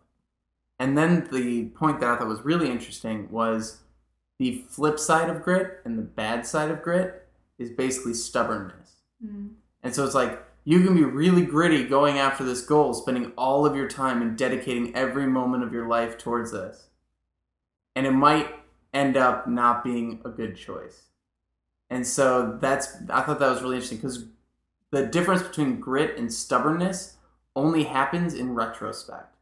And 0.79 0.97
then 0.97 1.27
the 1.31 1.65
point 1.65 1.99
that 1.99 2.09
I 2.09 2.15
thought 2.17 2.27
was 2.27 2.41
really 2.41 2.69
interesting 2.69 3.29
was 3.31 3.81
the 4.39 4.63
flip 4.69 4.99
side 4.99 5.29
of 5.29 5.43
grit 5.43 5.79
and 5.85 5.97
the 5.97 6.03
bad 6.03 6.45
side 6.45 6.71
of 6.71 6.81
grit 6.81 7.27
is 7.57 7.69
basically 7.69 8.13
stubbornness. 8.13 8.97
Mm. 9.23 9.51
And 9.81 9.93
so 9.93 10.03
it's 10.03 10.15
like 10.15 10.43
you 10.65 10.83
can 10.83 10.95
be 10.95 11.03
really 11.03 11.45
gritty 11.45 11.83
going 11.83 12.17
after 12.17 12.43
this 12.43 12.61
goal, 12.61 12.93
spending 12.93 13.31
all 13.37 13.65
of 13.65 13.75
your 13.75 13.87
time 13.87 14.21
and 14.21 14.37
dedicating 14.37 14.95
every 14.95 15.27
moment 15.27 15.63
of 15.63 15.73
your 15.73 15.87
life 15.87 16.17
towards 16.17 16.51
this. 16.51 16.87
And 17.95 18.07
it 18.07 18.11
might 18.11 18.47
end 18.93 19.17
up 19.17 19.47
not 19.47 19.83
being 19.83 20.21
a 20.25 20.29
good 20.29 20.55
choice. 20.55 21.03
And 21.89 22.07
so 22.07 22.57
that's 22.59 22.95
I 23.09 23.21
thought 23.21 23.39
that 23.39 23.49
was 23.49 23.61
really 23.61 23.75
interesting 23.75 23.97
because 23.97 24.25
the 24.91 25.05
difference 25.05 25.43
between 25.43 25.79
grit 25.79 26.17
and 26.17 26.33
stubbornness 26.33 27.17
only 27.55 27.83
happens 27.83 28.33
in 28.33 28.55
retrospect. 28.55 29.32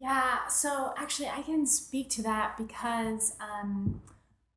Yeah, 0.00 0.46
so 0.48 0.92
actually, 0.96 1.28
I 1.28 1.42
can 1.42 1.66
speak 1.66 2.08
to 2.10 2.22
that 2.22 2.56
because 2.56 3.34
um, 3.40 4.00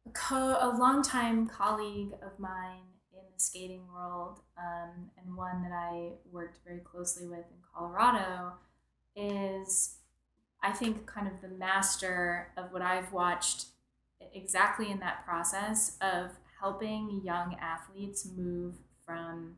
a, 0.06 0.12
co- 0.12 0.58
a 0.62 0.76
longtime 0.78 1.48
colleague 1.48 2.14
of 2.22 2.40
mine 2.40 2.84
in 3.14 3.22
the 3.34 3.40
skating 3.40 3.84
world, 3.92 4.42
um, 4.58 5.10
and 5.18 5.36
one 5.36 5.64
that 5.64 5.72
I 5.72 6.12
worked 6.32 6.60
very 6.64 6.80
closely 6.82 7.28
with 7.28 7.40
in 7.40 7.58
Colorado, 7.74 8.54
is 9.16 9.96
I 10.64 10.72
think 10.74 11.08
kind 11.08 11.28
of 11.28 11.42
the 11.42 11.56
master 11.58 12.50
of 12.58 12.72
what 12.72 12.84
I've 12.84 13.12
watched 13.14 13.66
exactly 14.34 14.92
in 14.92 15.00
that 15.00 15.26
process 15.26 15.98
of 16.02 16.32
helping 16.60 17.22
young 17.24 17.56
athletes 17.60 18.28
move 18.38 18.76
from 19.06 19.56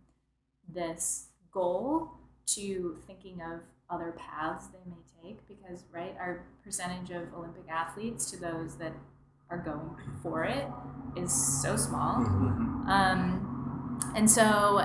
this 0.68 1.28
goal 1.52 2.12
to 2.46 2.98
thinking 3.08 3.42
of 3.42 3.62
other 3.90 4.16
paths 4.18 4.68
they 4.68 4.90
may 4.90 4.98
take 5.22 5.48
because 5.48 5.84
right 5.92 6.16
our 6.20 6.46
percentage 6.64 7.12
of 7.12 7.34
olympic 7.36 7.70
athletes 7.70 8.30
to 8.32 8.38
those 8.38 8.78
that 8.78 8.94
are 9.50 9.58
going 9.58 9.96
for 10.22 10.44
it 10.46 10.68
is 11.16 11.62
so 11.62 11.76
small. 11.76 12.16
Um, 12.88 13.54
and 14.16 14.30
so 14.30 14.80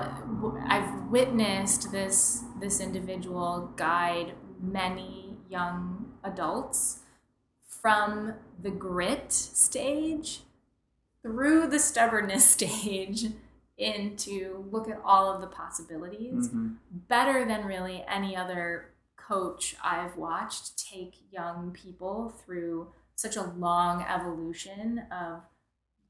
i've 0.67 1.03
witnessed 1.09 1.91
this 1.91 2.43
this 2.59 2.79
individual 2.79 3.71
guide 3.75 4.33
many 4.61 5.35
young 5.49 6.13
adults 6.23 6.99
from 7.67 8.33
the 8.61 8.69
grit 8.69 9.31
stage 9.31 10.41
through 11.21 11.67
the 11.67 11.79
stubbornness 11.79 12.45
stage 12.49 13.27
into 13.79 14.67
look 14.71 14.89
at 14.89 15.01
all 15.03 15.31
of 15.33 15.41
the 15.41 15.47
possibilities 15.47 16.49
Mhm. 16.49 16.77
better 16.91 17.45
than 17.45 17.65
really 17.65 18.03
any 18.07 18.35
other 18.35 18.93
coach 19.15 19.75
I've 19.83 20.17
watched 20.17 20.77
take 20.77 21.31
young 21.31 21.71
people 21.71 22.29
through 22.29 22.91
such 23.15 23.35
a 23.35 23.43
long 23.43 24.03
evolution 24.03 24.99
of 25.11 25.41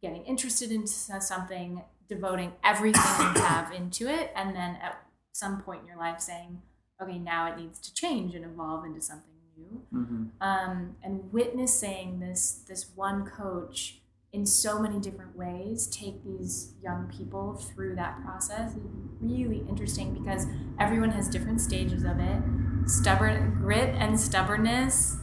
getting 0.02 0.24
interested 0.26 0.72
into 0.72 0.88
something, 0.92 1.84
devoting 2.08 2.54
everything 2.64 3.02
you 3.36 3.42
have 3.42 3.72
into 3.74 4.08
it, 4.08 4.32
and 4.36 4.56
then 4.56 4.76
at 4.78 5.06
some 5.34 5.62
point 5.62 5.82
in 5.82 5.88
your 5.88 5.98
life 5.98 6.20
saying, 6.22 6.62
okay, 7.02 7.20
now 7.20 7.48
it 7.52 7.58
needs 7.58 7.80
to 7.80 7.94
change 7.94 8.36
and 8.36 8.46
evolve 8.46 8.86
into 8.86 9.02
something 9.02 9.34
new. 9.58 9.86
hmm 9.92 10.26
Um, 10.42 10.96
and 11.04 11.32
witnessing 11.34 12.20
this 12.20 12.64
this 12.68 12.96
one 12.96 13.26
coach 13.26 13.99
in 14.32 14.46
so 14.46 14.80
many 14.80 15.00
different 15.00 15.36
ways 15.36 15.88
take 15.88 16.24
these 16.24 16.74
young 16.84 17.12
people 17.16 17.56
through 17.56 17.96
that 17.96 18.22
process 18.24 18.76
is 18.76 18.84
really 19.20 19.66
interesting 19.68 20.14
because 20.14 20.46
everyone 20.80 21.10
has 21.10 21.28
different 21.28 21.60
stages 21.60 22.04
of 22.04 22.20
it. 22.20 22.42
Stubborn 22.86 23.56
grit 23.60 23.96
and 23.96 24.20
stubbornness 24.20 25.18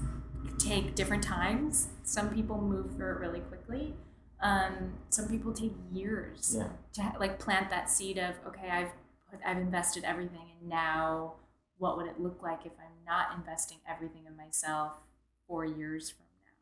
take 0.59 0.95
different 0.95 1.23
times. 1.23 1.89
Some 2.03 2.31
people 2.35 2.61
move 2.61 2.95
through 2.97 3.13
it 3.13 3.19
really 3.21 3.41
quickly. 3.41 3.95
Um, 4.43 4.95
some 5.09 5.29
people 5.29 5.53
take 5.53 5.73
years 5.93 6.57
Yeah. 6.59 6.69
to 6.95 7.19
like 7.19 7.39
plant 7.39 7.71
that 7.71 7.89
seed 7.89 8.19
of 8.19 8.35
okay, 8.47 8.69
I've 8.71 8.91
put, 9.31 9.41
I've 9.47 9.57
invested 9.57 10.05
everything, 10.05 10.51
and 10.61 10.69
now 10.69 11.35
what 11.79 11.97
would 11.97 12.07
it 12.07 12.21
look 12.21 12.43
like 12.43 12.67
if 12.67 12.73
I'm 12.79 13.05
not 13.07 13.37
investing 13.37 13.79
everything 13.89 14.25
in 14.27 14.37
myself 14.37 14.93
four 15.47 15.65
years 15.65 16.11
from 16.11 16.27
now, 16.45 16.53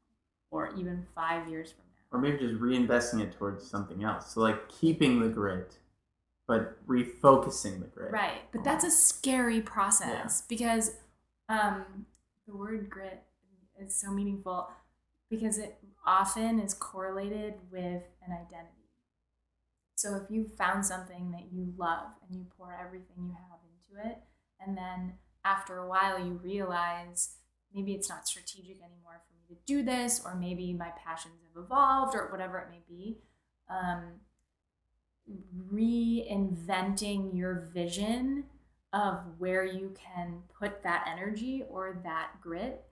or 0.51 0.74
even 0.76 1.07
five 1.14 1.49
years 1.49 1.72
from 1.72 1.78
now? 1.78 1.84
Or 2.15 2.21
maybe 2.21 2.39
just 2.39 2.55
reinvesting 2.61 3.21
it 3.21 3.33
towards 3.37 3.69
something 3.69 4.05
else. 4.05 4.33
So 4.33 4.41
like 4.41 4.69
keeping 4.69 5.19
the 5.19 5.29
grit, 5.29 5.79
but 6.47 6.87
refocusing 6.87 7.81
the 7.81 7.89
grit. 7.89 8.12
Right, 8.12 8.43
but 8.53 8.62
that's 8.62 8.85
a 8.85 8.91
scary 8.91 9.61
process 9.61 10.43
because 10.49 10.93
um, 11.49 12.07
the 12.47 12.57
word 12.57 12.89
grit 12.89 13.25
is 13.81 13.97
so 13.97 14.12
meaningful 14.12 14.69
because 15.29 15.59
it 15.59 15.77
often 16.07 16.61
is 16.61 16.73
correlated 16.73 17.55
with 17.73 18.03
an 18.25 18.33
identity. 18.33 18.71
So 19.97 20.17
if 20.17 20.31
you 20.31 20.49
found 20.57 20.87
something 20.87 21.33
that 21.33 21.53
you 21.53 21.73
love 21.77 22.09
and 22.29 22.39
you 22.39 22.47
pour 22.57 22.79
everything 22.81 23.17
you 23.17 23.33
have 23.33 23.59
into 23.65 24.09
it, 24.09 24.19
and 24.65 24.77
then 24.77 25.15
after 25.45 25.79
a 25.79 25.89
while 25.89 26.19
you 26.19 26.41
realize 26.43 27.37
maybe 27.75 27.93
it's 27.93 28.09
not 28.09 28.29
strategic 28.29 28.77
anymore 28.83 29.23
for 29.27 29.34
do 29.67 29.83
this, 29.83 30.21
or 30.25 30.35
maybe 30.35 30.73
my 30.73 30.91
passions 31.05 31.35
have 31.43 31.65
evolved, 31.65 32.15
or 32.15 32.31
whatever 32.31 32.59
it 32.59 32.69
may 32.71 32.83
be. 32.89 33.19
Um, 33.69 34.21
reinventing 35.73 37.37
your 37.37 37.71
vision 37.73 38.45
of 38.93 39.21
where 39.39 39.65
you 39.65 39.93
can 39.95 40.43
put 40.59 40.83
that 40.83 41.05
energy 41.11 41.65
or 41.69 42.01
that 42.05 42.41
grit 42.41 42.85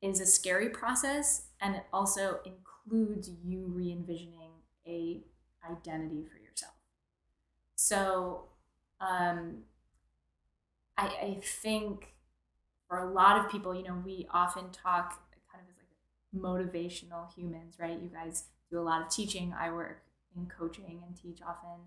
is 0.00 0.20
a 0.20 0.26
scary 0.26 0.70
process 0.70 1.48
and 1.60 1.74
it 1.76 1.84
also 1.92 2.38
includes 2.44 3.30
you 3.44 3.64
re-envisioning 3.66 4.52
a 4.86 5.20
identity 5.70 6.24
for 6.24 6.38
yourself 6.38 6.72
so 7.74 8.44
um, 9.00 9.58
I, 10.96 11.06
I 11.06 11.40
think 11.42 12.14
for 12.88 12.98
a 12.98 13.12
lot 13.12 13.44
of 13.44 13.50
people 13.50 13.74
you 13.74 13.82
know 13.82 14.00
we 14.04 14.26
often 14.30 14.70
talk 14.70 15.20
kind 15.52 15.62
of 15.62 15.68
as 15.68 15.76
like 15.78 16.25
motivational 16.36 17.32
humans 17.34 17.76
right? 17.78 17.98
You 18.00 18.08
guys 18.08 18.44
do 18.70 18.78
a 18.78 18.82
lot 18.82 19.02
of 19.02 19.08
teaching. 19.08 19.54
I 19.58 19.70
work 19.70 20.02
in 20.36 20.46
coaching 20.46 21.02
and 21.06 21.16
teach 21.16 21.40
often. 21.42 21.86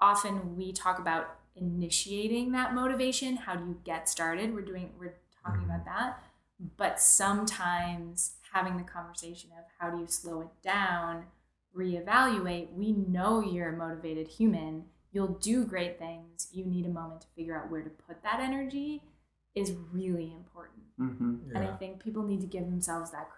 Often 0.00 0.56
we 0.56 0.72
talk 0.72 0.98
about 0.98 1.36
initiating 1.56 2.52
that 2.52 2.74
motivation. 2.74 3.36
How 3.36 3.56
do 3.56 3.64
you 3.64 3.78
get 3.84 4.08
started? 4.08 4.54
We're 4.54 4.62
doing 4.62 4.90
we're 4.98 5.16
talking 5.44 5.64
about 5.64 5.84
that. 5.84 6.22
But 6.76 7.00
sometimes 7.00 8.34
having 8.52 8.76
the 8.76 8.82
conversation 8.82 9.50
of 9.58 9.64
how 9.78 9.90
do 9.90 10.00
you 10.00 10.06
slow 10.06 10.40
it 10.42 10.48
down 10.62 11.26
reevaluate 11.76 12.72
we 12.72 12.92
know 12.92 13.40
you're 13.40 13.74
a 13.74 13.76
motivated 13.76 14.26
human. 14.26 14.84
You'll 15.12 15.28
do 15.28 15.64
great 15.64 15.98
things. 15.98 16.48
You 16.50 16.64
need 16.64 16.86
a 16.86 16.90
moment 16.90 17.22
to 17.22 17.26
figure 17.36 17.56
out 17.56 17.70
where 17.70 17.82
to 17.82 17.90
put 17.90 18.22
that 18.22 18.40
energy 18.40 19.02
is 19.54 19.72
really 19.92 20.32
important. 20.32 20.84
Hmm 20.96 21.28
and 21.54 21.64
i 21.64 21.76
think 21.76 22.02
people 22.02 22.22
need 22.22 22.40
to 22.40 22.46
give 22.46 22.64
themselves 22.66 23.10
that 23.10 23.30
credit 23.30 23.37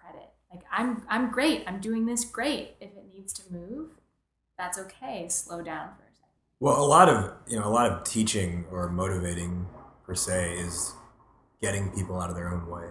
i'm 0.71 1.03
i'm 1.09 1.31
great. 1.31 1.63
I'm 1.67 1.79
doing 1.79 2.05
this 2.05 2.23
great. 2.25 2.75
If 2.79 2.91
it 2.91 3.05
needs 3.13 3.33
to 3.33 3.43
move 3.51 3.89
that's 4.57 4.77
okay. 4.77 5.27
Slow 5.27 5.61
down 5.63 5.87
for 5.97 6.03
a 6.03 6.13
second. 6.13 6.29
Well, 6.59 6.79
a 6.79 6.85
lot 6.85 7.09
of 7.09 7.33
you 7.47 7.59
know, 7.59 7.67
a 7.67 7.69
lot 7.69 7.91
of 7.91 8.03
teaching 8.03 8.65
or 8.71 8.89
motivating 8.89 9.67
per 10.05 10.13
se 10.15 10.53
is 10.57 10.93
getting 11.61 11.89
people 11.91 12.19
out 12.21 12.29
of 12.29 12.35
their 12.35 12.49
own 12.53 12.67
way. 12.69 12.87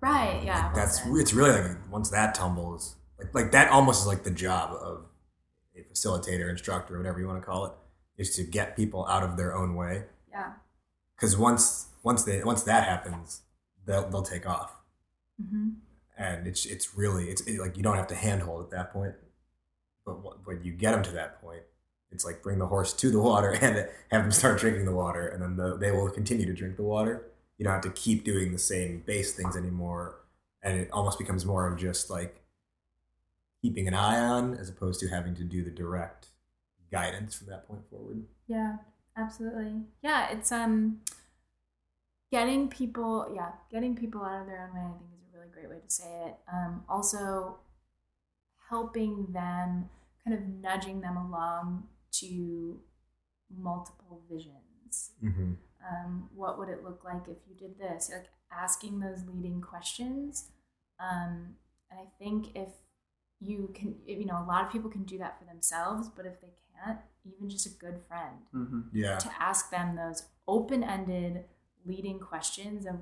right. 0.00 0.42
Yeah 0.44 0.66
Like, 0.66 0.74
that's 0.74 1.02
said. 1.02 1.12
it's 1.16 1.32
really 1.32 1.50
like 1.60 1.90
once 1.90 2.10
that 2.10 2.34
tumbles, 2.34 2.96
like 3.18 3.34
like 3.34 3.52
that 3.52 3.70
almost 3.70 4.02
is 4.02 4.06
like 4.06 4.24
the 4.24 4.30
job 4.30 4.72
of 4.80 5.04
a 5.76 5.80
facilitator, 5.92 6.50
instructor, 6.50 6.96
whatever 6.98 7.20
you 7.20 7.26
want 7.26 7.40
to 7.40 7.46
call 7.46 7.66
it, 7.66 7.72
is 8.18 8.34
to 8.36 8.42
get 8.44 8.76
people 8.76 9.06
out 9.06 9.22
of 9.22 9.36
their 9.36 9.54
own 9.56 9.74
way. 9.76 10.04
yeah. 10.30 10.52
Because 11.16 11.36
once 11.36 11.86
once 12.02 12.24
they 12.24 12.42
once 12.44 12.62
that 12.64 12.84
happens, 12.84 13.42
they'll 13.86 14.08
they'll 14.10 14.22
take 14.22 14.46
off, 14.48 14.76
hmm 15.40 15.70
and 16.18 16.46
it's 16.46 16.66
it's 16.66 16.96
really 16.96 17.26
it's 17.26 17.40
it, 17.42 17.60
like 17.60 17.76
you 17.76 17.82
don't 17.82 17.96
have 17.96 18.08
to 18.08 18.14
handhold 18.14 18.64
at 18.64 18.70
that 18.70 18.92
point, 18.92 19.14
but 20.04 20.14
wh- 20.14 20.46
when 20.46 20.62
you 20.64 20.72
get 20.72 20.92
them 20.92 21.02
to 21.04 21.12
that 21.12 21.40
point, 21.40 21.62
it's 22.10 22.24
like 22.24 22.42
bring 22.42 22.58
the 22.58 22.66
horse 22.66 22.92
to 22.94 23.10
the 23.10 23.20
water 23.20 23.50
and 23.60 23.88
have 24.10 24.22
them 24.22 24.32
start 24.32 24.58
drinking 24.58 24.84
the 24.84 24.94
water, 24.94 25.28
and 25.28 25.42
then 25.42 25.56
the, 25.56 25.76
they 25.76 25.92
will 25.92 26.10
continue 26.10 26.44
to 26.44 26.52
drink 26.52 26.76
the 26.76 26.82
water. 26.82 27.30
You 27.56 27.64
don't 27.64 27.72
have 27.72 27.82
to 27.82 27.90
keep 27.90 28.24
doing 28.24 28.52
the 28.52 28.58
same 28.58 29.02
base 29.06 29.32
things 29.32 29.56
anymore, 29.56 30.20
and 30.62 30.78
it 30.78 30.90
almost 30.92 31.18
becomes 31.18 31.46
more 31.46 31.70
of 31.70 31.78
just 31.78 32.10
like 32.10 32.42
keeping 33.62 33.88
an 33.88 33.94
eye 33.94 34.18
on 34.20 34.54
as 34.54 34.68
opposed 34.68 35.00
to 35.00 35.08
having 35.08 35.34
to 35.36 35.44
do 35.44 35.64
the 35.64 35.70
direct 35.70 36.28
guidance 36.90 37.36
from 37.36 37.48
that 37.48 37.66
point 37.68 37.88
forward. 37.90 38.24
Yeah, 38.48 38.76
absolutely. 39.16 39.82
Yeah, 40.02 40.30
it's 40.30 40.50
um 40.50 41.00
getting 42.32 42.68
people 42.68 43.32
yeah, 43.32 43.52
getting 43.70 43.94
people 43.94 44.22
out 44.22 44.40
of 44.40 44.46
their 44.46 44.70
own 44.74 44.78
way 44.78 44.84
I 44.84 44.98
think 44.98 45.17
really 45.48 45.66
great 45.66 45.70
way 45.70 45.80
to 45.84 45.90
say 45.90 46.26
it. 46.26 46.36
Um 46.52 46.84
also 46.88 47.58
helping 48.68 49.26
them 49.32 49.88
kind 50.24 50.36
of 50.36 50.46
nudging 50.46 51.00
them 51.00 51.16
along 51.16 51.84
to 52.12 52.78
multiple 53.56 54.22
visions. 54.30 55.12
Mm-hmm. 55.22 55.52
Um, 55.88 56.28
what 56.34 56.58
would 56.58 56.68
it 56.68 56.84
look 56.84 57.02
like 57.04 57.28
if 57.28 57.38
you 57.48 57.54
did 57.56 57.78
this? 57.78 58.10
Like 58.12 58.26
asking 58.52 59.00
those 59.00 59.20
leading 59.26 59.60
questions. 59.60 60.50
Um, 61.00 61.54
and 61.90 62.00
I 62.00 62.06
think 62.18 62.54
if 62.54 62.68
you 63.40 63.70
can, 63.74 63.94
if, 64.06 64.18
you 64.18 64.26
know, 64.26 64.42
a 64.42 64.46
lot 64.46 64.64
of 64.64 64.72
people 64.72 64.90
can 64.90 65.04
do 65.04 65.18
that 65.18 65.38
for 65.38 65.44
themselves, 65.44 66.08
but 66.14 66.26
if 66.26 66.40
they 66.40 66.52
can't, 66.84 66.98
even 67.24 67.48
just 67.48 67.66
a 67.66 67.70
good 67.70 68.00
friend 68.08 68.36
hmm 68.52 68.80
Yeah. 68.92 69.18
to 69.18 69.30
ask 69.38 69.70
them 69.70 69.96
those 69.96 70.24
open-ended 70.46 71.44
leading 71.84 72.18
questions 72.18 72.86
of 72.86 72.96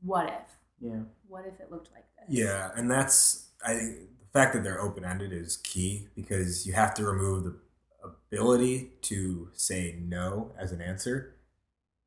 what 0.00 0.26
if 0.28 0.58
Yeah. 0.80 1.00
what 1.28 1.46
if 1.46 1.60
it 1.60 1.70
looked 1.70 1.90
like 1.92 2.04
this 2.16 2.36
Yeah, 2.36 2.70
and 2.76 2.90
that's 2.90 3.50
I 3.64 3.74
the 3.74 4.28
fact 4.32 4.52
that 4.54 4.64
they're 4.64 4.80
open 4.80 5.04
ended 5.04 5.32
is 5.32 5.56
key 5.58 6.08
because 6.14 6.66
you 6.66 6.72
have 6.72 6.94
to 6.94 7.04
remove 7.04 7.44
the 7.44 7.56
ability 8.02 8.92
to 9.02 9.48
say 9.54 9.96
no 10.02 10.52
as 10.58 10.72
an 10.72 10.80
answer. 10.80 11.36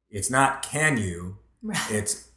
It's 0.10 0.30
not 0.30 0.62
can 0.62 0.98
you, 0.98 1.38
right 1.62 1.92
it's 1.92 2.30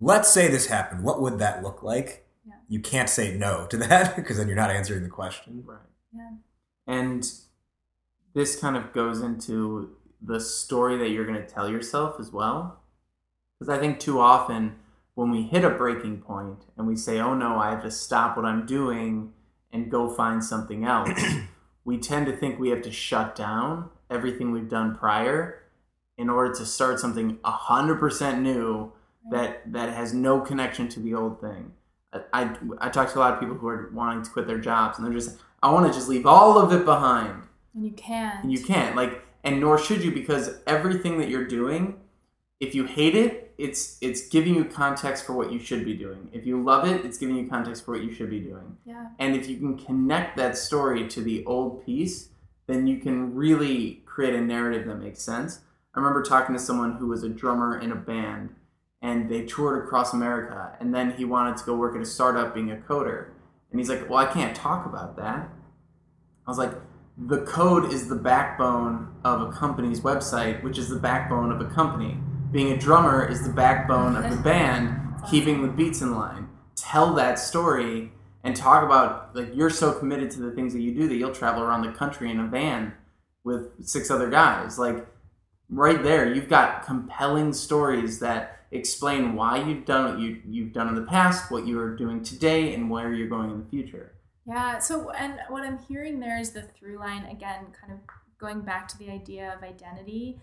let's 0.00 0.28
say 0.28 0.48
this 0.48 0.66
happened. 0.66 1.02
What 1.04 1.20
would 1.20 1.38
that 1.38 1.62
look 1.62 1.82
like? 1.82 2.26
Yeah. 2.46 2.54
You 2.68 2.80
can't 2.80 3.08
say 3.08 3.36
no 3.36 3.66
to 3.66 3.76
that 3.78 4.16
because 4.16 4.36
then 4.36 4.46
you're 4.48 4.56
not 4.56 4.70
answering 4.70 5.02
the 5.02 5.08
question. 5.08 5.64
Right. 5.66 5.78
yeah 6.14 6.30
And 6.86 7.30
this 8.34 8.56
kind 8.56 8.76
of 8.76 8.92
goes 8.92 9.20
into 9.20 9.96
the 10.20 10.40
story 10.40 10.96
that 10.98 11.10
you're 11.10 11.26
going 11.26 11.40
to 11.40 11.46
tell 11.46 11.68
yourself 11.68 12.16
as 12.18 12.32
well. 12.32 12.80
Because 13.58 13.74
I 13.76 13.80
think 13.80 13.98
too 13.98 14.20
often 14.20 14.76
when 15.18 15.32
we 15.32 15.42
hit 15.42 15.64
a 15.64 15.70
breaking 15.70 16.20
point 16.20 16.64
and 16.76 16.86
we 16.86 16.94
say, 16.94 17.18
oh 17.18 17.34
no, 17.34 17.58
I 17.58 17.70
have 17.70 17.82
to 17.82 17.90
stop 17.90 18.36
what 18.36 18.46
I'm 18.46 18.64
doing 18.64 19.32
and 19.72 19.90
go 19.90 20.08
find 20.08 20.44
something 20.44 20.84
else, 20.84 21.10
we 21.84 21.98
tend 21.98 22.26
to 22.26 22.36
think 22.36 22.60
we 22.60 22.68
have 22.68 22.82
to 22.82 22.92
shut 22.92 23.34
down 23.34 23.90
everything 24.08 24.52
we've 24.52 24.68
done 24.68 24.94
prior 24.94 25.64
in 26.16 26.30
order 26.30 26.54
to 26.54 26.64
start 26.64 27.00
something 27.00 27.36
100% 27.38 28.40
new 28.40 28.92
that, 29.32 29.72
that 29.72 29.92
has 29.92 30.14
no 30.14 30.40
connection 30.40 30.88
to 30.90 31.00
the 31.00 31.14
old 31.14 31.40
thing. 31.40 31.72
I, 32.12 32.20
I, 32.32 32.56
I 32.78 32.88
talk 32.88 33.12
to 33.12 33.18
a 33.18 33.20
lot 33.20 33.34
of 33.34 33.40
people 33.40 33.56
who 33.56 33.66
are 33.66 33.90
wanting 33.92 34.22
to 34.22 34.30
quit 34.30 34.46
their 34.46 34.60
jobs 34.60 34.98
and 34.98 35.04
they're 35.04 35.12
just, 35.12 35.36
I 35.64 35.72
want 35.72 35.84
to 35.88 35.92
just 35.92 36.08
leave 36.08 36.26
all 36.26 36.60
of 36.60 36.72
it 36.72 36.84
behind. 36.84 37.42
and 37.74 37.84
you 37.84 37.90
can't. 37.90 38.44
And 38.44 38.52
you 38.52 38.62
can't. 38.62 38.94
Like, 38.94 39.20
and 39.42 39.58
nor 39.58 39.78
should 39.78 40.04
you 40.04 40.12
because 40.12 40.60
everything 40.68 41.18
that 41.18 41.28
you're 41.28 41.48
doing, 41.48 41.98
if 42.60 42.74
you 42.74 42.84
hate 42.84 43.14
it, 43.14 43.54
it's 43.56 43.98
it's 44.00 44.28
giving 44.28 44.54
you 44.54 44.64
context 44.64 45.24
for 45.24 45.32
what 45.32 45.52
you 45.52 45.58
should 45.58 45.84
be 45.84 45.94
doing. 45.94 46.28
If 46.32 46.46
you 46.46 46.62
love 46.62 46.86
it, 46.86 47.04
it's 47.04 47.18
giving 47.18 47.36
you 47.36 47.48
context 47.48 47.84
for 47.84 47.92
what 47.92 48.02
you 48.02 48.12
should 48.12 48.30
be 48.30 48.40
doing. 48.40 48.76
yeah 48.84 49.08
And 49.18 49.36
if 49.36 49.48
you 49.48 49.56
can 49.56 49.78
connect 49.78 50.36
that 50.36 50.56
story 50.56 51.08
to 51.08 51.20
the 51.20 51.44
old 51.44 51.84
piece, 51.84 52.30
then 52.66 52.86
you 52.86 52.98
can 52.98 53.34
really 53.34 54.02
create 54.06 54.34
a 54.34 54.40
narrative 54.40 54.86
that 54.86 54.96
makes 54.96 55.22
sense. 55.22 55.60
I 55.94 56.00
remember 56.00 56.22
talking 56.22 56.54
to 56.54 56.60
someone 56.60 56.96
who 56.96 57.06
was 57.06 57.22
a 57.22 57.28
drummer 57.28 57.78
in 57.78 57.90
a 57.90 57.96
band 57.96 58.54
and 59.00 59.28
they 59.28 59.44
toured 59.44 59.84
across 59.84 60.12
America 60.12 60.76
and 60.80 60.94
then 60.94 61.12
he 61.12 61.24
wanted 61.24 61.56
to 61.58 61.64
go 61.64 61.76
work 61.76 61.94
at 61.96 62.02
a 62.02 62.06
startup 62.06 62.54
being 62.54 62.70
a 62.70 62.76
coder. 62.76 63.28
And 63.70 63.80
he's 63.80 63.88
like, 63.88 64.08
Well, 64.08 64.18
I 64.18 64.26
can't 64.26 64.54
talk 64.54 64.86
about 64.86 65.16
that. 65.16 65.48
I 66.46 66.50
was 66.50 66.58
like, 66.58 66.72
The 67.16 67.42
code 67.42 67.92
is 67.92 68.08
the 68.08 68.16
backbone 68.16 69.14
of 69.24 69.42
a 69.42 69.52
company's 69.52 70.00
website, 70.00 70.62
which 70.62 70.78
is 70.78 70.88
the 70.88 70.98
backbone 70.98 71.52
of 71.52 71.60
a 71.60 71.66
company. 71.66 72.18
Being 72.50 72.72
a 72.72 72.78
drummer 72.78 73.26
is 73.26 73.46
the 73.46 73.52
backbone 73.52 74.16
of 74.16 74.30
the 74.30 74.36
band, 74.42 75.22
keeping 75.30 75.62
the 75.62 75.68
beats 75.68 76.00
in 76.00 76.14
line. 76.14 76.48
Tell 76.76 77.14
that 77.14 77.38
story 77.38 78.12
and 78.44 78.54
talk 78.54 78.84
about 78.84 79.34
like 79.34 79.54
you're 79.54 79.70
so 79.70 79.92
committed 79.92 80.30
to 80.32 80.40
the 80.40 80.52
things 80.52 80.72
that 80.72 80.80
you 80.80 80.94
do 80.94 81.08
that 81.08 81.16
you'll 81.16 81.34
travel 81.34 81.62
around 81.62 81.82
the 81.82 81.92
country 81.92 82.30
in 82.30 82.40
a 82.40 82.46
van 82.46 82.94
with 83.44 83.86
six 83.86 84.10
other 84.10 84.30
guys. 84.30 84.78
Like 84.78 85.06
right 85.68 86.02
there, 86.02 86.32
you've 86.32 86.48
got 86.48 86.84
compelling 86.84 87.52
stories 87.52 88.20
that 88.20 88.66
explain 88.70 89.34
why 89.34 89.62
you've 89.62 89.84
done 89.84 90.10
what 90.10 90.20
you, 90.20 90.40
you've 90.46 90.72
done 90.72 90.88
in 90.88 90.94
the 90.94 91.02
past, 91.02 91.50
what 91.50 91.66
you 91.66 91.78
are 91.80 91.96
doing 91.96 92.22
today, 92.22 92.74
and 92.74 92.90
where 92.90 93.12
you're 93.12 93.28
going 93.28 93.50
in 93.50 93.58
the 93.58 93.68
future. 93.70 94.12
Yeah. 94.46 94.78
So, 94.78 95.10
and 95.10 95.38
what 95.48 95.64
I'm 95.64 95.78
hearing 95.78 96.20
there 96.20 96.38
is 96.38 96.50
the 96.50 96.62
through 96.62 96.98
line 96.98 97.24
again, 97.24 97.66
kind 97.78 97.92
of 97.92 97.98
going 98.38 98.62
back 98.62 98.88
to 98.88 98.98
the 98.98 99.10
idea 99.10 99.54
of 99.56 99.62
identity. 99.62 100.40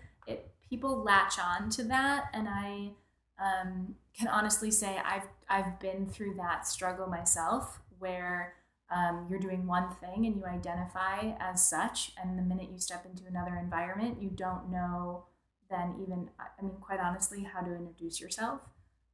People 0.68 1.02
latch 1.02 1.38
on 1.38 1.70
to 1.70 1.84
that, 1.84 2.30
and 2.32 2.48
I 2.48 2.90
um, 3.38 3.94
can 4.18 4.28
honestly 4.28 4.70
say 4.70 4.98
I've 5.04 5.28
I've 5.48 5.78
been 5.78 6.06
through 6.06 6.34
that 6.36 6.66
struggle 6.66 7.06
myself, 7.06 7.80
where 7.98 8.54
um, 8.90 9.26
you're 9.30 9.40
doing 9.40 9.66
one 9.66 9.94
thing 10.00 10.26
and 10.26 10.36
you 10.36 10.44
identify 10.44 11.32
as 11.40 11.64
such, 11.64 12.12
and 12.22 12.38
the 12.38 12.42
minute 12.42 12.68
you 12.72 12.78
step 12.78 13.06
into 13.06 13.26
another 13.26 13.56
environment, 13.56 14.20
you 14.20 14.30
don't 14.30 14.70
know 14.70 15.24
then 15.70 15.94
even 16.00 16.30
I 16.38 16.62
mean 16.62 16.76
quite 16.80 17.00
honestly 17.00 17.42
how 17.42 17.60
to 17.60 17.74
introduce 17.74 18.20
yourself. 18.20 18.60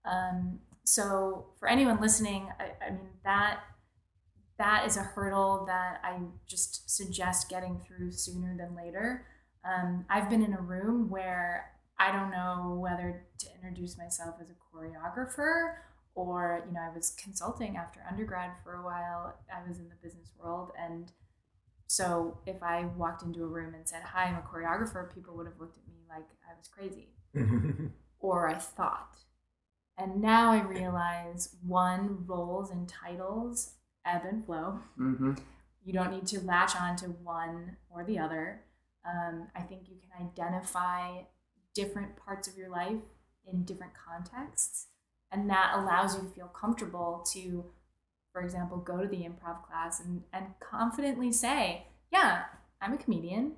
Um, 0.05 0.61
so 0.85 1.47
for 1.59 1.69
anyone 1.69 2.01
listening, 2.01 2.49
I, 2.59 2.87
I 2.87 2.91
mean 2.91 3.09
that 3.25 3.61
that 4.59 4.87
is 4.87 4.97
a 4.97 5.03
hurdle 5.03 5.65
that 5.67 6.01
I 6.05 6.19
just 6.47 6.91
suggest 6.95 7.49
getting 7.49 7.81
through 7.81 8.13
sooner 8.13 8.57
than 8.57 8.77
later. 8.77 9.27
Um, 9.65 10.05
I've 10.11 10.29
been 10.29 10.43
in 10.43 10.55
a 10.55 10.61
room 10.61 11.09
where 11.09 11.71
I 11.99 12.11
don't 12.13 12.31
know 12.31 12.79
whether 12.81 13.25
to 13.39 13.47
introduce 13.55 13.97
myself 13.97 14.37
as 14.41 14.51
a 14.51 14.55
choreographer 14.55 15.75
or, 16.15 16.65
you 16.67 16.75
know, 16.75 16.81
I 16.81 16.95
was 16.95 17.11
consulting 17.11 17.77
after 17.77 18.01
undergrad 18.09 18.51
for 18.65 18.75
a 18.75 18.85
while. 18.85 19.35
I 19.55 19.67
was 19.67 19.79
in 19.79 19.89
the 19.89 19.95
business 20.03 20.31
world. 20.39 20.73
And 20.79 21.13
so 21.87 22.39
if 22.47 22.63
I 22.63 22.87
walked 22.97 23.23
into 23.23 23.45
a 23.45 23.47
room 23.47 23.75
and 23.75 23.89
said, 23.89 24.03
Hi, 24.03 24.25
I'm 24.25 24.37
a 24.37 24.41
choreographer, 24.41 25.15
people 25.15 25.37
would 25.37 25.47
have 25.47 25.61
looked 25.61 25.79
at 25.79 25.87
me 25.87 26.01
like 26.09 26.27
I 26.49 26.55
was 26.59 26.69
crazy 26.69 27.09
or 28.19 28.49
I 28.49 28.55
thought. 28.55 29.19
And 29.99 30.21
now 30.21 30.53
I 30.53 30.63
realize 30.63 31.57
one, 31.67 32.25
roles 32.27 32.71
and 32.71 32.89
titles 32.89 33.75
ebb 34.05 34.23
and 34.29 34.45
flow. 34.45 34.81
Mm-hmm. 34.99 35.35
You 35.85 35.93
don't 35.93 36.11
need 36.11 36.27
to 36.29 36.41
latch 36.41 36.75
on 36.77 36.97
to 36.97 37.07
one 37.07 37.77
or 37.91 38.05
the 38.05 38.19
other. 38.19 38.63
Um, 39.05 39.49
I 39.57 39.61
think 39.63 39.83
you 39.89 39.97
can 39.97 40.27
identify 40.27 41.23
different 41.75 42.17
parts 42.17 42.49
of 42.49 42.57
your 42.57 42.69
life 42.69 43.01
in 43.51 43.65
different 43.65 43.93
contexts, 43.95 44.87
and 45.31 45.49
that 45.51 45.73
allows 45.75 46.15
you 46.15 46.23
to 46.23 46.29
feel 46.29 46.47
comfortable 46.49 47.25
to, 47.33 47.65
for 48.33 48.43
example, 48.43 48.79
go 48.79 49.01
to 49.01 49.09
the 49.09 49.25
improv 49.25 49.67
class 49.67 50.01
and, 50.01 50.23
and 50.33 50.47
confidently 50.61 51.33
say, 51.33 51.87
Yeah, 52.13 52.45
I'm 52.81 52.93
a 52.93 52.99
comedian. 52.99 53.53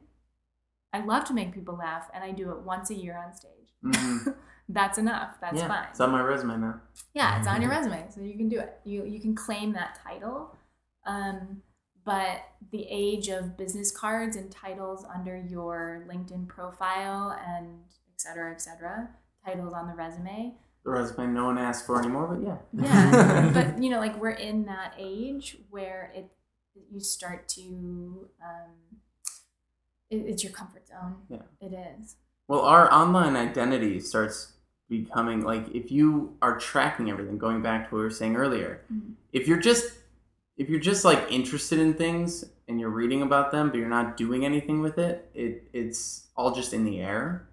I 0.92 1.04
love 1.04 1.24
to 1.24 1.34
make 1.34 1.52
people 1.52 1.76
laugh, 1.76 2.08
and 2.14 2.22
I 2.22 2.30
do 2.30 2.50
it 2.52 2.60
once 2.60 2.90
a 2.90 2.94
year 2.94 3.16
on 3.16 3.34
stage. 3.34 3.74
Mm-hmm. 3.84 4.30
That's 4.68 4.96
enough. 4.96 5.36
That's 5.40 5.58
yeah, 5.58 5.68
fine. 5.68 5.86
it's 5.90 6.00
on 6.00 6.10
my 6.10 6.22
resume 6.22 6.56
now. 6.58 6.80
Yeah, 7.12 7.38
it's 7.38 7.46
on 7.46 7.60
your 7.60 7.70
resume, 7.70 8.06
so 8.08 8.22
you 8.22 8.36
can 8.36 8.48
do 8.48 8.58
it. 8.60 8.78
You 8.84 9.04
you 9.04 9.20
can 9.20 9.34
claim 9.34 9.72
that 9.74 9.98
title. 10.02 10.56
Um, 11.04 11.62
but 12.04 12.44
the 12.70 12.86
age 12.90 13.28
of 13.28 13.56
business 13.56 13.90
cards 13.90 14.36
and 14.36 14.50
titles 14.50 15.04
under 15.14 15.36
your 15.36 16.04
LinkedIn 16.10 16.48
profile 16.48 17.38
and 17.46 17.80
et 18.12 18.20
cetera, 18.20 18.52
et 18.52 18.60
cetera, 18.60 19.08
titles 19.44 19.72
on 19.72 19.86
the 19.88 19.94
resume. 19.94 20.54
The 20.84 20.90
resume 20.90 21.32
no 21.32 21.46
one 21.46 21.58
asked 21.58 21.86
for 21.86 21.98
anymore, 21.98 22.26
but 22.28 22.46
yeah. 22.46 22.58
Yeah, 22.84 23.50
but 23.54 23.82
you 23.82 23.88
know, 23.90 23.98
like 23.98 24.20
we're 24.20 24.30
in 24.30 24.66
that 24.66 24.94
age 24.98 25.56
where 25.70 26.12
it 26.14 26.30
you 26.90 27.00
start 27.00 27.48
to 27.48 28.28
um, 28.42 28.98
it, 30.10 30.16
it's 30.16 30.42
your 30.42 30.52
comfort 30.52 30.86
zone. 30.88 31.16
Yeah. 31.28 31.42
It 31.60 31.72
is. 32.00 32.16
Well, 32.48 32.60
our 32.62 32.92
online 32.92 33.36
identity 33.36 34.00
starts 34.00 34.52
becoming 34.88 35.40
like 35.42 35.74
if 35.74 35.90
you 35.90 36.36
are 36.42 36.58
tracking 36.58 37.10
everything, 37.10 37.38
going 37.38 37.62
back 37.62 37.88
to 37.88 37.94
what 37.94 37.98
we 38.00 38.04
were 38.04 38.10
saying 38.10 38.36
earlier, 38.36 38.82
Mhm. 38.92 39.14
if 39.32 39.48
you're 39.48 39.58
just 39.60 39.86
if 40.56 40.68
you're 40.68 40.80
just 40.80 41.04
like 41.04 41.26
interested 41.30 41.78
in 41.78 41.94
things 41.94 42.44
and 42.68 42.78
you're 42.78 42.90
reading 42.90 43.22
about 43.22 43.50
them 43.50 43.70
but 43.70 43.78
you're 43.78 43.88
not 43.88 44.16
doing 44.16 44.44
anything 44.44 44.80
with 44.80 44.98
it, 44.98 45.28
it 45.34 45.64
it's 45.72 46.26
all 46.36 46.54
just 46.54 46.72
in 46.72 46.84
the 46.84 47.00
air. 47.00 47.48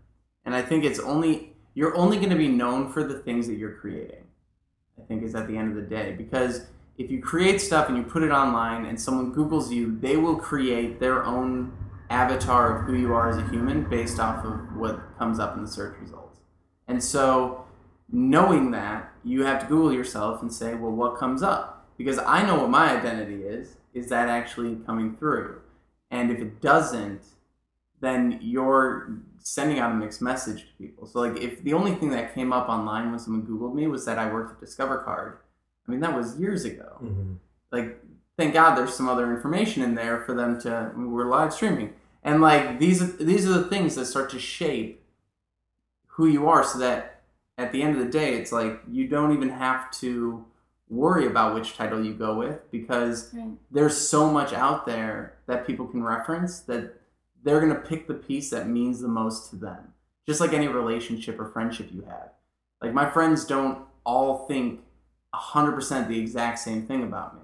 And 0.46 0.56
I 0.56 0.62
think 0.62 0.84
it's 0.84 1.00
only 1.00 1.54
you're 1.74 1.96
only 1.96 2.18
going 2.18 2.30
to 2.30 2.36
be 2.36 2.48
known 2.48 2.92
for 2.92 3.04
the 3.04 3.20
things 3.20 3.48
that 3.48 3.56
you're 3.56 3.76
creating. 3.76 4.26
I 5.00 5.06
think 5.06 5.24
is 5.24 5.36
at 5.36 5.48
the 5.48 5.58
end 5.58 5.70
of 5.70 5.76
the 5.76 5.90
day 5.90 6.14
because 6.18 6.66
if 6.98 7.10
you 7.10 7.22
create 7.22 7.60
stuff 7.60 7.88
and 7.88 7.98
you 7.98 8.04
put 8.04 8.24
it 8.24 8.32
online 8.32 8.86
and 8.86 9.00
someone 9.00 9.34
googles 9.34 9.72
you, 9.72 9.98
they 10.00 10.18
will 10.18 10.36
create 10.36 11.00
their 11.00 11.24
own 11.26 11.74
avatar 12.10 12.78
of 12.78 12.86
who 12.86 12.96
you 12.96 13.14
are 13.14 13.30
as 13.30 13.38
a 13.38 13.50
human 13.50 13.90
based 13.90 14.20
off 14.20 14.46
of 14.46 14.76
what 14.76 15.18
comes 15.18 15.40
up 15.40 15.56
in 15.56 15.64
the 15.64 15.70
search 15.70 15.98
results. 16.00 16.40
And 16.88 17.04
so, 17.04 17.66
knowing 18.12 18.72
that, 18.72 19.12
you 19.24 19.46
have 19.46 19.62
to 19.62 19.68
Google 19.68 19.94
yourself 19.94 20.42
and 20.42 20.54
say, 20.54 20.76
well, 20.76 20.92
what 20.92 21.18
comes 21.18 21.42
up? 21.42 21.81
Because 22.04 22.20
I 22.20 22.46
know 22.46 22.56
what 22.62 22.70
my 22.70 22.98
identity 22.98 23.44
is. 23.44 23.76
Is 23.94 24.08
that 24.10 24.30
actually 24.30 24.76
coming 24.86 25.16
through? 25.18 25.62
And 26.10 26.32
if 26.32 26.40
it 26.40 26.62
doesn't, 26.62 27.22
then 28.00 28.40
you're 28.42 29.18
sending 29.40 29.80
out 29.80 29.92
a 29.92 29.96
mixed 29.96 30.22
message 30.22 30.62
to 30.62 30.68
people. 30.78 31.06
So, 31.08 31.20
like, 31.20 31.38
if 31.42 31.64
the 31.64 31.74
only 31.74 31.94
thing 31.96 32.10
that 32.12 32.34
came 32.34 32.52
up 32.54 32.70
online 32.70 33.10
when 33.10 33.20
someone 33.20 33.46
Googled 33.46 33.74
me 33.76 33.88
was 33.88 34.06
that 34.06 34.18
I 34.18 34.32
worked 34.32 34.52
at 34.54 34.60
Discover 34.60 35.00
Card, 35.00 35.38
I 35.88 35.92
mean, 35.92 36.00
that 36.02 36.16
was 36.16 36.40
years 36.40 36.64
ago 36.66 36.98
Mm-hmm. 37.04 37.34
like 37.72 38.00
thank 38.38 38.54
god 38.54 38.76
there's 38.76 38.94
some 38.94 39.10
other 39.10 39.34
information 39.36 39.82
in 39.84 39.96
there 39.96 40.22
for 40.22 40.34
them 40.36 40.60
to 40.62 40.92
I 40.94 40.98
mean, 40.98 41.12
we're 41.12 41.26
live 41.28 41.52
streaming 41.54 41.94
and 42.24 42.40
like 42.42 42.80
these 42.80 43.02
are 43.02 43.08
these 43.24 43.46
are 43.48 43.54
the 43.54 43.64
things 43.64 43.96
that 43.96 44.06
start 44.06 44.30
to 44.32 44.40
shape 44.40 45.04
who 46.08 46.28
you 46.28 46.48
are 46.48 46.64
so 46.64 46.78
that 46.80 47.22
at 47.58 47.72
the 47.72 47.82
end 47.82 47.98
of 47.98 48.06
the 48.06 48.12
day 48.12 48.36
it's 48.36 48.52
like 48.52 48.80
you 48.90 49.08
don't 49.08 49.34
even 49.34 49.50
have 49.50 49.90
to 50.02 50.46
worry 50.92 51.26
about 51.26 51.56
which 51.56 51.76
title 51.76 52.04
you 52.04 52.14
go 52.14 52.36
with 52.36 52.70
because 52.70 53.34
Right. 53.34 53.52
there's 53.72 53.98
so 53.98 54.30
much 54.30 54.54
out 54.54 54.86
there 54.86 55.38
that 55.48 55.66
people 55.66 55.88
can 55.88 56.04
reference 56.04 56.60
that 56.62 57.02
they're 57.44 57.62
going 57.62 57.74
to 57.74 57.80
pick 57.80 58.08
the 58.08 58.14
piece 58.14 58.50
that 58.52 58.68
means 58.68 59.00
the 59.00 59.08
most 59.08 59.50
to 59.50 59.56
them 59.56 59.94
just 60.28 60.42
like 60.42 60.54
any 60.54 60.68
relationship 60.68 61.40
or 61.40 61.46
friendship 61.46 61.88
you 61.92 62.02
have 62.04 62.30
like 62.82 62.94
my 62.94 63.10
friends 63.10 63.46
don't 63.46 63.86
all 64.04 64.46
think 64.48 64.82
100% 65.34 66.08
the 66.08 66.20
exact 66.20 66.60
same 66.60 66.86
thing 66.86 67.04
about 67.04 67.36
me 67.36 67.42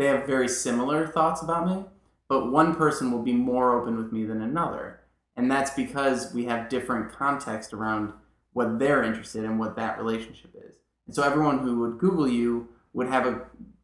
they 0.00 0.06
have 0.06 0.26
very 0.26 0.48
similar 0.48 1.06
thoughts 1.06 1.42
about 1.42 1.66
me, 1.66 1.84
but 2.26 2.50
one 2.50 2.74
person 2.74 3.12
will 3.12 3.22
be 3.22 3.34
more 3.34 3.78
open 3.78 3.98
with 3.98 4.12
me 4.12 4.24
than 4.24 4.40
another. 4.40 5.00
And 5.36 5.50
that's 5.50 5.72
because 5.72 6.32
we 6.32 6.46
have 6.46 6.70
different 6.70 7.12
context 7.12 7.74
around 7.74 8.14
what 8.54 8.78
they're 8.78 9.02
interested 9.02 9.44
in, 9.44 9.58
what 9.58 9.76
that 9.76 9.98
relationship 9.98 10.52
is. 10.54 10.72
And 11.06 11.14
so 11.14 11.22
everyone 11.22 11.58
who 11.58 11.80
would 11.80 11.98
Google 11.98 12.26
you 12.26 12.68
would 12.92 13.08
have 13.08 13.26
a, 13.26 13.42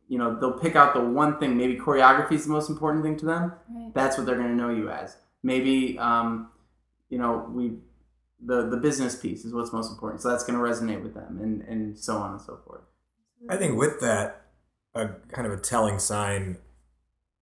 you 0.08 0.18
know, 0.18 0.38
they'll 0.38 0.58
pick 0.58 0.76
out 0.76 0.94
the 0.94 1.00
one 1.00 1.38
thing, 1.38 1.56
maybe 1.56 1.76
choreography 1.76 2.32
is 2.32 2.46
the 2.46 2.52
most 2.52 2.70
important 2.70 3.04
thing 3.04 3.16
to 3.18 3.26
them. 3.26 3.52
Right. 3.68 3.94
That's 3.94 4.16
what 4.16 4.26
they're 4.26 4.36
going 4.36 4.48
to 4.48 4.54
know 4.54 4.70
you 4.70 4.90
as. 4.90 5.16
Maybe, 5.42 5.98
um, 5.98 6.50
you 7.08 7.18
know, 7.18 7.48
we, 7.50 7.72
the, 8.44 8.68
the 8.68 8.76
business 8.76 9.16
piece 9.16 9.44
is 9.44 9.52
what's 9.52 9.72
most 9.72 9.90
important. 9.90 10.22
So 10.22 10.30
that's 10.30 10.44
going 10.44 10.58
to 10.58 10.64
resonate 10.64 11.02
with 11.02 11.14
them 11.14 11.38
and, 11.40 11.62
and 11.62 11.98
so 11.98 12.16
on 12.16 12.32
and 12.32 12.40
so 12.40 12.58
forth. 12.66 12.82
I 13.48 13.56
think 13.56 13.78
with 13.78 14.00
that, 14.00 14.46
a 14.94 15.08
kind 15.28 15.46
of 15.46 15.52
a 15.52 15.58
telling 15.58 15.98
sign 15.98 16.56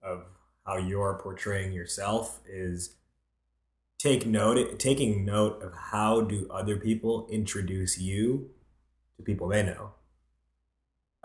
of 0.03 0.25
how 0.67 0.77
you're 0.77 1.19
portraying 1.23 1.73
yourself 1.73 2.41
is 2.49 2.97
take 3.99 4.27
note 4.27 4.79
taking 4.79 5.25
note 5.25 5.63
of 5.63 5.73
how 5.93 6.21
do 6.21 6.47
other 6.51 6.77
people 6.77 7.27
introduce 7.31 7.99
you 7.99 8.51
to 9.17 9.23
people 9.23 9.49
they 9.49 9.63
know. 9.63 9.93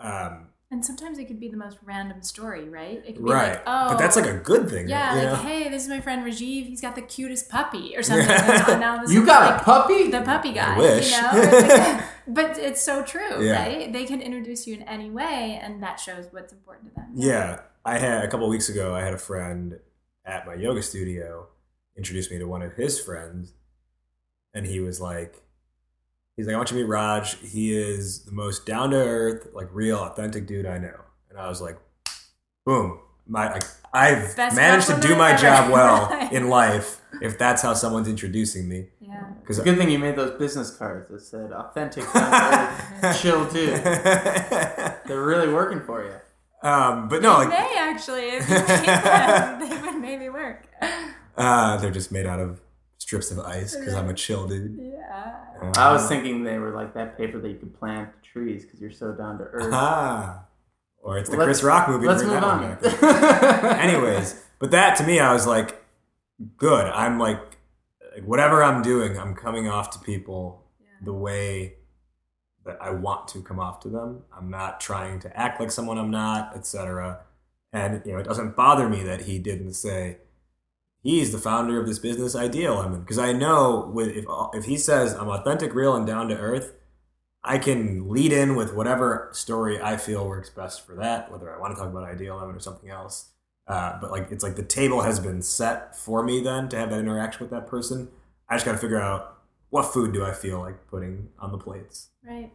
Um, 0.00 0.46
And 0.72 0.84
sometimes 0.84 1.18
it 1.18 1.26
could 1.26 1.40
be 1.40 1.48
the 1.48 1.56
most 1.56 1.78
random 1.84 2.22
story, 2.22 2.68
right? 2.68 3.02
It 3.04 3.14
could 3.16 3.24
be 3.24 3.30
right, 3.30 3.54
like, 3.54 3.62
oh, 3.66 3.88
but 3.88 3.98
that's 3.98 4.14
like 4.16 4.26
a 4.26 4.36
good 4.38 4.70
thing. 4.70 4.88
yeah, 4.88 5.14
you 5.14 5.18
like 5.28 5.28
know? 5.30 5.48
hey, 5.48 5.68
this 5.68 5.82
is 5.82 5.88
my 5.88 6.00
friend 6.00 6.24
Rajiv. 6.24 6.66
He's 6.66 6.80
got 6.80 6.94
the 6.94 7.02
cutest 7.02 7.48
puppy 7.48 7.96
or 7.96 8.02
something. 8.02 8.26
Now 8.80 8.98
this 9.02 9.12
You 9.12 9.26
got 9.26 9.50
like 9.50 9.60
a 9.62 9.64
puppy? 9.64 10.10
the 10.10 10.22
puppy 10.22 10.52
guy. 10.52 10.78
wish. 10.78 11.10
You 11.10 11.20
know, 11.22 11.30
It's 11.34 11.78
like- 11.78 12.04
but 12.28 12.58
it's 12.58 12.80
so 12.82 13.02
true, 13.02 13.44
Yeah. 13.44 13.62
right? 13.62 13.92
They 13.92 14.04
can 14.04 14.20
introduce 14.22 14.66
you 14.68 14.74
in 14.76 14.82
any 14.82 15.10
way, 15.10 15.58
and 15.62 15.82
that 15.82 15.98
shows 15.98 16.26
what's 16.30 16.52
important 16.52 16.90
to 16.90 16.94
them. 16.94 17.10
Yeah, 17.14 17.60
I 17.84 17.98
had 17.98 18.24
a 18.24 18.28
couple 18.28 18.48
weeks 18.48 18.68
ago. 18.68 18.94
I 18.94 19.00
had 19.02 19.12
a 19.14 19.18
friend 19.18 19.80
at 20.24 20.46
my 20.46 20.54
yoga 20.54 20.82
studio 20.82 21.48
introduce 21.96 22.30
me 22.30 22.38
to 22.38 22.44
one 22.46 22.62
of 22.62 22.72
his 22.74 23.00
friends, 23.00 23.54
and 24.54 24.64
he 24.66 24.78
was 24.80 25.00
like, 25.00 25.42
"He's 26.40 26.46
like, 26.46 26.54
I 26.54 26.56
want 26.56 26.70
you 26.70 26.78
to 26.78 26.82
meet 26.82 26.88
Raj. 26.90 27.36
He 27.40 27.76
is 27.76 28.24
the 28.24 28.32
most 28.32 28.66
down 28.66 28.90
to 28.90 28.96
earth, 28.96 29.48
like 29.54 29.68
real, 29.72 29.98
authentic 29.98 30.46
dude 30.46 30.66
I 30.66 30.78
know." 30.78 30.98
And 31.28 31.38
I 31.38 31.48
was 31.48 31.60
like, 31.60 31.78
"Boom! 32.64 32.98
My 33.26 33.52
like, 33.52 33.62
I've 33.92 34.34
Best 34.36 34.56
managed 34.56 34.86
to 34.88 34.98
do 35.00 35.14
my 35.16 35.32
ever. 35.32 35.42
job 35.42 35.70
well 35.70 36.28
in 36.32 36.48
life 36.48 37.00
if 37.22 37.38
that's 37.38 37.62
how 37.62 37.74
someone's 37.74 38.08
introducing 38.08 38.68
me. 38.68 38.88
Yeah. 39.00 39.24
Because 39.40 39.58
It's 39.58 39.66
a 39.66 39.70
good 39.70 39.78
thing 39.78 39.90
you 39.90 39.98
made 39.98 40.16
those 40.16 40.36
business 40.38 40.70
cards 40.76 41.08
that 41.10 41.20
said 41.20 41.52
authentic, 41.52 42.04
chill 43.20 43.44
dude. 43.48 43.82
They're 45.06 45.22
really 45.24 45.52
working 45.52 45.80
for 45.80 46.04
you. 46.04 46.68
um, 46.68 47.08
but 47.08 47.22
no, 47.22 47.38
They 47.40 47.46
like 47.46 47.48
may 47.50 47.74
actually, 47.78 48.28
if 48.30 48.48
you 48.48 48.54
make 48.54 48.86
them, 48.86 49.60
they 49.68 49.80
would 49.80 50.00
maybe 50.00 50.28
work. 50.28 50.66
uh, 51.36 51.76
they're 51.78 51.90
just 51.90 52.10
made 52.12 52.26
out 52.26 52.40
of 52.40 52.60
strips 53.10 53.32
of 53.32 53.40
ice 53.40 53.74
because 53.74 53.92
I'm 53.92 54.08
a 54.08 54.14
chill 54.14 54.46
dude. 54.46 54.78
Yeah. 54.80 55.34
Uh, 55.60 55.72
I 55.76 55.92
was 55.92 56.06
thinking 56.06 56.44
they 56.44 56.58
were 56.58 56.70
like 56.70 56.94
that 56.94 57.18
paper 57.18 57.40
that 57.40 57.48
you 57.48 57.56
could 57.56 57.76
plant 57.76 58.08
trees 58.22 58.64
because 58.64 58.80
you're 58.80 58.92
so 58.92 59.10
down 59.10 59.36
to 59.38 59.44
earth. 59.46 59.70
Ah, 59.72 60.44
or 61.02 61.18
it's 61.18 61.28
the 61.28 61.36
Let's- 61.36 61.46
Chris 61.46 61.62
Rock 61.64 61.88
movie. 61.88 62.06
Let's 62.06 62.22
move 62.22 62.44
on. 62.44 62.78
Anyways, 63.80 64.40
but 64.60 64.70
that 64.70 64.94
to 64.98 65.04
me, 65.04 65.18
I 65.18 65.32
was 65.32 65.44
like, 65.44 65.82
good. 66.56 66.86
I'm 66.86 67.18
like, 67.18 67.40
like, 68.14 68.22
whatever 68.24 68.62
I'm 68.62 68.80
doing, 68.80 69.18
I'm 69.18 69.34
coming 69.34 69.66
off 69.66 69.90
to 69.90 69.98
people 69.98 70.62
the 71.04 71.12
way 71.12 71.74
that 72.64 72.78
I 72.80 72.90
want 72.90 73.26
to 73.28 73.42
come 73.42 73.58
off 73.58 73.80
to 73.80 73.88
them. 73.88 74.22
I'm 74.36 74.50
not 74.50 74.78
trying 74.78 75.18
to 75.20 75.36
act 75.36 75.58
like 75.58 75.72
someone 75.72 75.98
I'm 75.98 76.12
not, 76.12 76.54
etc. 76.54 77.22
And 77.72 78.02
you 78.06 78.12
know, 78.12 78.18
it 78.18 78.24
doesn't 78.24 78.54
bother 78.54 78.88
me 78.88 79.02
that 79.02 79.22
he 79.22 79.40
didn't 79.40 79.72
say 79.72 80.18
he's 81.02 81.32
the 81.32 81.38
founder 81.38 81.80
of 81.80 81.86
this 81.86 81.98
business 81.98 82.36
Ideal 82.36 82.76
Lemon 82.76 83.00
because 83.00 83.18
I 83.18 83.32
know 83.32 83.90
with 83.92 84.08
if 84.08 84.24
if 84.54 84.64
he 84.64 84.76
says 84.76 85.14
I'm 85.14 85.28
authentic, 85.28 85.74
real, 85.74 85.94
and 85.94 86.06
down 86.06 86.28
to 86.28 86.36
earth. 86.36 86.74
I 87.42 87.56
can 87.56 88.10
lead 88.10 88.34
in 88.34 88.54
with 88.54 88.74
whatever 88.74 89.30
story 89.32 89.80
I 89.80 89.96
feel 89.96 90.28
works 90.28 90.50
best 90.50 90.86
for 90.86 90.94
that, 90.96 91.32
whether 91.32 91.50
I 91.50 91.58
want 91.58 91.74
to 91.74 91.80
talk 91.80 91.90
about 91.90 92.04
Ideal 92.04 92.36
Lemon 92.36 92.54
or 92.54 92.60
something 92.60 92.90
else. 92.90 93.30
Uh, 93.66 93.98
but 93.98 94.10
like 94.10 94.30
it's 94.30 94.44
like 94.44 94.56
the 94.56 94.62
table 94.62 95.00
has 95.02 95.18
been 95.18 95.40
set 95.40 95.96
for 95.96 96.22
me 96.22 96.42
then 96.42 96.68
to 96.68 96.76
have 96.76 96.90
that 96.90 96.98
interaction 96.98 97.42
with 97.42 97.50
that 97.50 97.66
person. 97.66 98.08
I 98.48 98.56
just 98.56 98.66
got 98.66 98.72
to 98.72 98.78
figure 98.78 99.00
out 99.00 99.38
what 99.70 99.84
food 99.84 100.12
do 100.12 100.24
I 100.24 100.32
feel 100.32 100.60
like 100.60 100.86
putting 100.88 101.28
on 101.38 101.52
the 101.52 101.58
plates. 101.58 102.08
Right. 102.26 102.52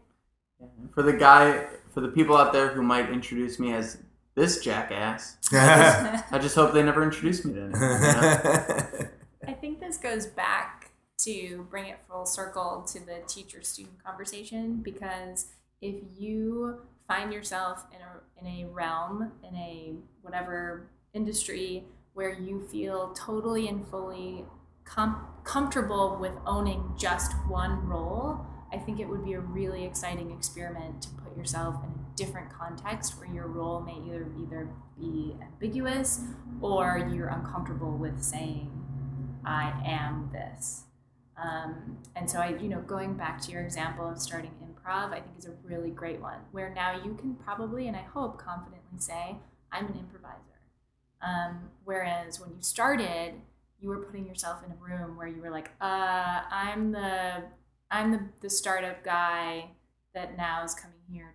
For 0.93 1.03
the 1.03 1.13
guy, 1.13 1.67
for 1.93 2.01
the 2.01 2.09
people 2.09 2.35
out 2.35 2.53
there 2.53 2.69
who 2.69 2.83
might 2.83 3.09
introduce 3.09 3.59
me 3.59 3.73
as 3.73 3.97
this 4.35 4.59
jackass, 4.59 5.37
I 5.53 6.39
just 6.41 6.55
hope 6.55 6.73
they 6.73 6.83
never 6.83 7.03
introduce 7.03 7.43
me 7.45 7.53
to 7.53 7.61
anything. 7.63 7.81
you 7.81 7.87
know? 7.87 9.07
I 9.47 9.53
think 9.53 9.79
this 9.79 9.97
goes 9.97 10.25
back 10.25 10.91
to 11.19 11.65
bring 11.69 11.85
it 11.85 11.97
full 12.09 12.25
circle 12.25 12.85
to 12.91 12.99
the 12.99 13.21
teacher 13.27 13.61
student 13.61 14.03
conversation 14.03 14.81
because 14.83 15.47
if 15.81 15.95
you 16.17 16.81
find 17.07 17.31
yourself 17.31 17.85
in 17.91 17.99
a, 18.01 18.45
in 18.45 18.61
a 18.63 18.67
realm, 18.69 19.31
in 19.47 19.55
a 19.55 19.93
whatever 20.21 20.89
industry 21.13 21.85
where 22.13 22.33
you 22.33 22.67
feel 22.71 23.13
totally 23.13 23.67
and 23.67 23.87
fully 23.87 24.45
com- 24.83 25.27
comfortable 25.43 26.17
with 26.19 26.33
owning 26.45 26.93
just 26.97 27.33
one 27.47 27.87
role, 27.87 28.45
I 28.73 28.77
think 28.77 28.99
it 28.99 29.07
would 29.07 29.23
be 29.23 29.33
a 29.33 29.39
really 29.39 29.85
exciting 29.85 30.31
experiment 30.31 31.03
to 31.03 31.09
put 31.09 31.37
yourself 31.37 31.75
in 31.83 31.89
a 31.91 32.04
different 32.15 32.49
context 32.49 33.19
where 33.19 33.29
your 33.29 33.47
role 33.47 33.81
may 33.81 33.97
either 34.07 34.27
either 34.41 34.69
be 34.97 35.35
ambiguous 35.41 36.21
or 36.61 37.09
you're 37.11 37.27
uncomfortable 37.27 37.91
with 37.91 38.21
saying, 38.23 38.71
I 39.45 39.73
am 39.85 40.29
this. 40.31 40.83
Um, 41.41 41.97
and 42.15 42.29
so 42.29 42.39
I, 42.39 42.55
you 42.57 42.69
know, 42.69 42.81
going 42.81 43.15
back 43.15 43.41
to 43.41 43.51
your 43.51 43.61
example 43.61 44.09
of 44.09 44.19
starting 44.19 44.51
improv, 44.63 45.11
I 45.11 45.19
think 45.19 45.37
is 45.37 45.45
a 45.45 45.53
really 45.63 45.89
great 45.89 46.21
one 46.21 46.39
where 46.51 46.73
now 46.73 46.95
you 46.95 47.15
can 47.15 47.35
probably, 47.35 47.87
and 47.87 47.95
I 47.95 48.03
hope 48.03 48.37
confidently 48.37 48.99
say, 48.99 49.35
I'm 49.71 49.87
an 49.87 49.99
improviser. 49.99 50.39
Um, 51.21 51.71
whereas 51.83 52.39
when 52.39 52.51
you 52.51 52.61
started, 52.61 53.33
you 53.81 53.89
were 53.89 53.97
putting 53.97 54.25
yourself 54.25 54.61
in 54.65 54.71
a 54.71 54.75
room 54.75 55.17
where 55.17 55.27
you 55.27 55.41
were 55.41 55.49
like, 55.49 55.71
uh, 55.81 56.41
I'm 56.49 56.91
the, 56.91 57.43
I'm 57.91 58.11
the, 58.11 58.21
the 58.41 58.49
startup 58.49 59.03
guy 59.03 59.71
that 60.13 60.37
now 60.37 60.63
is 60.63 60.73
coming 60.73 60.97
here 61.11 61.33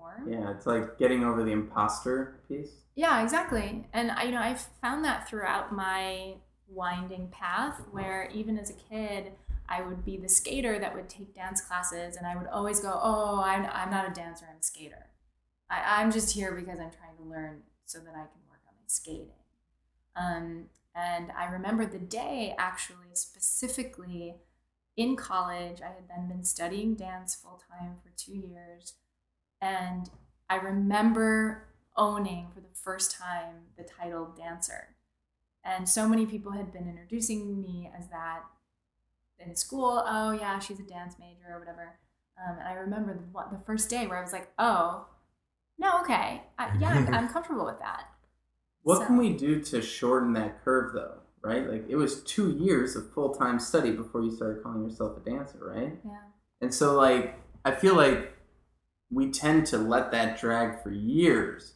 perform. 0.00 0.32
yeah, 0.32 0.50
it's 0.50 0.66
like 0.66 0.98
getting 0.98 1.24
over 1.24 1.42
the 1.44 1.52
imposter 1.52 2.40
piece. 2.48 2.70
Yeah, 2.94 3.22
exactly. 3.22 3.86
And 3.92 4.10
I, 4.10 4.24
you 4.24 4.32
know, 4.32 4.40
I've 4.40 4.66
found 4.80 5.04
that 5.04 5.28
throughout 5.28 5.72
my 5.72 6.34
winding 6.68 7.28
path, 7.28 7.82
where 7.90 8.28
even 8.34 8.58
as 8.58 8.70
a 8.70 8.74
kid, 8.74 9.32
I 9.68 9.82
would 9.82 10.04
be 10.04 10.16
the 10.16 10.28
skater 10.28 10.78
that 10.78 10.94
would 10.94 11.08
take 11.08 11.34
dance 11.34 11.60
classes, 11.60 12.16
and 12.16 12.26
I 12.26 12.36
would 12.36 12.48
always 12.48 12.80
go, 12.80 12.98
"Oh, 13.00 13.40
I'm, 13.44 13.66
I'm 13.72 13.90
not 13.90 14.08
a 14.08 14.12
dancer. 14.12 14.46
I'm 14.50 14.58
a 14.58 14.62
skater. 14.62 15.06
I, 15.70 16.00
I'm 16.00 16.10
just 16.10 16.34
here 16.34 16.52
because 16.52 16.80
I'm 16.80 16.90
trying 16.90 17.16
to 17.18 17.22
learn 17.22 17.62
so 17.86 17.98
that 17.98 18.10
I 18.10 18.26
can 18.26 18.42
work 18.48 18.60
on 18.66 18.74
my 18.76 18.86
skating." 18.86 19.30
Um, 20.16 20.66
and 20.94 21.30
I 21.38 21.44
remember 21.44 21.86
the 21.86 21.98
day 21.98 22.54
actually 22.58 23.14
specifically 23.14 24.34
in 24.96 25.16
college. 25.16 25.80
I 25.80 25.86
had 25.86 26.08
then 26.08 26.28
been 26.28 26.44
studying 26.44 26.96
dance 26.96 27.36
full 27.36 27.62
time 27.70 27.96
for 28.02 28.10
two 28.16 28.36
years, 28.36 28.94
and 29.60 30.10
I 30.48 30.56
remember 30.56 31.68
owning 31.96 32.48
for 32.54 32.60
the 32.60 32.66
first 32.74 33.16
time 33.16 33.54
the 33.76 33.84
title 33.84 34.34
dancer. 34.36 34.88
And 35.64 35.88
so 35.88 36.08
many 36.08 36.24
people 36.26 36.52
had 36.52 36.72
been 36.72 36.88
introducing 36.88 37.60
me 37.60 37.90
as 37.98 38.08
that 38.08 38.40
in 39.38 39.54
school. 39.54 40.02
Oh, 40.06 40.32
yeah, 40.32 40.58
she's 40.58 40.80
a 40.80 40.84
dance 40.84 41.14
major 41.18 41.54
or 41.54 41.58
whatever. 41.58 41.98
Um, 42.38 42.58
and 42.58 42.66
I 42.68 42.72
remember 42.72 43.12
the, 43.14 43.20
one- 43.32 43.52
the 43.52 43.60
first 43.66 43.90
day 43.90 44.06
where 44.06 44.18
I 44.18 44.22
was 44.22 44.32
like, 44.32 44.50
oh, 44.58 45.06
no, 45.78 46.00
okay. 46.00 46.42
I, 46.58 46.76
yeah, 46.80 46.90
I'm, 46.90 47.12
I'm 47.14 47.28
comfortable 47.32 47.66
with 47.66 47.78
that. 47.80 48.04
What 48.82 48.98
So- 49.00 49.06
can 49.06 49.16
we 49.18 49.34
do 49.34 49.60
to 49.60 49.82
shorten 49.82 50.32
that 50.34 50.64
curve, 50.64 50.94
though? 50.94 51.18
Right? 51.42 51.66
Like 51.66 51.86
it 51.88 51.96
was 51.96 52.22
two 52.24 52.50
years 52.50 52.96
of 52.96 53.10
full 53.14 53.34
time 53.34 53.58
study 53.58 53.92
before 53.92 54.22
you 54.22 54.30
started 54.30 54.62
calling 54.62 54.82
yourself 54.82 55.16
a 55.16 55.20
dancer, 55.20 55.58
right? 55.74 55.96
Yeah. 56.04 56.18
And 56.60 56.72
so, 56.74 56.94
like, 56.94 57.34
I 57.64 57.70
feel 57.70 57.94
like 57.94 58.34
we 59.10 59.30
tend 59.30 59.66
to 59.66 59.78
let 59.78 60.10
that 60.12 60.38
drag 60.40 60.82
for 60.82 60.90
years 60.92 61.74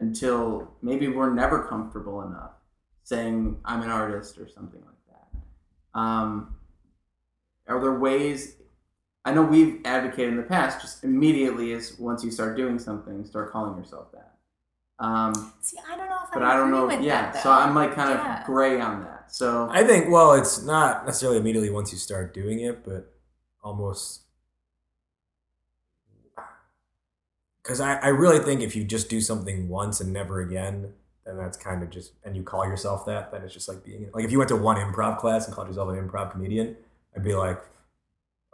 until 0.00 0.72
maybe 0.82 1.08
we're 1.08 1.32
never 1.32 1.62
comfortable 1.66 2.22
enough 2.22 2.50
saying 3.04 3.58
I'm 3.64 3.82
an 3.82 3.90
artist 3.90 4.38
or 4.38 4.48
something 4.48 4.80
like 4.80 5.42
that. 5.94 5.98
Um, 5.98 6.56
are 7.68 7.80
there 7.80 7.98
ways? 7.98 8.56
I 9.24 9.32
know 9.32 9.42
we've 9.42 9.80
advocated 9.84 10.30
in 10.30 10.36
the 10.36 10.42
past, 10.42 10.80
just 10.80 11.04
immediately 11.04 11.72
as 11.72 11.98
once 11.98 12.24
you 12.24 12.30
start 12.30 12.56
doing 12.56 12.78
something, 12.78 13.24
start 13.24 13.52
calling 13.52 13.76
yourself 13.78 14.12
that. 14.12 14.34
Um, 14.98 15.52
See, 15.60 15.76
I 15.90 15.96
don't 15.96 16.08
know 16.08 16.18
if 16.22 16.30
i 16.30 16.34
but 16.34 16.42
I, 16.42 16.54
I 16.54 16.56
don't 16.56 16.70
know. 16.70 16.86
with 16.86 17.00
Yeah, 17.00 17.32
that, 17.32 17.42
so. 17.42 17.50
I'm 17.50 17.74
like 17.74 17.94
kind 17.94 18.18
of 18.18 18.46
gray 18.46 18.80
on 18.80 19.02
that. 19.04 19.32
So 19.32 19.68
I 19.70 19.84
think, 19.84 20.10
well, 20.10 20.34
it's 20.34 20.62
not 20.62 21.06
necessarily 21.06 21.38
immediately 21.38 21.70
once 21.70 21.90
you 21.92 21.98
start 21.98 22.34
doing 22.34 22.60
it, 22.60 22.84
but 22.84 23.12
almost. 23.62 24.23
Because 27.64 27.80
I, 27.80 27.94
I 27.96 28.08
really 28.08 28.38
think 28.38 28.60
if 28.60 28.76
you 28.76 28.84
just 28.84 29.08
do 29.08 29.20
something 29.20 29.68
once 29.68 30.00
and 30.00 30.12
never 30.12 30.40
again, 30.40 30.92
then 31.24 31.38
that's 31.38 31.56
kind 31.56 31.82
of 31.82 31.90
just, 31.90 32.12
and 32.22 32.36
you 32.36 32.42
call 32.42 32.66
yourself 32.66 33.06
that, 33.06 33.32
then 33.32 33.42
it's 33.42 33.54
just 33.54 33.68
like 33.68 33.82
being, 33.82 34.10
like 34.12 34.24
if 34.24 34.30
you 34.30 34.38
went 34.38 34.48
to 34.48 34.56
one 34.56 34.76
improv 34.76 35.18
class 35.18 35.46
and 35.46 35.54
called 35.54 35.68
yourself 35.68 35.88
an 35.88 35.96
improv 35.96 36.30
comedian, 36.30 36.76
I'd 37.16 37.24
be 37.24 37.34
like, 37.34 37.60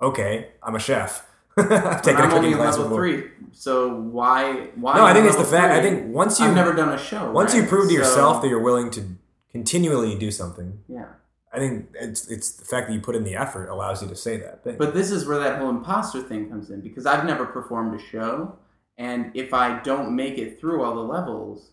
okay, 0.01 0.51
I'm 0.63 0.77
a 0.77 0.79
chef. 0.79 1.27
I've 1.57 2.03
taken 2.03 2.21
a 2.21 2.25
I'm 2.25 2.33
only 2.33 2.35
cooking 2.37 2.53
in 2.53 2.57
class 2.59 2.79
level 2.79 2.97
three. 2.97 3.31
So 3.53 3.93
why? 3.93 4.69
Why? 4.77 4.95
No, 4.95 5.05
I 5.05 5.13
think 5.13 5.27
it's 5.27 5.37
the 5.37 5.45
fact. 5.45 5.73
I 5.73 5.83
think 5.83 6.15
once 6.15 6.39
you 6.39 6.47
I've 6.47 6.55
never 6.55 6.73
done 6.73 6.91
a 6.91 6.99
show. 6.99 7.33
once 7.33 7.55
you 7.55 7.63
right? 7.63 7.69
prove 7.69 7.89
to 7.89 7.95
yourself 7.95 8.41
that 8.43 8.49
you're 8.49 8.63
willing 8.63 8.91
to 8.93 9.05
continually 9.51 10.17
do 10.17 10.31
something, 10.31 10.79
yeah. 10.89 11.07
I 11.53 11.59
think 11.59 11.89
it's 11.95 12.29
it's 12.29 12.53
the 12.53 12.65
fact 12.65 12.87
that 12.87 12.95
you 12.95 13.01
put 13.01 13.17
in 13.17 13.25
the 13.25 13.35
effort 13.35 13.69
allows 13.69 14.01
you 14.01 14.09
to 14.09 14.17
say 14.17 14.37
that 14.37 14.63
thing. 14.63 14.77
But 14.79 14.95
this 14.95 15.11
is 15.11 15.27
where 15.27 15.39
that 15.41 15.59
whole 15.59 15.71
imposter 15.71 16.23
thing 16.23 16.49
comes 16.49 16.71
in 16.71 16.81
because 16.81 17.05
I've 17.05 17.25
never 17.25 17.45
performed 17.45 18.01
a 18.01 18.03
show, 18.03 18.57
and 19.01 19.32
if 19.34 19.55
I 19.55 19.80
don't 19.80 20.14
make 20.14 20.36
it 20.38 20.61
through 20.61 20.84
all 20.84 20.94
the 20.94 21.01
levels, 21.01 21.70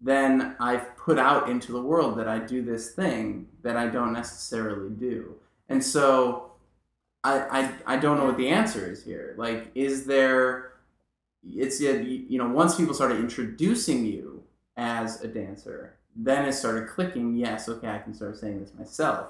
then 0.00 0.54
I've 0.60 0.96
put 0.96 1.18
out 1.18 1.48
into 1.48 1.72
the 1.72 1.82
world 1.82 2.18
that 2.18 2.28
I 2.28 2.38
do 2.38 2.62
this 2.62 2.92
thing 2.92 3.48
that 3.62 3.76
I 3.76 3.88
don't 3.88 4.12
necessarily 4.12 4.90
do, 4.90 5.34
and 5.68 5.82
so 5.82 6.52
I 7.24 7.72
I, 7.86 7.94
I 7.94 7.96
don't 7.96 8.18
know 8.18 8.26
what 8.26 8.36
the 8.36 8.48
answer 8.48 8.88
is 8.88 9.02
here. 9.02 9.34
Like, 9.36 9.70
is 9.74 10.04
there? 10.04 10.74
It's 11.42 11.80
you 11.80 12.38
know 12.38 12.48
once 12.48 12.76
people 12.76 12.94
started 12.94 13.18
introducing 13.18 14.04
you 14.04 14.44
as 14.76 15.24
a 15.24 15.28
dancer, 15.28 15.94
then 16.14 16.44
it 16.44 16.52
started 16.52 16.88
clicking. 16.88 17.34
Yes, 17.34 17.68
okay, 17.68 17.88
I 17.88 17.98
can 17.98 18.14
start 18.14 18.36
saying 18.36 18.60
this 18.60 18.74
myself 18.78 19.28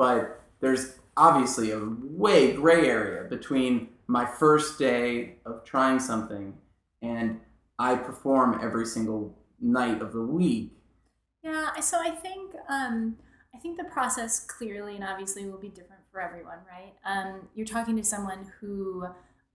but 0.00 0.40
there's 0.60 0.94
obviously 1.18 1.72
a 1.72 1.78
way 1.78 2.54
gray 2.54 2.88
area 2.88 3.24
between 3.24 3.86
my 4.06 4.24
first 4.24 4.78
day 4.78 5.34
of 5.44 5.62
trying 5.62 6.00
something 6.00 6.54
and 7.02 7.40
I 7.78 7.96
perform 7.96 8.60
every 8.62 8.86
single 8.86 9.38
night 9.60 10.02
of 10.02 10.12
the 10.12 10.22
week. 10.22 10.72
Yeah, 11.42 11.78
so 11.80 11.98
I 11.98 12.10
think 12.10 12.54
um, 12.68 13.16
I 13.54 13.58
think 13.58 13.78
the 13.78 13.84
process 13.84 14.44
clearly 14.44 14.94
and 14.94 15.04
obviously 15.04 15.46
will 15.46 15.58
be 15.58 15.68
different 15.68 16.02
for 16.12 16.20
everyone, 16.20 16.58
right? 16.68 16.92
Um, 17.04 17.48
you're 17.54 17.66
talking 17.66 17.96
to 17.96 18.04
someone 18.04 18.52
who, 18.60 19.06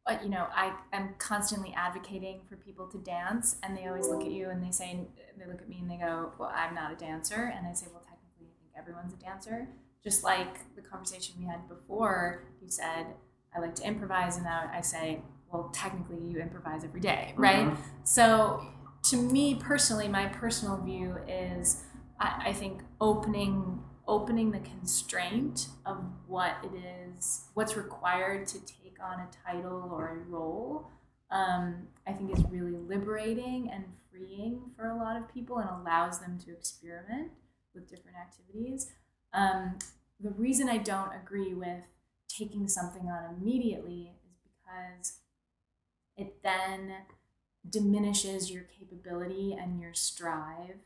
uh, 0.08 0.18
you 0.24 0.30
know, 0.30 0.48
I 0.56 0.74
am 0.94 1.16
constantly 1.20 1.74
advocating 1.76 2.42
for 2.50 2.56
people 2.56 2.88
to 2.88 2.98
dance, 2.98 3.58
and 3.62 3.78
they 3.78 3.88
always 3.88 4.08
look 4.08 4.24
at 4.24 4.32
you 4.32 4.50
and 4.50 4.64
they 4.64 4.72
say, 4.72 5.00
they 5.38 5.46
look 5.46 5.62
at 5.62 5.70
me 5.70 5.80
and 5.82 5.90
they 5.90 5.98
go, 5.98 6.32
"Well, 6.40 6.52
I'm 6.54 6.74
not 6.74 6.92
a 6.92 6.96
dancer," 6.96 7.54
and 7.56 7.68
I 7.68 7.74
say, 7.74 7.88
"Well, 7.92 8.04
technically, 8.10 8.48
I 8.48 8.58
think 8.60 8.72
everyone's 8.78 9.14
a 9.14 9.18
dancer." 9.18 9.68
just 10.06 10.24
like 10.24 10.76
the 10.76 10.82
conversation 10.84 11.36
we 11.40 11.46
had 11.46 11.68
before, 11.68 12.44
you 12.62 12.70
said, 12.70 13.08
I 13.56 13.60
like 13.60 13.74
to 13.76 13.84
improvise, 13.88 14.36
and 14.36 14.46
now 14.46 14.70
I 14.72 14.82
say, 14.82 15.22
well, 15.52 15.70
technically, 15.74 16.18
you 16.20 16.40
improvise 16.40 16.84
every 16.84 17.00
day, 17.02 17.34
right? 17.38 17.68
Mhm. 17.68 17.78
So, 18.04 18.66
to 19.04 19.18
me 19.18 19.56
personally, 19.56 20.08
my 20.08 20.28
personal 20.28 20.78
view 20.78 21.18
is 21.28 21.84
I, 22.20 22.44
I 22.48 22.54
think 22.54 22.82
opening 23.00 23.84
opening 24.08 24.52
the 24.52 24.60
constraint 24.60 25.68
of 25.86 25.98
what 26.28 26.58
it 26.64 26.72
is, 26.76 27.46
what's 27.56 27.76
required 27.76 28.46
to 28.48 28.60
take 28.64 28.98
on 29.02 29.20
a 29.20 29.28
title 29.44 29.90
or 29.92 30.10
a 30.10 30.30
role, 30.30 30.88
um, 31.32 31.88
I 32.06 32.14
think 32.14 32.32
is 32.38 32.44
really 32.52 32.78
liberating 32.78 33.72
and 33.72 33.86
freeing 34.12 34.62
for 34.76 34.86
a 34.90 34.96
lot 34.96 35.18
of 35.18 35.28
people 35.34 35.58
and 35.58 35.68
allows 35.70 36.20
them 36.20 36.38
to 36.46 36.52
experiment 36.52 37.32
with 37.74 37.90
different 37.90 38.18
activities. 38.18 38.92
Um, 39.34 39.80
the 40.20 40.30
reason 40.32 40.70
I 40.70 40.78
don't 40.78 41.12
agree 41.14 41.56
with 41.56 41.82
taking 42.28 42.68
something 42.68 43.10
on 43.10 43.36
immediately 43.36 44.14
is 44.24 44.38
because 44.44 45.20
it 46.18 46.42
then 46.44 46.94
diminishes 47.70 48.52
your 48.52 48.64
capability 48.64 49.54
and 49.54 49.80
your 49.80 49.94
strive 49.94 50.78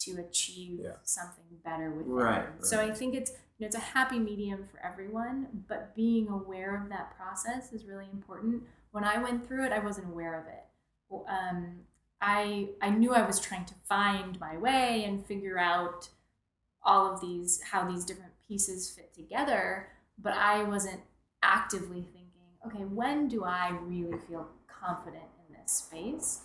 to 0.00 0.18
achieve 0.18 0.80
Yeah. 0.80 0.96
something 1.02 1.44
better 1.64 1.90
with 1.90 2.06
Right, 2.06 2.48
So. 2.64 2.80
I 2.80 2.90
think 2.92 3.14
it's 3.14 3.30
you 3.30 3.64
know 3.64 3.66
it's 3.66 3.76
a 3.76 3.80
happy 3.80 4.18
medium 4.18 4.66
for 4.66 4.80
everyone, 4.84 5.64
but 5.68 5.94
being 5.94 6.28
aware 6.28 6.74
of 6.80 6.88
that 6.88 7.16
process 7.16 7.72
is 7.72 7.84
really 7.86 8.08
important. 8.12 8.66
When 8.90 9.04
I 9.04 9.22
went 9.22 9.46
through 9.46 9.64
it, 9.66 9.72
I 9.72 9.78
wasn't 9.78 10.08
aware 10.08 10.40
of 10.40 10.46
it. 10.48 10.64
Um, 11.28 11.86
I 12.20 12.70
I 12.80 12.90
knew 12.90 13.12
I 13.14 13.22
was 13.26 13.38
trying 13.38 13.66
to 13.66 13.74
find 13.84 14.40
my 14.40 14.56
way 14.56 15.04
and 15.04 15.24
figure 15.26 15.58
out 15.58 16.08
all 16.82 17.12
of 17.12 17.20
these 17.20 17.60
how 17.62 17.88
these 17.88 18.04
different 18.04 18.32
pieces 18.46 18.90
fit 18.90 19.12
together, 19.14 19.88
but 20.18 20.32
I 20.32 20.64
wasn't 20.64 21.02
actively 21.42 22.02
thinking, 22.02 22.48
okay, 22.66 22.84
when 22.84 23.28
do 23.28 23.44
I 23.44 23.70
really 23.82 24.18
feel 24.28 24.48
confident 24.84 25.24
in 25.48 25.54
this 25.54 25.72
space? 25.72 26.42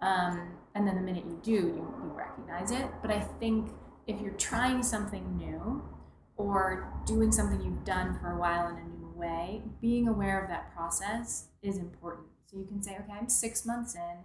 Um, 0.00 0.56
and 0.74 0.86
then 0.86 0.96
the 0.96 1.02
minute 1.02 1.24
you 1.26 1.38
do, 1.42 1.52
you, 1.52 1.94
you 2.02 2.12
recognize 2.14 2.70
it. 2.70 2.86
But 3.02 3.10
I 3.10 3.20
think 3.20 3.70
if 4.06 4.20
you're 4.20 4.32
trying 4.32 4.82
something 4.82 5.36
new 5.36 5.82
or 6.36 6.92
doing 7.06 7.30
something 7.30 7.60
you've 7.60 7.84
done 7.84 8.18
for 8.20 8.32
a 8.32 8.38
while 8.38 8.68
in 8.68 8.76
a 8.76 8.84
new 8.84 9.12
way, 9.14 9.62
being 9.80 10.08
aware 10.08 10.42
of 10.42 10.48
that 10.48 10.74
process 10.74 11.48
is 11.62 11.76
important. 11.76 12.28
So 12.46 12.58
you 12.58 12.64
can 12.64 12.82
say, 12.82 12.92
okay, 12.92 13.12
I'm 13.12 13.28
six 13.28 13.66
months 13.66 13.94
in, 13.94 14.16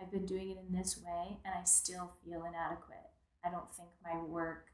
I've 0.00 0.12
been 0.12 0.26
doing 0.26 0.50
it 0.50 0.58
in 0.58 0.76
this 0.76 1.00
way, 1.04 1.38
and 1.44 1.54
I 1.58 1.64
still 1.64 2.12
feel 2.24 2.44
inadequate. 2.44 3.10
I 3.44 3.50
don't 3.50 3.72
think 3.74 3.88
my 4.04 4.22
work 4.22 4.66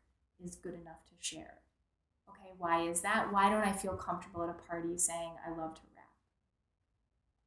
is 0.44 0.56
good 0.56 0.74
enough 0.74 1.04
to 1.08 1.14
share. 1.20 1.58
Okay, 2.28 2.52
why 2.58 2.82
is 2.82 3.00
that? 3.02 3.32
Why 3.32 3.48
don't 3.48 3.64
I 3.64 3.72
feel 3.72 3.94
comfortable 3.94 4.42
at 4.42 4.50
a 4.50 4.68
party 4.68 4.98
saying 4.98 5.32
I 5.46 5.50
love 5.56 5.74
to? 5.76 5.80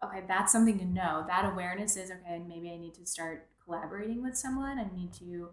Okay, 0.04 0.24
that's 0.28 0.52
something 0.52 0.80
to 0.80 0.86
know. 0.86 1.24
That 1.28 1.46
awareness 1.46 1.96
is 1.96 2.12
okay, 2.12 2.42
maybe 2.48 2.72
I 2.72 2.78
need 2.78 2.96
to 2.96 3.06
start 3.06 3.48
collaborating 3.64 4.24
with 4.24 4.36
someone. 4.38 4.80
I 4.80 4.88
need 4.96 5.14
to 5.14 5.50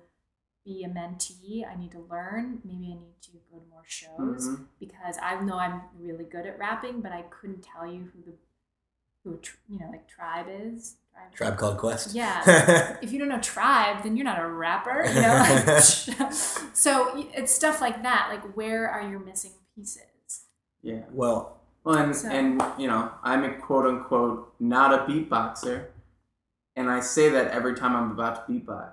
be 0.64 0.84
a 0.84 0.88
mentee. 0.88 1.66
I 1.70 1.74
need 1.78 1.92
to 1.92 2.00
learn. 2.10 2.60
Maybe 2.64 2.86
I 2.92 2.98
need 2.98 3.20
to 3.22 3.30
go 3.50 3.58
to 3.58 3.64
more 3.70 3.82
shows 3.86 4.48
Mhm. 4.48 4.66
because 4.80 5.16
I 5.22 5.40
know 5.40 5.58
I'm 5.58 5.82
really 5.98 6.24
good 6.24 6.46
at 6.46 6.58
rapping, 6.58 7.00
but 7.00 7.12
I 7.12 7.22
couldn't 7.22 7.62
tell 7.62 7.86
you 7.86 8.04
who 8.12 8.22
the 8.22 8.34
who 9.24 9.38
you 9.68 9.78
know 9.78 9.90
like 9.90 10.08
Tribe 10.08 10.46
is. 10.48 10.96
Tribe, 11.12 11.34
Tribe 11.34 11.58
Called 11.58 11.78
Quest. 11.78 12.14
Yeah. 12.14 12.96
if 13.02 13.12
you 13.12 13.18
don't 13.18 13.28
know 13.28 13.40
Tribe, 13.40 14.02
then 14.02 14.16
you're 14.16 14.24
not 14.24 14.38
a 14.40 14.46
rapper. 14.46 15.04
You 15.04 15.20
know. 15.20 15.80
so 16.72 17.12
it's 17.34 17.52
stuff 17.52 17.80
like 17.80 18.02
that. 18.02 18.28
Like 18.30 18.56
where 18.56 18.88
are 18.88 19.02
your 19.02 19.18
missing 19.20 19.52
pieces? 19.74 20.44
Yeah. 20.80 21.02
well, 21.10 21.57
Well, 21.88 21.96
and, 21.96 22.14
So- 22.14 22.28
and 22.28 22.62
you 22.76 22.86
know, 22.86 23.10
I'm 23.24 23.44
a 23.44 23.54
quote 23.54 23.86
unquote 23.86 24.52
not 24.60 24.92
a 24.92 25.10
beatboxer, 25.10 25.86
and 26.76 26.90
I 26.90 27.00
say 27.00 27.30
that 27.30 27.50
every 27.52 27.74
time 27.74 27.96
I'm 27.96 28.10
about 28.10 28.46
to 28.46 28.52
beatbox. 28.52 28.92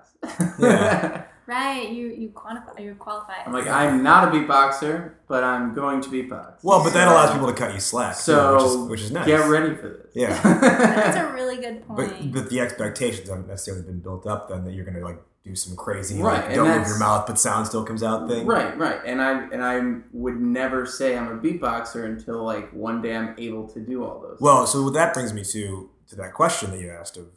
Yeah. 0.58 1.24
Right. 1.48 1.90
You 1.90 2.08
you 2.08 2.30
quantify. 2.30 2.80
You 2.82 2.96
qualify. 2.96 3.34
I'm 3.46 3.52
like, 3.52 3.68
I'm 3.68 4.02
not 4.02 4.26
a 4.26 4.30
beatboxer, 4.36 5.12
but 5.28 5.44
I'm 5.44 5.74
going 5.74 6.00
to 6.00 6.08
beatbox. 6.08 6.54
well, 6.64 6.82
but 6.82 6.92
that 6.94 7.06
allows 7.06 7.30
people 7.30 7.46
to 7.46 7.52
cut 7.52 7.72
you 7.72 7.78
slack, 7.78 8.16
too, 8.16 8.22
So 8.22 8.56
which 8.56 8.64
is 8.64 8.76
which 8.90 9.00
is 9.02 9.10
nice. 9.12 9.26
get 9.28 9.48
ready 9.48 9.76
for 9.76 9.88
this. 9.90 10.10
Yeah. 10.12 10.42
That's 10.42 11.16
a 11.16 11.32
really 11.32 11.58
good 11.58 11.84
But 11.86 12.08
point. 12.10 12.32
but 12.34 12.50
the 12.50 12.58
expectations 12.58 13.28
haven't 13.28 13.46
necessarily 13.46 13.84
been 13.84 14.00
built 14.00 14.26
up 14.26 14.48
then 14.48 14.64
that 14.64 14.72
you're 14.72 14.84
gonna 14.84 14.98
like 15.04 15.22
do 15.46 15.54
some 15.54 15.76
crazy 15.76 16.20
Right, 16.20 16.44
like 16.44 16.54
don't 16.54 16.76
move 16.76 16.88
your 16.88 16.98
mouth 16.98 17.26
but 17.26 17.38
sound 17.38 17.66
still 17.68 17.84
comes 17.84 18.02
out 18.02 18.28
thing. 18.28 18.46
Right, 18.46 18.76
right, 18.76 19.00
and 19.06 19.22
I 19.22 19.44
and 19.50 19.64
I 19.64 20.00
would 20.12 20.40
never 20.40 20.84
say 20.84 21.16
I'm 21.16 21.28
a 21.28 21.38
beatboxer 21.40 22.04
until 22.04 22.42
like 22.42 22.70
one 22.72 23.00
day 23.00 23.14
I'm 23.14 23.34
able 23.38 23.68
to 23.68 23.80
do 23.80 24.04
all 24.04 24.20
those. 24.20 24.38
Well, 24.40 24.66
so 24.66 24.90
that 24.90 25.14
brings 25.14 25.32
me 25.32 25.44
to 25.44 25.90
to 26.08 26.16
that 26.16 26.34
question 26.34 26.70
that 26.72 26.80
you 26.80 26.90
asked 26.90 27.16
of 27.16 27.28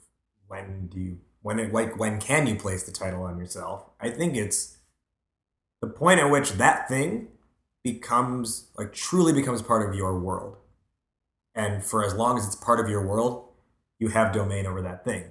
when 0.48 0.88
do 0.88 1.00
you 1.00 1.18
when 1.42 1.60
it, 1.60 1.72
like 1.72 2.00
when 2.00 2.20
can 2.20 2.48
you 2.48 2.56
place 2.56 2.84
the 2.84 2.92
title 2.92 3.24
on 3.24 3.38
yourself? 3.38 3.86
I 4.02 4.10
think 4.10 4.36
it's 4.36 4.78
the 5.82 5.88
point 5.88 6.20
at 6.20 6.32
which 6.32 6.54
that 6.54 6.90
thing 6.90 7.28
becomes 7.84 8.70
like 8.76 8.92
truly 8.92 9.34
becomes 9.34 9.62
part 9.62 9.88
of 9.88 9.96
your 9.96 10.20
world. 10.20 10.58
And 11.54 11.84
for 11.84 12.04
as 12.04 12.16
long 12.16 12.38
as 12.38 12.48
it's 12.48 12.56
part 12.56 12.80
of 12.80 12.90
your 12.90 13.06
world, 13.06 13.50
you 14.00 14.08
have 14.10 14.34
domain 14.34 14.66
over 14.66 14.82
that 14.82 15.06
thing. 15.06 15.26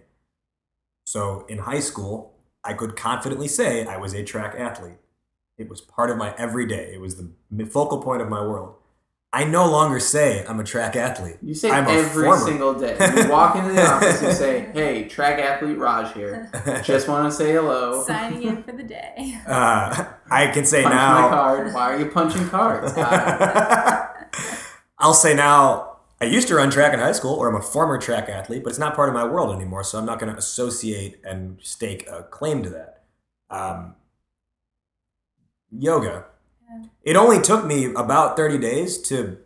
So 1.04 1.44
in 1.48 1.58
high 1.58 1.80
school, 1.80 2.37
I 2.68 2.74
could 2.74 2.96
confidently 2.96 3.48
say 3.48 3.86
I 3.86 3.96
was 3.96 4.12
a 4.12 4.22
track 4.22 4.54
athlete. 4.58 4.98
It 5.56 5.70
was 5.70 5.80
part 5.80 6.10
of 6.10 6.18
my 6.18 6.34
everyday. 6.36 6.92
It 6.92 7.00
was 7.00 7.16
the 7.16 7.30
focal 7.66 8.02
point 8.02 8.20
of 8.20 8.28
my 8.28 8.42
world. 8.42 8.74
I 9.32 9.44
no 9.44 9.70
longer 9.70 9.98
say 10.00 10.44
I'm 10.46 10.60
a 10.60 10.64
track 10.64 10.94
athlete. 10.94 11.38
You 11.42 11.54
say 11.54 11.70
I'm 11.70 11.86
every 11.86 12.24
former. 12.24 12.44
single 12.44 12.74
day. 12.74 12.96
You 13.24 13.30
walk 13.30 13.56
into 13.56 13.72
the 13.72 13.86
office, 13.86 14.22
you 14.22 14.32
say, 14.32 14.70
"Hey, 14.72 15.08
track 15.08 15.38
athlete 15.38 15.78
Raj 15.78 16.12
here. 16.14 16.50
Just 16.84 17.08
want 17.08 17.30
to 17.30 17.36
say 17.36 17.52
hello. 17.52 18.02
Signing 18.04 18.42
in 18.42 18.62
for 18.62 18.72
the 18.72 18.82
day. 18.84 19.38
Uh, 19.46 20.06
I 20.30 20.48
can 20.48 20.64
say 20.66 20.82
Punch 20.82 20.94
my 20.94 21.00
now. 21.00 21.28
card. 21.30 21.72
Why 21.74 21.94
are 21.94 21.98
you 21.98 22.06
punching 22.10 22.48
cards? 22.50 22.92
I'll 24.98 25.14
say 25.14 25.34
now. 25.34 25.87
I 26.20 26.24
used 26.24 26.48
to 26.48 26.56
run 26.56 26.70
track 26.70 26.92
in 26.92 26.98
high 26.98 27.12
school, 27.12 27.34
or 27.34 27.48
I'm 27.48 27.54
a 27.54 27.62
former 27.62 27.96
track 27.98 28.28
athlete, 28.28 28.64
but 28.64 28.70
it's 28.70 28.78
not 28.78 28.96
part 28.96 29.08
of 29.08 29.14
my 29.14 29.24
world 29.24 29.54
anymore. 29.54 29.84
So 29.84 29.98
I'm 29.98 30.06
not 30.06 30.18
going 30.18 30.32
to 30.32 30.38
associate 30.38 31.20
and 31.24 31.58
stake 31.62 32.08
a 32.08 32.24
claim 32.24 32.62
to 32.64 32.70
that. 32.70 33.04
Um, 33.50 33.94
yoga. 35.70 36.26
Yeah. 36.68 36.84
It 37.02 37.16
only 37.16 37.40
took 37.40 37.64
me 37.64 37.92
about 37.94 38.36
30 38.36 38.58
days 38.58 38.98
to 39.02 39.38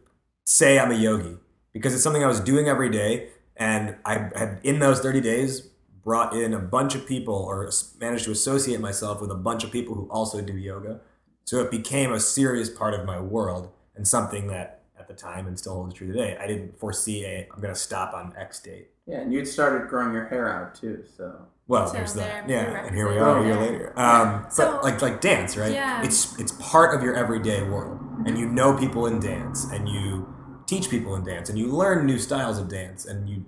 say 0.45 0.79
I'm 0.79 0.91
a 0.91 0.95
yogi 0.95 1.37
because 1.73 1.95
it's 1.95 2.03
something 2.03 2.25
I 2.25 2.29
was 2.29 2.41
doing 2.41 2.68
every 2.68 2.89
day. 2.89 3.29
And 3.57 3.97
I 4.05 4.31
had, 4.35 4.61
in 4.62 4.79
those 4.79 5.01
30 5.01 5.20
days, 5.20 5.68
brought 6.03 6.35
in 6.35 6.55
a 6.55 6.59
bunch 6.59 6.95
of 6.95 7.07
people 7.07 7.35
or 7.35 7.70
managed 8.01 8.25
to 8.25 8.33
associate 8.33 8.81
myself 8.81 9.20
with 9.20 9.31
a 9.31 9.37
bunch 9.37 9.62
of 9.62 9.70
people 9.70 9.95
who 9.95 10.09
also 10.11 10.41
do 10.41 10.57
yoga. 10.57 11.01
So 11.45 11.61
it 11.61 11.70
became 11.70 12.12
a 12.12 12.18
serious 12.20 12.70
part 12.70 12.95
of 12.95 13.05
my 13.05 13.20
world 13.20 13.70
and 13.95 14.09
something 14.09 14.47
that 14.49 14.59
at 14.59 14.82
the 15.17 15.21
time 15.21 15.47
and 15.47 15.59
still 15.59 15.75
holds 15.75 15.95
true 15.95 16.07
today. 16.09 16.37
I 16.41 16.47
didn't 16.47 16.79
foresee 16.79 17.25
a, 17.25 17.49
I'm 17.55 17.61
going 17.61 17.73
to 17.75 17.79
stop 17.81 18.15
on 18.15 18.33
X 18.37 18.61
date. 18.61 18.89
yeah, 19.07 19.21
and 19.21 19.33
you'd 19.33 19.47
started 19.49 19.89
growing 19.89 20.13
your 20.13 20.27
hair 20.27 20.49
out 20.49 20.75
too. 20.75 21.05
So 21.17 21.47
Well, 21.69 21.87
So 21.87 21.93
there's 21.95 22.15
that. 22.15 22.49
Yeah, 22.49 22.85
and 22.87 22.95
here 22.95 23.09
we 23.09 23.17
represented 23.17 23.37
are 23.37 23.43
a 23.43 23.47
year 23.47 23.73
later. 23.73 23.93
Um, 23.99 24.47
So- 24.51 24.73
but 24.73 24.85
like 24.85 25.01
like 25.03 25.21
dance, 25.21 25.57
right? 25.57 25.73
Yeah. 25.73 26.03
It's 26.05 26.39
it's 26.39 26.53
part 26.53 26.95
of 26.95 27.03
your 27.03 27.15
everyday 27.15 27.63
world, 27.63 27.99
and 28.27 28.37
you 28.39 28.47
know 28.49 28.77
people 28.77 29.07
in 29.07 29.21
dance, 29.21 29.65
and 29.73 29.89
you 29.89 30.27
teach 30.67 30.89
people 30.91 31.15
in 31.17 31.25
dance, 31.25 31.49
and 31.51 31.59
you 31.59 31.67
learn 31.69 32.07
new 32.07 32.19
styles 32.19 32.59
of 32.59 32.69
dance, 32.69 33.07
and 33.07 33.29
you 33.29 33.45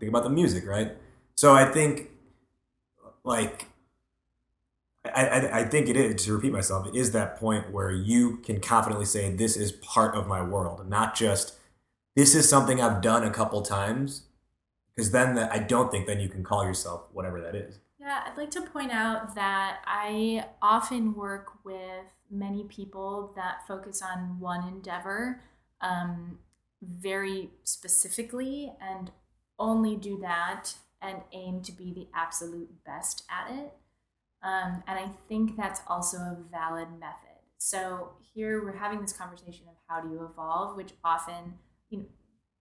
think 0.00 0.08
about 0.10 0.22
the 0.24 0.30
music, 0.30 0.66
right? 0.66 0.92
So 1.36 1.54
I 1.54 1.64
think, 1.66 2.10
like, 3.24 3.67
I, 5.14 5.60
I, 5.60 5.64
think 5.64 5.88
it 5.88 5.96
is 5.96 6.24
to 6.24 6.32
repeat 6.32 6.52
myself. 6.52 6.86
It 6.86 6.94
is 6.94 7.12
that 7.12 7.36
point 7.36 7.72
where 7.72 7.90
you 7.90 8.38
can 8.38 8.60
confidently 8.60 9.06
say 9.06 9.30
this 9.30 9.56
is 9.56 9.72
part 9.72 10.14
of 10.14 10.26
my 10.26 10.42
world, 10.42 10.88
not 10.88 11.14
just 11.14 11.56
this 12.16 12.34
is 12.34 12.48
something 12.48 12.80
I've 12.80 13.00
done 13.00 13.24
a 13.24 13.30
couple 13.30 13.62
times. 13.62 14.22
Because 14.94 15.12
then 15.12 15.36
that 15.36 15.52
I 15.52 15.60
don't 15.60 15.92
think 15.92 16.08
then 16.08 16.18
you 16.18 16.28
can 16.28 16.42
call 16.42 16.64
yourself 16.64 17.04
whatever 17.12 17.40
that 17.40 17.54
is. 17.54 17.78
Yeah, 18.00 18.24
I'd 18.26 18.36
like 18.36 18.50
to 18.50 18.62
point 18.62 18.90
out 18.90 19.36
that 19.36 19.78
I 19.86 20.46
often 20.60 21.14
work 21.14 21.64
with 21.64 22.06
many 22.28 22.64
people 22.64 23.32
that 23.36 23.66
focus 23.68 24.02
on 24.02 24.40
one 24.40 24.66
endeavor 24.66 25.40
um, 25.80 26.38
very 26.82 27.50
specifically 27.62 28.72
and 28.80 29.12
only 29.58 29.94
do 29.94 30.18
that 30.18 30.74
and 31.00 31.22
aim 31.32 31.62
to 31.62 31.72
be 31.72 31.92
the 31.92 32.08
absolute 32.14 32.84
best 32.84 33.24
at 33.30 33.52
it. 33.52 33.72
Um, 34.42 34.82
and 34.86 34.98
I 34.98 35.10
think 35.28 35.56
that's 35.56 35.80
also 35.88 36.18
a 36.18 36.36
valid 36.50 36.88
method. 36.98 37.42
So 37.58 38.12
here 38.34 38.62
we're 38.62 38.76
having 38.76 39.00
this 39.00 39.12
conversation 39.12 39.66
of 39.68 39.74
how 39.88 40.00
do 40.00 40.10
you 40.10 40.24
evolve, 40.24 40.76
which 40.76 40.92
often, 41.04 41.54
you 41.90 41.98
know, 41.98 42.04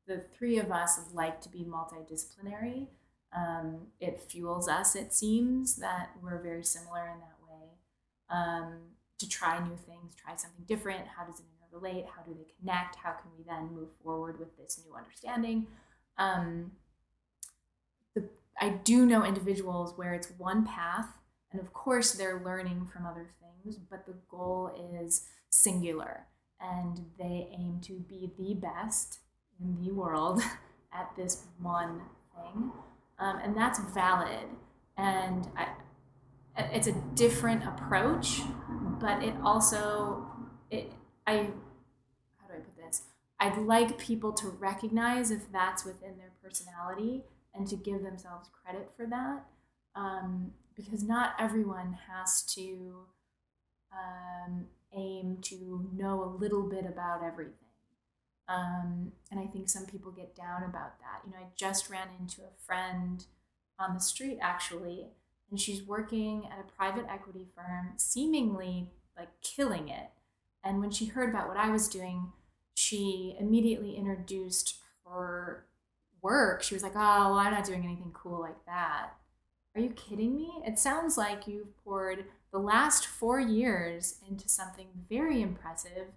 the 0.07 0.23
three 0.38 0.57
of 0.57 0.71
us 0.71 0.99
like 1.13 1.41
to 1.41 1.49
be 1.49 1.65
multidisciplinary. 1.65 2.88
Um, 3.36 3.88
it 3.99 4.21
fuels 4.21 4.67
us, 4.67 4.95
it 4.95 5.13
seems, 5.13 5.75
that 5.75 6.11
we're 6.21 6.41
very 6.41 6.63
similar 6.63 7.01
in 7.01 7.19
that 7.19 7.38
way. 7.47 7.69
Um, 8.30 8.78
to 9.19 9.28
try 9.30 9.59
new 9.59 9.75
things, 9.75 10.15
try 10.15 10.36
something 10.36 10.63
different. 10.65 11.05
How 11.07 11.25
does 11.25 11.39
it 11.39 11.45
to 11.69 11.78
relate? 11.78 12.05
How 12.15 12.23
do 12.23 12.34
they 12.34 12.45
connect? 12.59 12.95
How 12.95 13.11
can 13.11 13.32
we 13.38 13.43
then 13.43 13.73
move 13.73 13.89
forward 14.03 14.39
with 14.39 14.57
this 14.57 14.82
new 14.86 14.95
understanding? 14.95 15.67
Um, 16.17 16.71
the, 18.15 18.25
I 18.59 18.69
do 18.69 19.05
know 19.05 19.23
individuals 19.23 19.93
where 19.95 20.13
it's 20.13 20.32
one 20.38 20.65
path, 20.65 21.07
and 21.52 21.62
of 21.62 21.74
course 21.74 22.14
they're 22.14 22.41
learning 22.43 22.89
from 22.91 23.06
other 23.06 23.30
things, 23.41 23.78
but 23.89 24.06
the 24.06 24.16
goal 24.30 24.72
is 25.02 25.28
singular, 25.50 26.26
and 26.60 27.06
they 27.18 27.50
aim 27.52 27.80
to 27.84 27.93
be 27.93 28.32
the 28.38 28.54
best 28.54 29.20
in 29.60 29.78
the 29.84 29.91
world 29.91 30.41
at 30.93 31.12
this 31.16 31.43
one 31.62 32.02
thing, 32.36 32.72
um, 33.20 33.39
and 33.43 33.56
that's 33.56 33.80
valid. 33.93 34.45
And 34.98 35.48
I, 35.56 35.68
it's 36.58 36.88
a 36.88 36.93
different 37.14 37.64
approach, 37.64 38.41
but 39.00 39.24
it 39.24 39.36
also 39.43 40.26
it 40.72 40.91
I 41.26 41.50
how 42.38 42.48
do 42.48 42.54
I 42.54 42.58
put 42.58 42.78
this? 42.78 43.04
I'd 43.39 43.58
like 43.60 43.98
people 43.98 44.34
to 44.34 44.48
recognize 44.48 45.30
if 45.30 45.52
that's 45.52 45.86
within 45.86 46.18
their 46.18 46.32
personality 46.41 47.24
and 47.54 47.68
to 47.68 47.76
give 47.76 48.02
themselves 48.02 48.50
credit 48.64 48.91
for 48.95 49.06
that, 49.08 49.45
um, 49.98 50.52
because 50.76 51.04
not 51.04 51.34
everyone 51.39 51.98
has 52.08 52.43
to 52.43 53.06
um, 53.91 54.68
aim 54.95 55.39
to 55.41 55.89
know 55.93 56.24
a 56.24 56.38
little 56.39 56.70
bit 56.70 56.86
about 56.86 57.24
everything. 57.24 57.54
Um, 58.48 59.12
and 59.32 59.39
I 59.39 59.48
think 59.48 59.70
some 59.70 59.86
people 59.86 60.12
get 60.12 60.36
down 60.36 60.64
about 60.64 61.00
that. 61.00 61.22
You 61.26 61.32
know, 61.32 61.39
I 61.39 61.48
just 61.58 61.89
ran 61.89 62.08
into 62.20 62.41
a 62.41 62.66
friend 62.66 63.26
on 63.80 63.93
the 63.93 64.00
street 64.00 64.38
actually, 64.41 65.08
and 65.50 65.60
she's 65.60 65.84
working 65.84 66.48
at 66.52 66.60
a 66.60 66.72
private 66.78 67.06
equity 67.10 67.48
firm, 67.56 67.93
seemingly 67.98 68.91
like 69.18 69.30
killing 69.41 69.89
it. 69.89 70.12
And 70.64 70.80
when 70.80 70.91
she 70.91 71.06
heard 71.06 71.30
about 71.30 71.48
what 71.48 71.58
I 71.58 71.70
was 71.70 71.89
doing, 71.89 72.32
she 72.76 73.36
immediately 73.39 73.95
introduced 73.95 74.76
her 75.06 75.66
work. 76.22 76.62
She 76.62 76.76
was 76.76 76.84
like, 76.84 76.95
Oh, 76.95 77.32
well, 77.32 77.34
I'm 77.39 77.54
not 77.54 77.66
doing 77.66 77.84
anything 77.84 78.12
cool 78.14 78.39
like 78.39 78.64
that. 78.66 79.14
Are 79.78 79.80
you 79.80 79.89
kidding 79.91 80.36
me? 80.36 80.49
It 80.65 80.80
sounds 80.80 81.17
like 81.19 81.47
you've 81.47 81.78
poured 81.84 82.25
the 82.51 82.57
last 82.57 83.05
four 83.05 83.39
years 83.39 84.15
into 84.28 84.49
something 84.49 84.88
very 85.07 85.39
impressive 85.43 86.07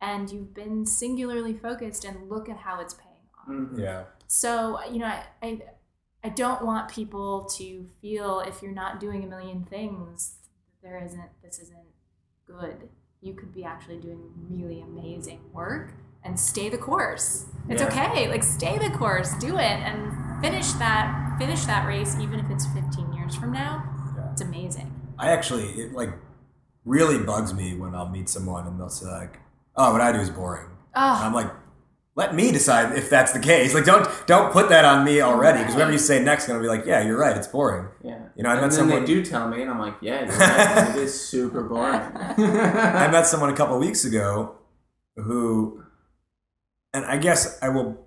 and 0.00 0.30
you've 0.30 0.54
been 0.54 0.86
singularly 0.86 1.54
focused 1.54 2.04
and 2.04 2.30
look 2.30 2.48
at 2.48 2.58
how 2.58 2.80
it's 2.80 2.94
paying 2.94 3.08
off. 3.36 3.48
Mhm. 3.48 3.78
Yeah. 3.80 4.04
So, 4.28 4.78
you 4.84 5.00
know, 5.00 5.06
I, 5.06 5.24
I, 5.42 5.60
I 6.22 6.28
don't 6.28 6.64
want 6.64 6.88
people 6.88 7.46
to 7.56 7.90
feel 8.00 8.40
if 8.46 8.62
you're 8.62 8.70
not 8.70 9.00
doing 9.00 9.24
a 9.24 9.26
million 9.26 9.64
things, 9.64 10.36
there 10.80 11.02
isn't, 11.04 11.30
this 11.42 11.58
isn't 11.58 11.78
good. 12.46 12.90
You 13.20 13.34
could 13.34 13.52
be 13.52 13.64
actually 13.64 13.98
doing 13.98 14.22
really 14.48 14.82
amazing 14.82 15.40
work 15.52 15.94
and 16.22 16.38
stay 16.38 16.68
the 16.68 16.78
course. 16.78 17.46
It's 17.68 17.82
Yeah. 17.82 17.88
okay. 17.88 18.28
Like 18.28 18.44
stay 18.44 18.78
the 18.78 18.96
course, 18.96 19.34
do 19.40 19.56
it 19.56 19.60
and 19.62 20.40
finish 20.40 20.70
that, 20.74 21.29
finish 21.40 21.64
that 21.64 21.86
race, 21.86 22.16
even 22.20 22.38
if 22.38 22.50
it's 22.50 22.66
15 22.66 23.12
years 23.14 23.34
from 23.34 23.52
now. 23.52 23.82
Yeah. 24.16 24.30
It's 24.32 24.42
amazing. 24.42 24.92
I 25.18 25.30
actually 25.32 25.64
it 25.70 25.92
like 25.92 26.10
really 26.84 27.18
bugs 27.18 27.52
me 27.54 27.76
when 27.76 27.94
I'll 27.94 28.08
meet 28.08 28.28
someone 28.28 28.66
and 28.66 28.78
they'll 28.78 28.88
say 28.88 29.06
like, 29.06 29.38
"Oh, 29.76 29.92
what 29.92 30.00
I 30.00 30.12
do 30.12 30.18
is 30.18 30.30
boring." 30.30 30.66
And 30.94 31.24
I'm 31.24 31.32
Oh, 31.32 31.36
like, 31.36 31.50
"Let 32.16 32.34
me 32.34 32.52
decide 32.52 32.96
if 32.96 33.08
that's 33.10 33.32
the 33.32 33.38
case. 33.40 33.74
Like, 33.74 33.84
don't 33.84 34.06
don't 34.26 34.52
put 34.52 34.68
that 34.70 34.84
on 34.84 35.04
me 35.04 35.20
already 35.20 35.58
because 35.58 35.74
whatever 35.74 35.92
you 35.92 35.98
say 35.98 36.22
next 36.22 36.44
is 36.44 36.48
gonna 36.48 36.60
be 36.60 36.68
like, 36.68 36.84
yeah, 36.86 37.02
you're 37.04 37.18
right, 37.18 37.36
it's 37.36 37.46
boring." 37.46 37.88
Yeah. 38.02 38.18
You 38.36 38.42
know, 38.44 38.50
I 38.50 38.52
and 38.54 38.60
met 38.62 38.70
then 38.70 38.78
someone- 38.78 39.00
they 39.00 39.06
do 39.06 39.24
tell 39.24 39.48
me, 39.48 39.60
and 39.62 39.70
I'm 39.70 39.78
like, 39.78 39.94
yeah, 40.00 40.24
you're 40.24 40.36
right. 40.38 40.90
it 40.90 40.96
is 40.96 41.18
super 41.28 41.62
boring. 41.62 42.00
I 42.16 43.08
met 43.10 43.26
someone 43.26 43.50
a 43.50 43.56
couple 43.56 43.74
of 43.76 43.80
weeks 43.80 44.04
ago 44.04 44.54
who, 45.16 45.82
and 46.94 47.04
I 47.04 47.18
guess 47.18 47.58
I 47.62 47.68
will, 47.68 47.98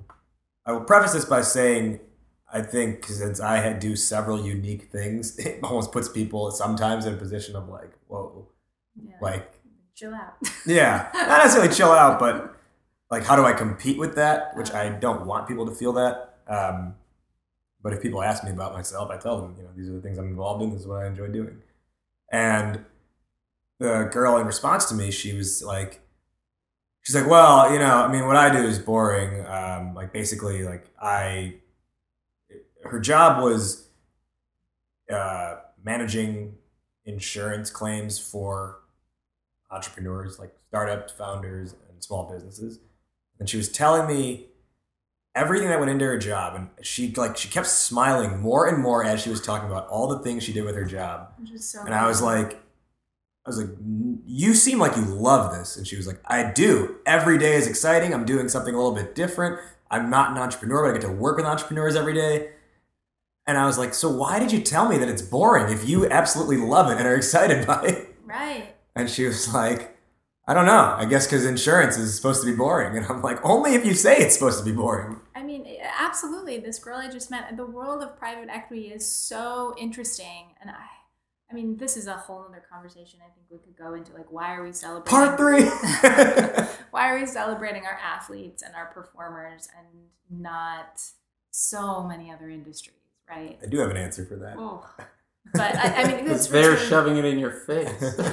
I 0.66 0.72
will 0.72 0.82
preface 0.82 1.14
this 1.14 1.26
by 1.26 1.42
saying, 1.42 2.00
I 2.54 2.62
think 2.62 3.06
since 3.08 3.40
I 3.40 3.58
had 3.58 3.80
do 3.80 3.96
several 3.96 4.46
unique 4.46 4.92
things, 4.92 5.38
it 5.46 5.60
almost 5.64 5.92
puts 5.92 6.08
people 6.08 6.52
sometimes 6.52 7.06
in 7.06 7.16
a 7.16 7.18
position 7.18 7.56
of 7.56 7.68
like, 7.68 7.92
whoa, 8.08 8.48
yeah. 9.04 9.16
like, 9.22 9.52
chill 9.96 10.14
out. 10.14 10.36
yeah, 10.66 11.10
not 11.14 11.40
necessarily 11.40 11.74
chill 11.74 11.92
out, 11.92 12.20
but 12.20 12.56
like, 13.12 13.24
how 13.24 13.36
do 13.36 13.44
I 13.44 13.54
compete 13.54 13.98
with 13.98 14.16
that? 14.16 14.56
Which 14.56 14.72
I 14.72 14.90
don't 14.90 15.26
want 15.26 15.48
people 15.48 15.66
to 15.66 15.74
feel 15.74 15.94
that. 15.94 16.36
Um, 16.48 16.96
but 17.82 17.92
if 17.92 18.02
people 18.02 18.22
ask 18.24 18.44
me 18.44 18.52
about 18.52 18.74
myself, 18.74 19.10
I 19.10 19.18
tell 19.18 19.42
them, 19.42 19.56
you 19.58 19.64
know, 19.64 19.70
these 19.76 19.90
are 19.90 19.94
the 19.94 20.02
things 20.02 20.18
I'm 20.18 20.28
involved 20.28 20.64
in. 20.64 20.70
This 20.72 20.82
is 20.82 20.88
what 20.88 21.04
I 21.04 21.08
enjoy 21.08 21.28
doing. 21.28 21.62
And 22.32 22.86
the 23.80 24.10
girl, 24.12 24.38
in 24.38 24.46
response 24.48 24.86
to 24.86 24.96
me, 24.96 25.12
she 25.12 25.34
was 25.34 25.62
like, 25.64 26.00
she's 27.02 27.16
like, 27.16 27.28
well, 27.28 27.74
you 27.74 27.80
know, 27.80 28.04
I 28.04 28.12
mean, 28.12 28.26
what 28.26 28.38
I 28.38 28.50
do 28.50 28.60
is 28.60 28.80
boring. 28.80 29.46
Um, 29.46 29.94
like, 29.94 30.14
basically, 30.14 30.64
like, 30.64 30.90
I, 31.02 31.56
her 32.86 33.00
job 33.00 33.44
was 33.44 33.88
uh, 35.12 35.56
managing 35.84 36.56
insurance 37.06 37.70
claims 37.70 38.20
for 38.20 38.80
entrepreneurs, 39.72 40.40
like 40.40 40.54
startup 40.70 41.10
founders 41.12 41.76
and 41.90 42.04
small 42.04 42.32
businesses. 42.32 42.80
And 43.40 43.50
she 43.50 43.58
was 43.58 43.70
telling 43.70 44.08
me 44.08 44.48
everything 45.36 45.68
that 45.70 45.80
went 45.80 45.92
into 45.92 46.06
her 46.06 46.18
job, 46.18 46.56
and 46.56 46.70
she 46.86 47.14
like 47.16 47.38
she 47.38 47.50
kept 47.50 47.68
smiling 47.68 48.40
more 48.40 48.68
and 48.68 48.82
more 48.82 49.04
as 49.04 49.22
she 49.22 49.30
was 49.30 49.42
talking 49.42 49.68
about 49.68 49.88
all 49.88 50.08
the 50.08 50.20
things 50.20 50.44
she 50.44 50.54
did 50.54 50.64
with 50.64 50.76
her 50.76 50.86
job. 50.86 51.34
So 51.58 51.82
And 51.84 51.94
I 51.94 52.08
was 52.08 52.22
like, 52.22 52.54
I 53.46 53.50
was 53.50 53.58
like, 53.58 53.72
you 54.26 54.54
seem 54.54 54.80
like 54.80 54.96
you 54.96 55.04
love 55.04 55.54
this. 55.54 55.76
And 55.76 55.86
she 55.86 55.98
was 55.98 56.08
like, 56.08 56.20
I 56.26 56.52
do. 56.52 56.98
Every 57.06 57.38
day 57.38 57.56
is 57.56 57.68
exciting. 57.68 58.14
I'm 58.14 58.26
doing 58.26 58.48
something 58.48 58.74
a 58.74 58.78
little 58.78 58.96
bit 58.96 59.16
different. 59.16 59.60
I'm 59.92 60.10
not 60.10 60.32
an 60.32 60.38
entrepreneur, 60.38 60.84
but 60.84 60.90
I 60.92 60.94
get 60.94 61.08
to 61.08 61.14
work 61.14 61.38
with 61.38 61.46
entrepreneurs 61.46 61.96
every 61.96 62.14
day. 62.14 62.52
And 63.46 63.58
I 63.58 63.66
was 63.66 63.78
like, 63.78 63.94
so 63.94 64.10
why 64.10 64.40
did 64.40 64.52
you 64.52 64.62
tell 64.62 64.88
me 64.88 64.98
that 64.98 65.10
it's 65.10 65.22
boring 65.22 65.74
if 65.74 65.88
you 65.88 66.08
absolutely 66.08 66.58
love 66.58 66.90
it 66.90 66.98
and 66.98 67.08
are 67.08 67.16
excited 67.24 67.68
by 67.68 67.84
it? 67.84 68.16
right. 68.26 68.76
And 68.96 69.10
she 69.10 69.26
was 69.26 69.54
like, 69.54 69.98
I 70.46 70.54
don't 70.54 70.66
know. 70.66 70.96
I 70.98 71.06
guess 71.06 71.26
because 71.26 71.46
insurance 71.46 71.98
is 71.98 72.16
supposed 72.16 72.42
to 72.42 72.52
be 72.52 72.56
boring. 72.56 72.98
And 72.98 73.06
I'm 73.06 73.22
like, 73.22 73.44
only 73.46 73.76
if 73.76 73.86
you 73.86 73.94
say 73.94 74.18
it's 74.18 74.34
supposed 74.34 74.60
to 74.60 74.66
be 74.66 74.72
boring. 74.72 75.20
I 75.36 75.42
mean, 75.42 75.66
absolutely. 76.00 76.58
This 76.60 76.80
girl 76.80 76.98
I 76.98 77.10
just 77.10 77.32
met, 77.32 77.56
the 77.56 77.66
world 77.66 78.04
of 78.04 78.18
private 78.18 78.50
equity 78.50 78.88
is 78.88 79.10
so 79.10 79.74
interesting, 79.78 80.56
and 80.62 80.70
I, 80.70 80.86
I 81.50 81.54
mean, 81.54 81.78
this 81.78 81.98
is 81.98 82.08
a 82.08 82.14
whole 82.14 82.46
other 82.48 82.64
conversation. 82.72 83.20
I 83.22 83.30
think 83.34 83.48
we 83.50 83.58
could 83.58 83.78
go 83.78 83.94
into 83.94 84.14
like 84.14 84.32
why 84.32 84.54
are 84.56 84.64
we 84.64 84.74
celebrating 84.74 85.10
Part 85.10 85.38
three. 85.38 85.64
why 86.92 87.10
are 87.10 87.20
we 87.20 87.26
celebrating 87.26 87.86
our 87.86 88.00
athletes 88.04 88.64
and 88.64 88.76
our 88.76 88.88
performers 88.88 89.70
and 89.78 89.88
not 90.30 91.02
so 91.52 92.04
many 92.04 92.32
other 92.32 92.50
industries, 92.50 92.96
right? 93.30 93.60
I 93.62 93.66
do 93.68 93.80
have 93.80 93.90
an 93.92 93.98
answer 93.98 94.26
for 94.26 94.36
that. 94.38 94.56
Oh, 94.58 94.88
but 95.54 95.76
I, 95.76 96.04
I 96.04 96.08
mean, 96.08 96.18
Because 96.24 96.42
it's 96.42 96.48
they're 96.48 96.72
really- 96.72 96.86
shoving 96.88 97.18
it 97.18 97.26
in 97.26 97.38
your 97.40 97.52
face. 97.52 97.90
no, 98.18 98.32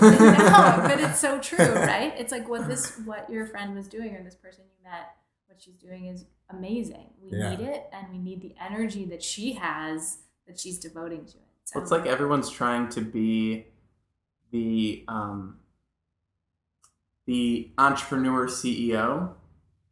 but 0.82 1.00
it's 1.00 1.18
so 1.20 1.38
true, 1.42 1.58
right? 1.74 2.12
It's 2.16 2.32
like 2.32 2.48
what 2.48 2.68
this, 2.68 2.98
what 3.04 3.28
your 3.30 3.46
friend 3.46 3.74
was 3.74 3.88
doing, 3.88 4.14
or 4.14 4.22
this 4.22 4.36
person 4.36 4.64
you 4.68 4.88
met, 4.90 5.10
what 5.46 5.60
she's 5.60 5.76
doing 5.76 6.06
is 6.06 6.24
amazing. 6.50 7.10
We 7.22 7.36
Yeah. 7.38 7.50
need 7.50 7.60
it, 7.60 7.84
and 7.92 8.08
we 8.10 8.18
need 8.18 8.40
the 8.42 8.54
energy 8.60 9.04
that 9.06 9.22
she 9.22 9.54
has 9.54 10.18
that 10.46 10.58
she's 10.58 10.78
devoting 10.78 11.24
to 11.26 11.36
it. 11.38 11.44
So 11.64 11.72
Well, 11.76 11.82
it's 11.82 11.92
like 11.92 12.06
everyone's 12.06 12.50
trying 12.50 12.88
to 12.90 13.00
be 13.00 13.66
the 14.50 15.04
um, 15.08 15.58
the 17.26 17.70
entrepreneur 17.78 18.46
CEO 18.48 19.32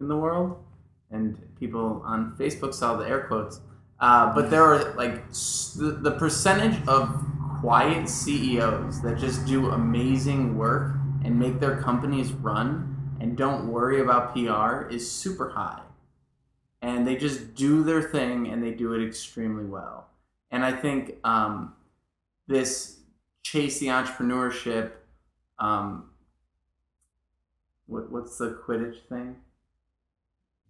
in 0.01 0.09
the 0.09 0.17
world, 0.17 0.63
and 1.11 1.39
people 1.59 2.03
on 2.05 2.35
Facebook 2.39 2.75
saw 2.75 2.97
the 2.97 3.07
air 3.09 3.21
quotes. 3.29 3.61
Uh, 4.01 4.33
but 4.35 4.51
there 4.51 4.63
are 4.63 4.95
like 4.95 5.31
the, 5.33 5.99
the 6.01 6.13
percentage 6.13 6.87
of 6.87 7.25
quiet 7.61 8.09
CEOs 8.09 9.03
that 9.03 9.19
just 9.19 9.45
do 9.47 9.71
amazing 9.71 10.57
work 10.57 10.93
and 11.25 11.39
make 11.39 11.59
their 11.59 11.81
companies 11.83 12.33
run 12.33 13.17
and 13.21 13.37
don't 13.37 13.67
worry 13.67 14.01
about 14.01 14.33
PR 14.33 14.89
is 14.89 15.11
super 15.11 15.51
high. 15.51 15.83
And 16.81 17.07
they 17.07 17.17
just 17.17 17.55
do 17.55 17.83
their 17.83 18.03
thing 18.03 18.47
and 18.49 18.63
they 18.63 18.71
do 18.71 18.93
it 18.93 19.05
extremely 19.05 19.65
well. 19.65 20.09
And 20.53 20.65
I 20.65 20.73
think 20.73 21.17
um, 21.25 21.75
this 22.47 23.01
chase 23.43 23.81
the 23.81 23.89
entrepreneurship. 23.89 24.93
Um, 25.59 26.11
what, 27.87 28.13
what's 28.13 28.39
the 28.39 28.59
Quidditch 28.65 29.01
thing? 29.09 29.37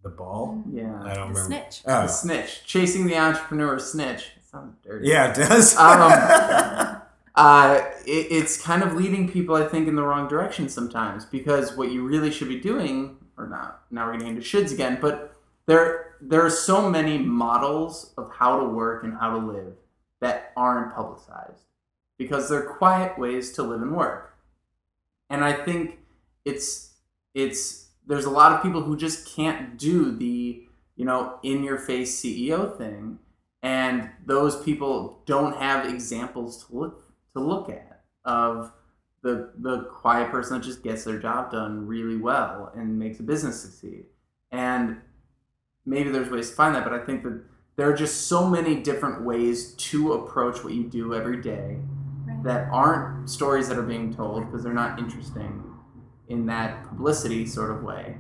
The 0.03 0.09
ball? 0.11 0.63
Mm, 0.69 0.77
Yeah, 0.77 1.03
I 1.03 1.15
don't 1.15 1.33
the 1.33 1.41
remember. 1.41 1.41
snitch. 1.41 1.83
Oh. 1.87 2.03
the 2.03 2.07
snitch, 2.09 2.65
chasing 2.65 3.07
the 3.07 3.17
entrepreneur 3.19 3.79
snitch. 3.79 4.33
It 4.37 4.45
sounds 4.47 4.77
dirty. 4.85 5.09
Yeah, 5.09 5.31
it 5.33 5.37
does. 5.37 5.77
Um, 5.77 7.01
uh, 7.35 7.81
it, 8.07 8.27
it's 8.31 8.61
kind 8.61 8.83
of 8.83 8.95
leading 8.95 9.29
people, 9.31 9.55
I 9.57 9.67
think, 9.67 9.89
in 9.89 9.97
the 9.97 10.03
wrong 10.03 10.29
direction 10.29 10.69
sometimes 10.69 11.25
because 11.25 11.77
what 11.77 11.91
you 11.91 12.07
really 12.07 12.31
should 12.31 12.49
be 12.49 12.61
doing, 12.61 13.17
or 13.37 13.47
not, 13.49 13.83
now 13.91 14.07
we're 14.07 14.13
getting 14.19 14.29
into 14.37 14.43
shoulds 14.43 14.73
again, 14.73 14.99
but 15.01 15.35
there 15.67 16.17
there 16.21 16.45
are 16.45 16.51
so 16.51 16.91
many 16.91 17.19
models 17.19 18.13
of 18.19 18.33
how 18.35 18.59
to 18.59 18.65
work 18.69 19.05
and 19.05 19.15
how 19.19 19.31
to 19.31 19.47
live 19.47 19.75
that 20.21 20.53
aren't 20.57 20.93
publicized 20.95 21.63
because 22.19 22.49
they're 22.49 22.63
quiet 22.67 23.17
ways 23.19 23.53
to 23.53 23.63
live 23.63 23.81
and 23.83 23.95
work. 23.97 24.35
And 25.31 25.45
I 25.45 25.53
think 25.53 25.99
it's 26.45 26.95
it's 27.35 27.88
there's 28.09 28.25
a 28.25 28.31
lot 28.31 28.53
of 28.53 28.63
people 28.63 28.83
who 28.83 28.97
just 28.97 29.35
can't 29.37 29.79
do 29.79 30.11
the 30.17 30.65
you 30.97 31.05
know 31.05 31.39
in 31.43 31.63
your 31.63 31.79
face 31.79 32.21
CEO 32.21 32.77
thing, 32.77 33.19
and 33.63 34.11
those 34.27 34.63
people 34.65 35.23
don't 35.27 35.57
have 35.57 35.87
examples 35.87 36.65
to 36.65 36.77
look 36.77 37.13
to 37.35 37.41
look 37.41 37.69
at 37.69 38.03
of 38.25 38.73
the 39.23 39.53
the 39.59 39.83
quiet 39.85 40.31
person 40.31 40.59
that 40.59 40.65
just 40.65 40.83
gets 40.83 41.05
their 41.05 41.19
job 41.19 41.51
done 41.53 41.87
really 41.87 42.17
well 42.17 42.73
and 42.75 42.99
makes 42.99 43.21
a 43.21 43.23
business 43.23 43.61
succeed. 43.63 44.07
And 44.51 45.01
maybe 45.85 46.11
there's 46.11 46.31
ways 46.31 46.51
to 46.51 46.57
find 46.57 46.75
that, 46.75 46.85
but 46.85 46.93
I 46.93 47.05
think 47.05 47.23
that 47.25 47.43
there 47.77 47.89
are 47.89 47.97
just 47.97 48.27
so 48.27 48.47
many 48.47 48.77
different 48.77 49.23
ways 49.25 49.73
to 49.75 50.15
approach 50.15 50.65
what 50.65 50.73
you 50.73 50.85
do 50.85 51.15
every 51.15 51.41
day 51.41 51.79
Right. 52.27 52.43
that 52.45 52.69
aren't 52.71 53.31
stories 53.31 53.69
that 53.69 53.79
are 53.79 53.83
being 53.83 54.15
told 54.15 54.47
because 54.47 54.63
they're 54.63 54.75
not 54.75 54.99
interesting 54.99 55.63
in 56.29 56.47
that 56.47 56.87
publicity 56.89 57.47
sort 57.47 57.71
of 57.71 57.83
way. 57.83 58.17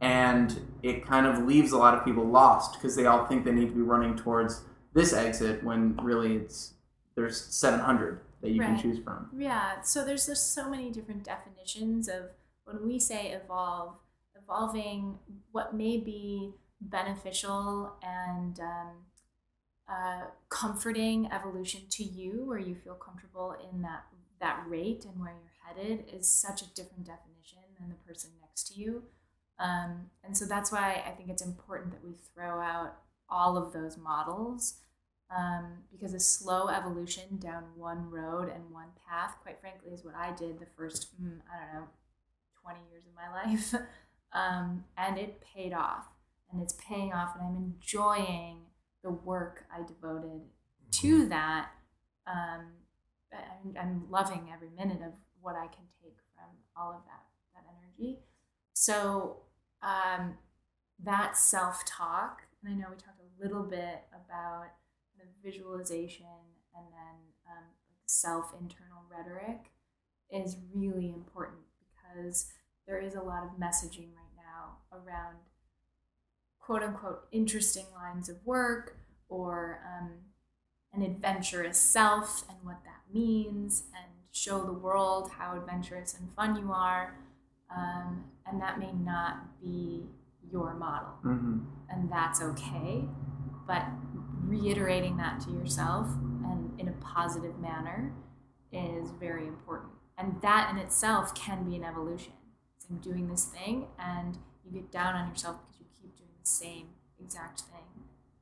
And 0.00 0.60
it 0.82 1.06
kind 1.06 1.26
of 1.26 1.46
leaves 1.46 1.72
a 1.72 1.78
lot 1.78 1.94
of 1.94 2.04
people 2.04 2.24
lost 2.24 2.74
because 2.74 2.96
they 2.96 3.06
all 3.06 3.24
think 3.26 3.44
they 3.44 3.52
need 3.52 3.68
to 3.68 3.74
be 3.74 3.82
running 3.82 4.16
towards 4.16 4.64
this 4.94 5.12
exit 5.12 5.62
when 5.62 5.96
really 6.02 6.36
it's 6.36 6.74
there's 7.14 7.40
700 7.54 8.20
that 8.40 8.50
you 8.50 8.60
can 8.60 8.76
choose 8.76 8.98
from. 8.98 9.28
Yeah, 9.36 9.80
so 9.82 10.04
there's 10.04 10.26
just 10.26 10.54
so 10.54 10.68
many 10.68 10.90
different 10.90 11.24
definitions 11.24 12.08
of 12.08 12.30
when 12.64 12.86
we 12.86 12.98
say 12.98 13.30
evolve, 13.30 13.94
evolving 14.34 15.18
what 15.52 15.74
may 15.74 15.98
be 15.98 16.52
beneficial 16.80 17.94
and 18.02 18.58
um, 18.58 18.88
uh, 19.88 20.22
comforting 20.48 21.30
evolution 21.30 21.82
to 21.90 22.02
you, 22.02 22.44
where 22.44 22.58
you 22.58 22.74
feel 22.74 22.94
comfortable 22.94 23.54
in 23.72 23.82
that 23.82 24.04
that 24.40 24.64
rate 24.66 25.04
and 25.04 25.20
where 25.20 25.32
you're 25.32 25.84
headed, 25.84 26.04
is 26.12 26.28
such 26.28 26.62
a 26.62 26.74
different 26.74 27.04
definition 27.04 27.31
than 27.82 27.90
the 27.90 28.12
person 28.12 28.30
next 28.40 28.68
to 28.68 28.80
you. 28.80 29.02
Um, 29.58 30.10
and 30.24 30.36
so 30.36 30.46
that's 30.46 30.72
why 30.72 31.02
I 31.06 31.10
think 31.10 31.28
it's 31.28 31.42
important 31.42 31.92
that 31.92 32.04
we 32.04 32.14
throw 32.34 32.60
out 32.60 32.96
all 33.28 33.56
of 33.56 33.72
those 33.72 33.96
models 33.96 34.74
um, 35.36 35.78
because 35.90 36.14
a 36.14 36.20
slow 36.20 36.68
evolution 36.68 37.38
down 37.38 37.64
one 37.76 38.10
road 38.10 38.50
and 38.54 38.70
one 38.70 38.88
path, 39.08 39.36
quite 39.42 39.60
frankly, 39.60 39.90
is 39.92 40.04
what 40.04 40.14
I 40.14 40.32
did 40.32 40.58
the 40.58 40.66
first, 40.76 41.08
mm, 41.22 41.38
I 41.50 41.64
don't 41.64 41.82
know, 41.82 41.88
20 42.62 42.80
years 42.90 43.04
of 43.06 43.14
my 43.14 43.30
life. 43.30 43.74
um, 44.32 44.84
and 44.96 45.18
it 45.18 45.42
paid 45.54 45.72
off. 45.72 46.06
And 46.52 46.60
it's 46.62 46.74
paying 46.86 47.14
off, 47.14 47.34
and 47.34 47.46
I'm 47.46 47.56
enjoying 47.56 48.58
the 49.02 49.10
work 49.10 49.64
I 49.74 49.86
devoted 49.86 50.42
to 51.00 51.26
that. 51.30 51.70
Um, 52.26 52.66
I'm, 53.32 53.74
I'm 53.80 54.10
loving 54.10 54.50
every 54.52 54.68
minute 54.76 55.00
of 55.02 55.14
what 55.40 55.56
I 55.56 55.66
can 55.66 55.84
take 56.02 56.18
from 56.34 56.50
all 56.76 56.90
of 56.90 57.00
that, 57.06 57.24
So, 58.72 59.38
um, 59.82 60.38
that 61.04 61.36
self 61.36 61.84
talk, 61.84 62.42
and 62.62 62.72
I 62.72 62.76
know 62.76 62.86
we 62.90 62.96
talked 62.96 63.20
a 63.20 63.42
little 63.42 63.62
bit 63.64 64.04
about 64.12 64.68
the 65.18 65.24
visualization 65.44 66.26
and 66.76 66.86
then 66.92 67.16
um, 67.50 67.64
self 68.06 68.52
internal 68.60 69.02
rhetoric 69.10 69.70
is 70.30 70.56
really 70.74 71.08
important 71.08 71.60
because 71.80 72.46
there 72.86 72.98
is 72.98 73.14
a 73.14 73.22
lot 73.22 73.44
of 73.44 73.50
messaging 73.60 74.10
right 74.14 74.34
now 74.36 74.76
around 74.92 75.36
quote 76.58 76.82
unquote 76.82 77.26
interesting 77.32 77.86
lines 77.94 78.28
of 78.28 78.36
work 78.44 78.96
or 79.28 79.80
um, 79.86 80.12
an 80.92 81.02
adventurous 81.02 81.78
self 81.78 82.44
and 82.48 82.58
what 82.62 82.78
that 82.84 83.00
means 83.12 83.84
and 83.94 84.12
show 84.30 84.62
the 84.64 84.72
world 84.72 85.30
how 85.38 85.56
adventurous 85.56 86.14
and 86.18 86.32
fun 86.34 86.56
you 86.56 86.72
are. 86.72 87.14
Um, 87.74 88.24
and 88.46 88.60
that 88.60 88.78
may 88.78 88.92
not 88.92 89.60
be 89.60 90.04
your 90.50 90.74
model 90.74 91.08
Mm-hmm. 91.24 91.58
and 91.90 92.12
that's 92.12 92.42
okay. 92.42 93.04
But 93.66 93.86
reiterating 94.44 95.16
that 95.18 95.40
to 95.42 95.50
yourself 95.50 96.08
and 96.44 96.78
in 96.78 96.88
a 96.88 96.92
positive 96.92 97.58
manner 97.58 98.12
is 98.72 99.10
very 99.18 99.46
important. 99.46 99.92
And 100.18 100.40
that 100.42 100.70
in 100.70 100.78
itself 100.78 101.34
can 101.34 101.64
be 101.64 101.76
an 101.76 101.84
evolution. 101.84 102.32
So 102.78 102.88
I'm 102.90 102.98
doing 102.98 103.28
this 103.28 103.44
thing 103.46 103.86
and 103.98 104.36
you 104.64 104.72
get 104.72 104.90
down 104.90 105.14
on 105.14 105.28
yourself 105.28 105.56
because 105.62 105.80
you 105.80 105.86
keep 106.00 106.16
doing 106.16 106.30
the 106.42 106.48
same 106.48 106.88
exact 107.20 107.60
thing. 107.62 107.78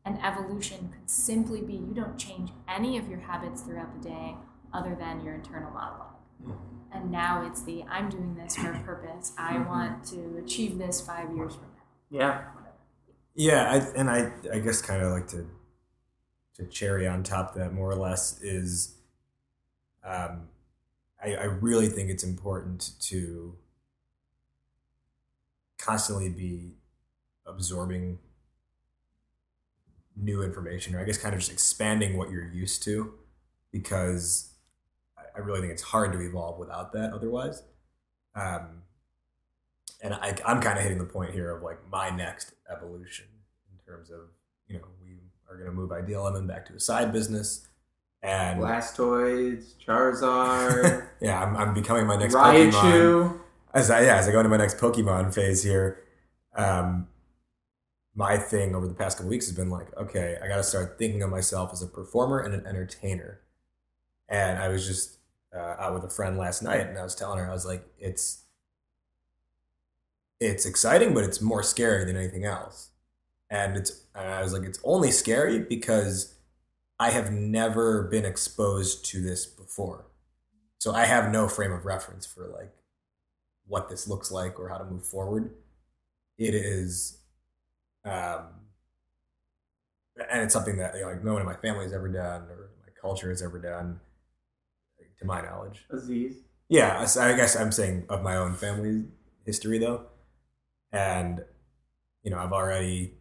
And 0.05 0.19
evolution 0.25 0.89
could 0.93 1.09
simply 1.11 1.61
be 1.61 1.75
you 1.75 1.93
don't 1.95 2.17
change 2.19 2.51
any 2.67 2.97
of 2.99 3.09
your 3.09 3.21
habits 3.21 3.61
throughout 3.63 4.03
the 4.03 4.09
day 4.09 4.35
other 4.73 4.97
than 4.99 5.23
your 5.23 5.35
internal 5.35 5.71
monologue. 5.71 6.10
And 6.93 7.11
now 7.11 7.47
it's 7.47 7.63
the 7.63 7.85
I'm 7.85 8.09
doing 8.09 8.35
this 8.35 8.57
for 8.57 8.73
a 8.73 8.81
purpose. 8.85 9.33
I 9.39 9.59
want 9.59 10.05
to 10.07 10.43
achieve 10.45 10.79
this 10.79 11.01
five 11.01 11.35
years 11.35 11.55
from 11.55 11.65
now. 11.65 11.83
Yeah. 12.11 12.45
Yeah, 13.35 13.71
I, 13.71 13.77
and 13.99 14.11
I 14.11 14.33
I 14.53 14.59
guess 14.59 14.83
kind 14.83 15.03
of 15.03 15.13
like 15.13 15.29
to 15.29 15.49
to 16.57 16.67
cherry 16.67 17.07
on 17.07 17.23
top 17.23 17.51
of 17.51 17.61
that 17.61 17.73
more 17.73 17.91
or 17.91 17.95
less 17.95 18.41
is 18.43 18.97
um 20.05 20.49
I, 21.23 21.35
I 21.35 21.45
really 21.45 21.89
think 21.89 22.11
it's 22.11 22.25
important 22.25 22.93
to 23.03 23.57
constantly 25.79 26.29
be 26.29 26.75
absorbing 27.47 28.19
new 30.17 30.43
information 30.43 30.95
or 30.95 31.01
I 31.01 31.05
guess 31.05 31.19
kind 31.19 31.35
of 31.35 31.41
just 31.41 31.53
expanding 31.53 32.17
what 32.17 32.31
you're 32.31 32.47
used 32.47 32.83
to 32.85 33.15
because 33.73 34.50
I- 35.37 35.41
really 35.41 35.61
think 35.61 35.73
it's 35.73 35.83
hard 35.83 36.13
to 36.13 36.21
evolve 36.21 36.59
without 36.59 36.93
that 36.93 37.13
otherwise. 37.13 37.63
Um, 38.35 38.83
and 40.03 40.15
I, 40.15 40.35
I'm 40.47 40.61
kind 40.61 40.79
of 40.79 40.83
hitting 40.83 40.99
the 40.99 41.05
point 41.05 41.33
here 41.33 41.55
of 41.55 41.63
like 41.63 41.79
my 41.91 42.11
next 42.11 42.53
evolution 42.71 43.27
in 43.71 43.79
terms 43.85 44.11
of 44.11 44.21
you 44.69 44.79
know 44.79 44.85
we 45.03 45.19
are 45.49 45.57
going 45.57 45.69
to 45.69 45.75
move 45.75 45.93
Ideal 45.93 46.23
Lemon 46.25 46.47
back 46.47 46.67
to 46.67 46.75
a 46.75 46.81
side 46.81 47.13
business, 47.13 47.67
and 48.23 48.61
Blastoise, 48.61 49.75
Charizard, 49.85 51.07
yeah, 51.21 51.43
I'm, 51.43 51.57
I'm 51.57 51.75
becoming 51.75 52.07
my 52.07 52.17
next 52.17 52.35
Pokemon 52.73 53.41
as 53.75 53.91
I 53.91 54.03
yeah 54.03 54.17
as 54.17 54.29
I 54.29 54.33
go 54.33 54.39
into 54.39 54.51
my 54.51 54.57
next 54.57 54.79
Pokemon 54.79 55.35
phase 55.35 55.63
here. 55.63 56.03
Um, 56.55 57.09
my 58.15 58.37
thing 58.37 58.75
over 58.75 58.87
the 58.87 58.95
past 58.95 59.19
couple 59.19 59.31
weeks 59.31 59.47
has 59.47 59.55
been 59.55 59.71
like, 59.71 59.97
okay, 59.97 60.37
I 60.43 60.49
got 60.49 60.57
to 60.57 60.63
start 60.65 60.99
thinking 60.99 61.23
of 61.23 61.31
myself 61.31 61.73
as 61.73 61.81
a 61.83 61.87
performer 61.87 62.41
and 62.41 62.53
an 62.53 62.67
entertainer. 62.67 63.41
And 64.29 64.59
I 64.59 64.69
was 64.69 64.87
just 64.87 65.19
uh, 65.55 65.77
out 65.79 65.95
with 65.95 66.05
a 66.05 66.11
friend 66.11 66.39
last 66.39 66.63
night, 66.63 66.87
and 66.87 66.99
I 66.99 67.03
was 67.03 67.15
telling 67.15 67.39
her, 67.39 67.49
I 67.49 67.53
was 67.53 67.67
like, 67.67 67.85
it's 67.99 68.45
it's 70.41 70.65
exciting, 70.65 71.13
but 71.13 71.25
it's 71.25 71.41
more 71.41 71.63
scary 71.63 72.05
than 72.07 72.17
anything 72.17 72.45
else. 72.45 72.91
And 73.51 73.77
it's 73.77 74.05
and 74.15 74.29
I 74.29 74.43
was 74.43 74.53
like, 74.53 74.63
it's 74.63 74.81
only 74.85 75.11
scary 75.11 75.59
because 75.59 76.35
I 76.99 77.11
have 77.11 77.33
never 77.33 78.05
been 78.05 78.25
exposed 78.25 79.05
to 79.07 79.23
this 79.23 79.47
before, 79.47 80.07
so 80.79 80.93
I 80.93 81.07
have 81.07 81.31
no 81.33 81.49
frame 81.49 81.73
of 81.73 81.85
reference 81.85 82.27
for 82.27 82.47
like 82.49 82.73
what 83.67 83.89
this 83.89 84.09
looks 84.09 84.31
like 84.31 84.59
or 84.59 84.69
how 84.69 84.79
to 84.79 84.85
move 84.85 85.05
forward. 85.05 85.55
It 86.39 86.55
is, 86.55 87.19
um, 88.05 88.47
and 90.31 90.43
it's 90.43 90.53
something 90.53 90.79
that 90.79 90.95
you 90.95 91.03
know, 91.03 91.09
like 91.09 91.25
no 91.25 91.33
one 91.33 91.43
in 91.43 91.47
my 91.47 91.57
family 91.57 91.85
has 91.85 91.93
ever 91.93 92.09
done 92.09 92.43
or 92.43 92.71
my 92.81 92.93
culture 93.01 93.31
has 93.31 93.43
ever 93.43 93.59
done, 93.59 94.01
to 95.21 95.27
my 95.27 95.41
knowledge. 95.41 95.85
Aziz. 95.91 96.37
Yeah, 96.69 97.07
I 97.19 97.33
guess 97.35 97.57
I'm 97.57 97.73
saying 97.73 98.07
of 98.09 98.23
my 98.23 98.37
own 98.37 98.55
family 98.55 99.05
history 99.45 99.79
though, 99.79 100.07
and 100.93 101.45
you 102.23 102.31
know 102.31 102.39
I've 102.39 102.53
already 102.53 103.15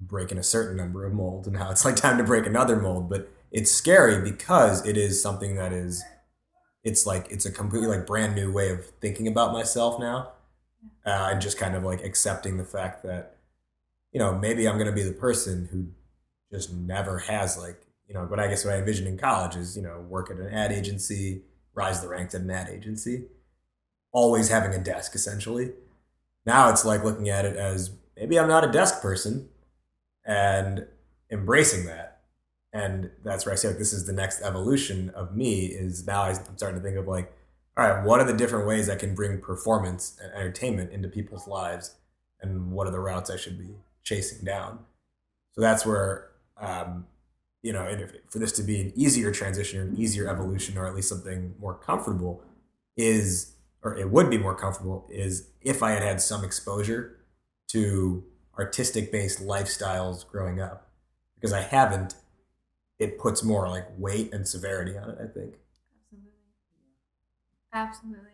breaking 0.00 0.38
a 0.38 0.42
certain 0.42 0.76
number 0.76 1.04
of 1.04 1.14
molds, 1.14 1.46
and 1.46 1.56
now 1.56 1.70
it's 1.70 1.84
like 1.84 1.96
time 1.96 2.18
to 2.18 2.24
break 2.24 2.46
another 2.46 2.76
mold. 2.76 3.08
But 3.08 3.30
it's 3.50 3.70
scary 3.70 4.20
because 4.20 4.86
it 4.86 4.96
is 4.96 5.22
something 5.22 5.54
that 5.56 5.72
is, 5.72 6.04
it's 6.82 7.06
like 7.06 7.30
it's 7.30 7.46
a 7.46 7.52
completely 7.52 7.88
like 7.88 8.06
brand 8.06 8.34
new 8.34 8.52
way 8.52 8.70
of 8.70 8.84
thinking 9.00 9.28
about 9.28 9.52
myself 9.52 9.98
now, 9.98 10.32
uh, 11.06 11.30
and 11.32 11.40
just 11.40 11.58
kind 11.58 11.74
of 11.74 11.84
like 11.84 12.04
accepting 12.04 12.58
the 12.58 12.64
fact 12.64 13.02
that, 13.04 13.36
you 14.12 14.18
know, 14.18 14.36
maybe 14.36 14.68
I'm 14.68 14.76
gonna 14.76 14.92
be 14.92 15.02
the 15.02 15.12
person 15.12 15.68
who 15.72 15.86
just 16.54 16.72
never 16.72 17.20
has 17.20 17.56
like 17.56 17.83
you 18.08 18.14
know 18.14 18.24
what 18.24 18.40
I 18.40 18.48
guess 18.48 18.64
what 18.64 18.74
I 18.74 18.78
envisioned 18.78 19.08
in 19.08 19.18
college 19.18 19.56
is 19.56 19.76
you 19.76 19.82
know 19.82 20.00
work 20.00 20.30
at 20.30 20.38
an 20.38 20.52
ad 20.52 20.72
agency 20.72 21.42
rise 21.74 22.00
the 22.00 22.08
ranks 22.08 22.34
at 22.34 22.42
an 22.42 22.50
ad 22.50 22.68
agency, 22.68 23.24
always 24.12 24.48
having 24.48 24.72
a 24.72 24.82
desk 24.82 25.14
essentially. 25.14 25.72
Now 26.46 26.70
it's 26.70 26.84
like 26.84 27.04
looking 27.04 27.28
at 27.28 27.44
it 27.44 27.56
as 27.56 27.90
maybe 28.16 28.38
I'm 28.38 28.48
not 28.48 28.64
a 28.64 28.72
desk 28.72 29.02
person 29.02 29.48
and 30.24 30.86
embracing 31.30 31.86
that. 31.86 32.20
And 32.72 33.10
that's 33.24 33.46
where 33.46 33.52
I 33.52 33.56
say 33.56 33.68
like 33.68 33.78
this 33.78 33.92
is 33.92 34.06
the 34.06 34.12
next 34.12 34.42
evolution 34.42 35.10
of 35.10 35.36
me 35.36 35.66
is 35.66 36.06
now 36.06 36.22
I'm 36.22 36.56
starting 36.56 36.80
to 36.80 36.84
think 36.84 36.96
of 36.96 37.06
like, 37.06 37.32
all 37.76 37.88
right, 37.88 38.04
what 38.04 38.20
are 38.20 38.26
the 38.26 38.36
different 38.36 38.66
ways 38.66 38.88
I 38.88 38.96
can 38.96 39.14
bring 39.14 39.40
performance 39.40 40.18
and 40.22 40.32
entertainment 40.32 40.92
into 40.92 41.08
people's 41.08 41.46
lives 41.46 41.96
and 42.40 42.72
what 42.72 42.86
are 42.86 42.90
the 42.90 43.00
routes 43.00 43.30
I 43.30 43.36
should 43.36 43.58
be 43.58 43.70
chasing 44.02 44.44
down? 44.44 44.80
So 45.52 45.60
that's 45.60 45.86
where 45.86 46.30
um, 46.56 47.06
you 47.64 47.72
know, 47.72 47.86
and 47.86 48.02
if, 48.02 48.12
for 48.28 48.38
this 48.38 48.52
to 48.52 48.62
be 48.62 48.78
an 48.78 48.92
easier 48.94 49.32
transition 49.32 49.80
or 49.80 49.82
an 49.84 49.96
easier 49.98 50.28
evolution, 50.28 50.76
or 50.76 50.86
at 50.86 50.94
least 50.94 51.08
something 51.08 51.54
more 51.58 51.74
comfortable, 51.74 52.42
is 52.94 53.54
or 53.82 53.96
it 53.96 54.10
would 54.10 54.28
be 54.28 54.36
more 54.36 54.54
comfortable, 54.54 55.08
is 55.10 55.48
if 55.62 55.82
I 55.82 55.92
had 55.92 56.02
had 56.02 56.20
some 56.20 56.44
exposure 56.44 57.16
to 57.68 58.22
artistic 58.58 59.10
based 59.10 59.40
lifestyles 59.40 60.28
growing 60.28 60.60
up. 60.60 60.90
Because 61.36 61.54
I 61.54 61.62
haven't, 61.62 62.16
it 62.98 63.18
puts 63.18 63.42
more 63.42 63.66
like 63.68 63.86
weight 63.96 64.32
and 64.34 64.46
severity 64.46 64.98
on 64.98 65.10
it, 65.10 65.18
I 65.18 65.26
think. 65.26 65.54
Absolutely. 66.12 66.30
Absolutely. 67.72 68.30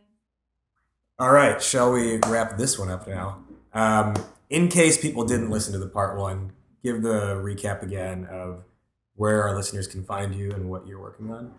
All 1.20 1.30
right, 1.30 1.62
shall 1.62 1.92
we 1.92 2.18
wrap 2.26 2.58
this 2.58 2.80
one 2.80 2.90
up 2.90 3.06
now? 3.06 3.44
Um, 3.72 4.14
in 4.48 4.66
case 4.68 5.00
people 5.00 5.24
didn't 5.24 5.50
listen 5.50 5.72
to 5.72 5.78
the 5.78 5.88
part 5.88 6.18
one, 6.18 6.52
give 6.82 7.02
the 7.02 7.36
recap 7.36 7.82
again 7.82 8.26
of 8.30 8.64
where 9.20 9.42
our 9.42 9.54
listeners 9.54 9.86
can 9.86 10.02
find 10.02 10.34
you 10.34 10.50
and 10.50 10.70
what 10.70 10.86
you're 10.86 10.98
working 10.98 11.30
on. 11.30 11.52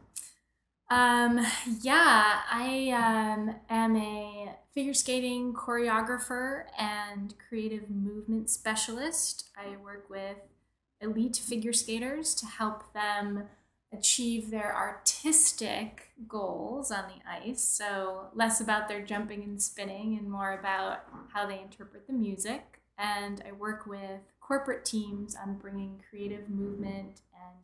Um, 0.89 1.45
yeah, 1.83 2.39
I 2.51 2.89
um, 2.89 3.55
am 3.69 3.95
a 3.95 4.55
figure 4.73 4.95
skating 4.95 5.53
choreographer 5.53 6.63
and 6.75 7.35
creative 7.47 7.87
movement 7.87 8.49
specialist. 8.49 9.51
I 9.55 9.77
work 9.77 10.09
with 10.09 10.37
elite 11.01 11.35
figure 11.35 11.71
skaters 11.71 12.33
to 12.33 12.47
help 12.47 12.93
them 12.93 13.43
achieve 13.93 14.49
their 14.49 14.75
artistic 14.75 16.13
goals 16.27 16.89
on 16.91 17.03
the 17.09 17.29
ice. 17.29 17.61
So, 17.61 18.29
less 18.33 18.59
about 18.59 18.87
their 18.87 19.05
jumping 19.05 19.43
and 19.43 19.61
spinning 19.61 20.17
and 20.17 20.31
more 20.31 20.57
about 20.57 21.03
how 21.31 21.45
they 21.45 21.59
interpret 21.59 22.07
the 22.07 22.13
music. 22.13 22.81
And 22.97 23.43
I 23.47 23.51
work 23.51 23.85
with 23.85 24.21
corporate 24.51 24.83
teams 24.83 25.33
on 25.33 25.55
bringing 25.55 25.97
creative 26.09 26.49
movement 26.49 27.21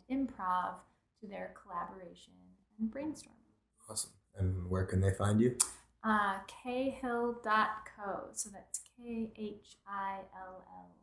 and 0.09 0.29
improv 0.29 0.75
to 1.19 1.27
their 1.27 1.53
collaboration 1.61 2.31
and 2.79 2.89
brainstorming. 2.89 3.51
Awesome. 3.89 4.11
And 4.37 4.69
where 4.69 4.85
can 4.85 5.01
they 5.01 5.11
find 5.11 5.41
you? 5.41 5.57
Uh, 6.01 6.37
khill.co. 6.47 8.29
So 8.31 8.49
that's 8.53 8.79
K 8.95 9.29
H 9.37 9.75
I 9.85 10.19
L 10.33 10.63
L. 10.65 10.95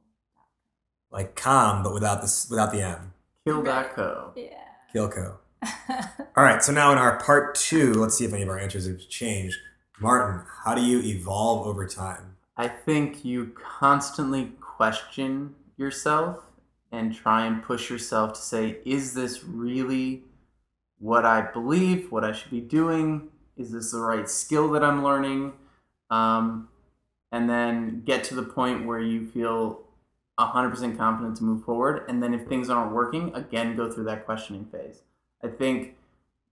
Like 1.11 1.37
com, 1.37 1.83
but 1.83 1.93
without 1.93 2.23
the 2.23 2.47
without 2.49 2.73
the 2.73 2.81
M. 2.81 3.13
Kill.co. 3.47 4.33
Yeah. 4.35 4.55
Kilco. 4.95 5.35
All 6.35 6.45
right. 6.45 6.63
So 6.63 6.73
now 6.73 6.93
in 6.93 6.99
our 6.99 7.21
part 7.21 7.57
two, 7.57 7.93
let's 7.93 8.17
see 8.17 8.25
if 8.25 8.33
any 8.33 8.43
of 8.43 8.49
our 8.49 8.59
answers 8.59 8.87
have 8.87 9.07
changed. 9.11 9.59
Martin, 10.01 10.47
how 10.65 10.75
do 10.75 10.83
you 10.83 11.01
evolve 11.03 11.67
over 11.67 11.87
time? 11.87 12.37
I 12.57 12.69
think 12.69 13.23
you 13.23 13.53
constantly 13.55 14.53
question 14.63 15.55
yourself 15.77 16.45
and 16.93 17.15
try 17.15 17.47
and 17.47 17.63
push 17.63 17.91
yourself 17.91 18.35
to 18.35 18.41
say, 18.41 18.79
is 18.85 19.15
this 19.15 19.45
really 19.45 20.23
what 20.99 21.25
I 21.25 21.41
believe, 21.41 22.11
what 22.13 22.25
I 22.25 22.33
should 22.33 22.51
be 22.51 22.61
doing? 22.61 23.29
Is 23.57 23.73
this 23.73 23.93
the 23.93 24.01
right 24.01 24.29
skill 24.29 24.71
that 24.73 24.85
I'm 24.85 25.03
learning? 25.03 25.53
Um, 26.11 26.69
and 27.33 27.51
then 27.51 28.03
get 28.05 28.25
to 28.25 28.35
the 28.35 28.43
point 28.43 28.87
where 28.87 29.01
you 29.01 29.27
feel 29.27 29.85
100% 30.39 30.97
confident 30.97 31.37
to 31.37 31.45
move 31.45 31.65
forward. 31.65 32.05
And 32.09 32.23
then 32.23 32.35
if 32.35 32.47
things 32.47 32.71
aren't 32.71 32.93
working, 32.93 33.35
again, 33.35 33.77
go 33.77 33.91
through 33.91 34.05
that 34.05 34.25
questioning 34.25 34.67
phase. 34.67 35.03
I 35.43 35.49
think 35.49 35.97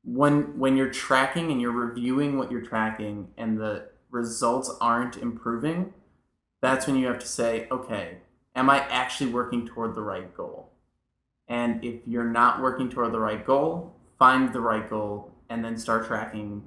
when 0.04 0.58
when 0.58 0.76
you're 0.76 0.90
tracking 0.90 1.50
and 1.50 1.60
you're 1.60 1.70
reviewing 1.70 2.36
what 2.36 2.50
you're 2.50 2.60
tracking 2.60 3.28
and 3.36 3.58
the 3.58 3.88
results 4.10 4.70
aren't 4.80 5.16
improving, 5.16 5.94
that's 6.60 6.86
when 6.86 6.96
you 6.96 7.06
have 7.06 7.18
to 7.20 7.26
say, 7.26 7.68
okay, 7.70 8.18
am 8.54 8.70
I 8.70 8.80
actually 8.88 9.30
working 9.30 9.66
toward 9.66 9.94
the 9.94 10.02
right 10.02 10.34
goal? 10.36 10.72
And 11.48 11.84
if 11.84 12.00
you're 12.06 12.30
not 12.30 12.62
working 12.62 12.88
toward 12.88 13.12
the 13.12 13.20
right 13.20 13.44
goal, 13.44 13.94
find 14.18 14.52
the 14.52 14.60
right 14.60 14.88
goal 14.88 15.32
and 15.50 15.64
then 15.64 15.76
start 15.76 16.06
tracking 16.06 16.62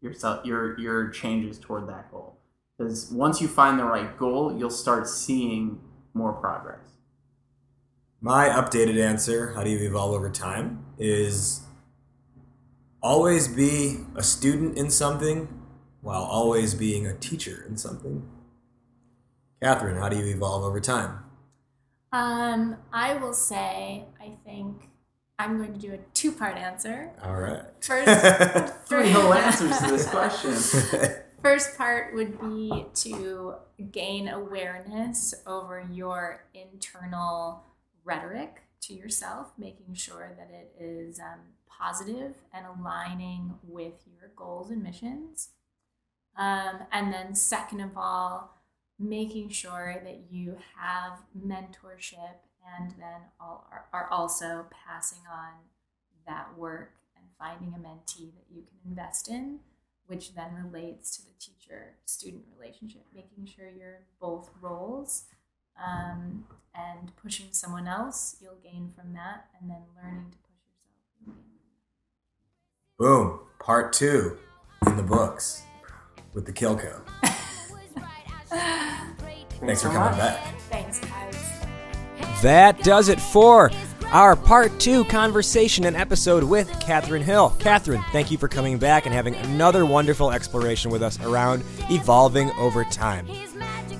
yourself 0.00 0.44
your 0.46 0.78
your 0.78 1.08
changes 1.08 1.58
toward 1.58 1.88
that 1.88 2.10
goal. 2.10 2.38
Because 2.78 3.10
once 3.10 3.40
you 3.40 3.48
find 3.48 3.78
the 3.78 3.84
right 3.84 4.16
goal, 4.16 4.56
you'll 4.56 4.70
start 4.70 5.06
seeing 5.06 5.80
more 6.14 6.32
progress. 6.32 6.80
My 8.22 8.48
updated 8.48 8.98
answer, 9.02 9.52
how 9.54 9.64
do 9.64 9.70
you 9.70 9.78
evolve 9.86 10.12
over 10.12 10.30
time, 10.30 10.84
is 10.98 11.62
always 13.02 13.48
be 13.48 13.98
a 14.14 14.22
student 14.22 14.76
in 14.76 14.90
something 14.90 15.48
while 16.02 16.22
always 16.22 16.74
being 16.74 17.06
a 17.06 17.14
teacher 17.14 17.64
in 17.68 17.76
something. 17.76 18.28
Catherine, 19.62 19.96
how 19.96 20.08
do 20.08 20.16
you 20.16 20.26
evolve 20.26 20.64
over 20.64 20.80
time? 20.80 21.18
Um, 22.12 22.76
I 22.92 23.14
will 23.14 23.32
say, 23.32 24.04
I 24.20 24.36
think 24.44 24.88
I'm 25.38 25.56
going 25.56 25.72
to 25.72 25.78
do 25.78 25.94
a 25.94 25.98
two 26.12 26.32
part 26.32 26.56
answer. 26.56 27.10
All 27.22 27.36
right. 27.36 27.62
First, 27.80 28.74
Three 28.88 29.10
whole 29.10 29.32
answers 29.32 29.78
to 29.78 29.86
this 29.86 30.08
question. 30.08 30.52
First 31.42 31.78
part 31.78 32.14
would 32.14 32.38
be 32.40 32.84
to 32.96 33.54
gain 33.90 34.28
awareness 34.28 35.34
over 35.46 35.88
your 35.90 36.44
internal 36.52 37.64
rhetoric 38.04 38.64
to 38.82 38.94
yourself, 38.94 39.52
making 39.56 39.94
sure 39.94 40.36
that 40.36 40.50
it 40.50 40.74
is 40.78 41.18
um, 41.18 41.40
positive 41.66 42.34
and 42.52 42.66
aligning 42.66 43.54
with 43.62 43.94
your 44.06 44.30
goals 44.36 44.70
and 44.70 44.82
missions. 44.82 45.50
Um, 46.36 46.80
and 46.92 47.12
then, 47.12 47.34
second 47.34 47.80
of 47.80 47.96
all, 47.96 48.59
making 49.00 49.48
sure 49.48 50.00
that 50.04 50.20
you 50.30 50.56
have 50.76 51.20
mentorship 51.36 52.36
and 52.78 52.90
then 52.92 53.22
all 53.40 53.66
are, 53.72 53.86
are 53.92 54.08
also 54.10 54.66
passing 54.86 55.22
on 55.32 55.52
that 56.26 56.56
work 56.56 56.92
and 57.16 57.24
finding 57.38 57.74
a 57.74 57.78
mentee 57.78 58.32
that 58.34 58.44
you 58.54 58.62
can 58.62 58.90
invest 58.90 59.28
in 59.28 59.60
which 60.10 60.34
then 60.34 60.50
relates 60.72 61.16
to 61.16 61.22
the 61.22 61.30
teacher 61.38 61.94
student 62.04 62.42
relationship, 62.58 63.02
making 63.14 63.46
sure 63.46 63.70
you're 63.70 64.00
both 64.20 64.50
roles 64.60 65.26
um, 65.80 66.44
and 66.74 67.12
pushing 67.22 67.46
someone 67.52 67.86
else, 67.86 68.36
you'll 68.42 68.58
gain 68.60 68.92
from 68.96 69.12
that, 69.14 69.46
and 69.60 69.70
then 69.70 69.82
learning 69.96 70.32
to 70.32 70.38
push 70.38 70.58
yourself. 71.20 71.38
Boom. 72.98 73.38
Part 73.60 73.92
two 73.92 74.36
in 74.84 74.96
the 74.96 75.04
books 75.04 75.62
with 76.34 76.44
the 76.44 76.52
Kilco. 76.52 77.02
Thanks 79.60 79.82
for 79.82 79.88
coming 79.90 80.18
back. 80.18 80.58
Thanks, 80.70 80.98
guys. 81.00 82.42
That 82.42 82.82
does 82.82 83.08
it 83.08 83.20
for 83.20 83.70
our 84.06 84.34
part 84.34 84.80
two 84.80 85.04
conversation 85.04 85.84
and 85.84 85.96
episode 85.96 86.42
with 86.42 86.68
Catherine 86.80 87.22
Hill. 87.22 87.54
Catherine, 87.60 88.02
thank 88.10 88.30
you 88.30 88.38
for 88.38 88.48
coming 88.48 88.78
back 88.78 89.06
and 89.06 89.14
having 89.14 89.36
another 89.36 89.86
wonderful 89.86 90.32
exploration 90.32 90.90
with 90.90 91.02
us 91.02 91.20
around 91.20 91.62
evolving 91.90 92.50
over 92.52 92.82
time. 92.84 93.28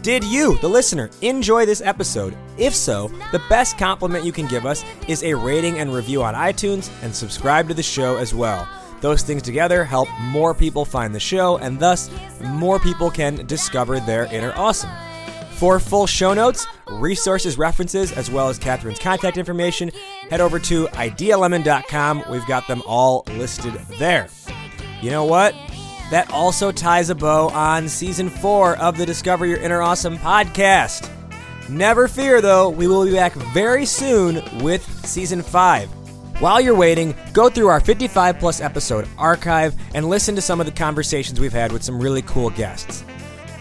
Did 0.02 0.24
you, 0.24 0.58
the 0.58 0.68
listener, 0.68 1.10
enjoy 1.20 1.66
this 1.66 1.82
episode? 1.82 2.34
If 2.56 2.74
so, 2.74 3.08
the 3.30 3.42
best 3.50 3.78
compliment 3.78 4.24
you 4.24 4.32
can 4.32 4.46
give 4.48 4.64
us 4.66 4.82
is 5.06 5.22
a 5.22 5.34
rating 5.34 5.78
and 5.78 5.94
review 5.94 6.22
on 6.22 6.34
iTunes 6.34 6.90
and 7.02 7.14
subscribe 7.14 7.68
to 7.68 7.74
the 7.74 7.82
show 7.82 8.16
as 8.16 8.34
well. 8.34 8.66
Those 9.00 9.22
things 9.22 9.42
together 9.42 9.84
help 9.84 10.08
more 10.20 10.54
people 10.54 10.84
find 10.84 11.14
the 11.14 11.20
show, 11.20 11.56
and 11.58 11.78
thus, 11.78 12.10
more 12.42 12.78
people 12.78 13.10
can 13.10 13.46
discover 13.46 13.98
their 14.00 14.24
inner 14.26 14.52
awesome. 14.56 14.90
For 15.52 15.78
full 15.78 16.06
show 16.06 16.32
notes, 16.32 16.66
resources, 16.88 17.58
references, 17.58 18.12
as 18.12 18.30
well 18.30 18.48
as 18.48 18.58
Catherine's 18.58 18.98
contact 18.98 19.36
information, 19.36 19.90
head 20.30 20.40
over 20.40 20.58
to 20.60 20.86
idealemon.com. 20.86 22.24
We've 22.30 22.46
got 22.46 22.66
them 22.66 22.82
all 22.86 23.24
listed 23.32 23.74
there. 23.98 24.28
You 25.02 25.10
know 25.10 25.24
what? 25.24 25.54
That 26.10 26.30
also 26.32 26.72
ties 26.72 27.08
a 27.10 27.14
bow 27.14 27.48
on 27.50 27.88
season 27.88 28.30
four 28.30 28.76
of 28.78 28.96
the 28.96 29.06
Discover 29.06 29.46
Your 29.46 29.58
Inner 29.58 29.80
Awesome 29.80 30.16
podcast. 30.18 31.08
Never 31.68 32.08
fear, 32.08 32.40
though, 32.40 32.68
we 32.68 32.88
will 32.88 33.04
be 33.04 33.12
back 33.12 33.32
very 33.34 33.86
soon 33.86 34.42
with 34.60 34.82
season 35.06 35.42
five. 35.42 35.88
While 36.40 36.62
you're 36.62 36.74
waiting, 36.74 37.14
go 37.34 37.50
through 37.50 37.66
our 37.66 37.80
55 37.80 38.38
plus 38.38 38.62
episode 38.62 39.06
archive 39.18 39.74
and 39.94 40.08
listen 40.08 40.34
to 40.36 40.40
some 40.40 40.58
of 40.58 40.64
the 40.64 40.72
conversations 40.72 41.38
we've 41.38 41.52
had 41.52 41.70
with 41.70 41.82
some 41.82 42.00
really 42.00 42.22
cool 42.22 42.48
guests. 42.48 43.04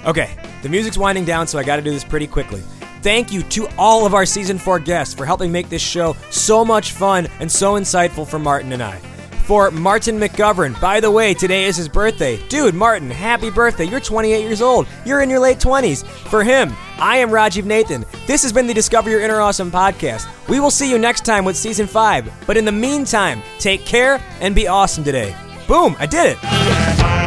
Okay, 0.06 0.30
the 0.62 0.70
music's 0.70 0.98
winding 0.98 1.26
down, 1.26 1.46
so 1.46 1.60
I 1.60 1.64
gotta 1.64 1.82
do 1.82 1.92
this 1.92 2.06
pretty 2.06 2.26
quickly. 2.26 2.62
Thank 3.02 3.34
you 3.34 3.44
to 3.44 3.68
all 3.78 4.06
of 4.06 4.14
our 4.14 4.26
season 4.26 4.58
4 4.58 4.80
guests 4.80 5.14
for 5.14 5.26
helping 5.26 5.52
make 5.52 5.68
this 5.68 5.82
show 5.82 6.16
so 6.30 6.64
much 6.64 6.94
fun 6.94 7.28
and 7.42 7.52
so 7.52 7.74
insightful 7.74 8.26
for 8.26 8.40
Martin 8.40 8.72
and 8.72 8.82
I. 8.82 9.02
For 9.50 9.72
Martin 9.72 10.20
McGovern, 10.20 10.80
by 10.80 11.00
the 11.00 11.10
way, 11.10 11.34
today 11.34 11.64
is 11.64 11.76
his 11.76 11.90
birthday. 11.90 12.38
Dude, 12.50 12.76
Martin, 12.76 13.10
happy 13.10 13.50
birthday. 13.50 13.86
You're 13.86 14.00
28 14.00 14.44
years 14.44 14.62
old. 14.62 14.88
You're 15.08 15.22
in 15.22 15.30
your 15.32 15.40
late 15.40 15.58
20s. 15.58 16.06
For 16.06 16.44
him, 16.44 16.72
I 17.00 17.18
am 17.18 17.32
Rajiv 17.32 17.66
Nathan. 17.66 18.06
This 18.28 18.44
has 18.44 18.54
been 18.54 18.68
the 18.68 18.76
Discover 18.76 19.10
Your 19.10 19.22
Inner 19.22 19.42
Awesome 19.42 19.72
podcast. 19.72 20.28
We 20.48 20.60
will 20.60 20.70
see 20.70 20.88
you 20.88 21.00
next 21.00 21.26
time 21.26 21.46
with 21.46 21.58
season 21.58 21.88
5. 21.88 22.32
But 22.46 22.58
in 22.58 22.66
the 22.66 22.72
meantime, 22.72 23.42
take 23.58 23.88
care 23.88 24.24
and 24.40 24.54
be 24.54 24.68
awesome 24.68 25.04
today. 25.04 25.36
Boom, 25.68 25.96
I 25.98 26.06
did 26.06 26.38
it. 26.38 27.19